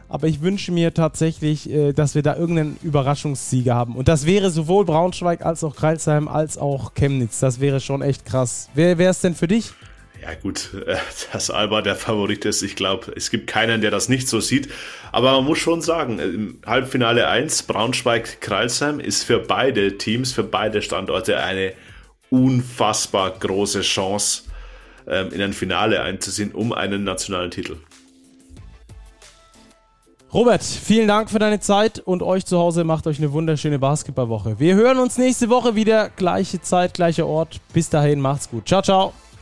[0.08, 3.96] aber ich wünsche mir tatsächlich, äh, dass wir da irgendeinen Überraschungssieger haben.
[3.96, 7.40] Und das wäre sowohl Braunschweig als auch Kreilsheim als auch Chemnitz.
[7.40, 8.68] Das wäre schon echt krass.
[8.74, 9.72] Wer wäre es denn für dich?
[10.22, 10.96] Ja gut, äh,
[11.32, 14.68] dass Alba der Favorit ist, ich glaube, es gibt keinen, der das nicht so sieht.
[15.10, 20.80] Aber man muss schon sagen, im Halbfinale 1 Braunschweig-Kreilsheim ist für beide Teams, für beide
[20.80, 21.72] Standorte eine
[22.30, 24.44] unfassbar große Chance,
[25.08, 27.76] ähm, in ein Finale einzuziehen, um einen nationalen Titel.
[30.32, 34.58] Robert, vielen Dank für deine Zeit und euch zu Hause macht euch eine wunderschöne Basketballwoche.
[34.58, 37.60] Wir hören uns nächste Woche wieder, gleiche Zeit, gleicher Ort.
[37.74, 38.66] Bis dahin, macht's gut.
[38.66, 39.12] Ciao, ciao.